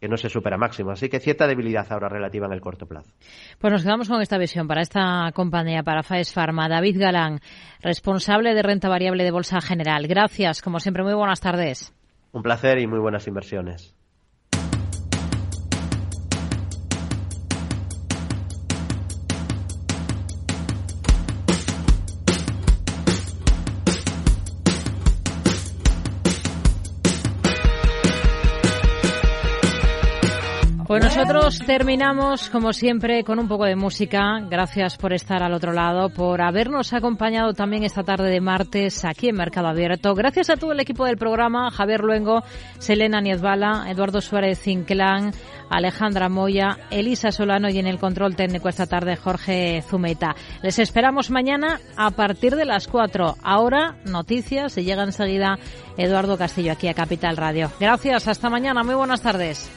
que 0.00 0.08
no 0.08 0.16
se 0.16 0.28
supera 0.28 0.56
máximo. 0.56 0.90
Así 0.90 1.08
que 1.08 1.20
cierta 1.20 1.46
debilidad 1.46 1.86
ahora 1.90 2.08
relativa 2.08 2.46
en 2.46 2.52
el 2.52 2.60
corto 2.60 2.86
plazo. 2.86 3.14
Pues 3.60 3.72
nos 3.72 3.84
quedamos 3.84 4.08
con 4.08 4.20
esta 4.20 4.38
visión 4.38 4.66
para 4.66 4.80
esta 4.80 5.30
compañía, 5.34 5.84
para 5.84 6.02
Faes 6.02 6.32
Pharma. 6.32 6.68
David 6.68 6.98
Galán, 6.98 7.38
responsable 7.80 8.54
de 8.54 8.62
renta 8.64 8.88
variable 8.88 9.22
de 9.22 9.30
Bolsa 9.30 9.60
General. 9.60 10.04
Gracias, 10.08 10.62
como 10.62 10.80
siempre, 10.80 11.04
muy 11.04 11.14
buenas 11.14 11.40
tardes. 11.40 11.94
Un 12.32 12.42
placer 12.42 12.80
y 12.80 12.88
muy 12.88 12.98
buenas 12.98 13.28
inversiones. 13.28 13.99
Pues 30.90 31.04
nosotros 31.04 31.60
terminamos, 31.64 32.50
como 32.50 32.72
siempre, 32.72 33.22
con 33.22 33.38
un 33.38 33.46
poco 33.46 33.64
de 33.64 33.76
música. 33.76 34.40
Gracias 34.50 34.96
por 34.96 35.12
estar 35.12 35.40
al 35.40 35.54
otro 35.54 35.72
lado, 35.72 36.08
por 36.08 36.42
habernos 36.42 36.92
acompañado 36.92 37.52
también 37.52 37.84
esta 37.84 38.02
tarde 38.02 38.28
de 38.28 38.40
martes 38.40 39.04
aquí 39.04 39.28
en 39.28 39.36
Mercado 39.36 39.68
Abierto. 39.68 40.16
Gracias 40.16 40.50
a 40.50 40.56
todo 40.56 40.72
el 40.72 40.80
equipo 40.80 41.04
del 41.04 41.16
programa, 41.16 41.70
Javier 41.70 42.00
Luengo, 42.00 42.42
Selena 42.80 43.20
Niezbala, 43.20 43.88
Eduardo 43.88 44.20
Suárez 44.20 44.66
Inclán, 44.66 45.30
Alejandra 45.70 46.28
Moya, 46.28 46.76
Elisa 46.90 47.30
Solano 47.30 47.68
y 47.68 47.78
en 47.78 47.86
el 47.86 48.00
control 48.00 48.34
técnico 48.34 48.68
esta 48.68 48.86
tarde 48.86 49.14
Jorge 49.14 49.84
Zumeta. 49.88 50.34
Les 50.60 50.80
esperamos 50.80 51.30
mañana 51.30 51.78
a 51.96 52.10
partir 52.10 52.56
de 52.56 52.64
las 52.64 52.88
4. 52.88 53.36
Ahora, 53.44 53.94
noticias 54.06 54.76
y 54.76 54.82
llega 54.82 55.04
enseguida 55.04 55.56
Eduardo 55.96 56.36
Castillo 56.36 56.72
aquí 56.72 56.88
a 56.88 56.94
Capital 56.94 57.36
Radio. 57.36 57.70
Gracias, 57.78 58.26
hasta 58.26 58.50
mañana, 58.50 58.82
muy 58.82 58.96
buenas 58.96 59.22
tardes. 59.22 59.70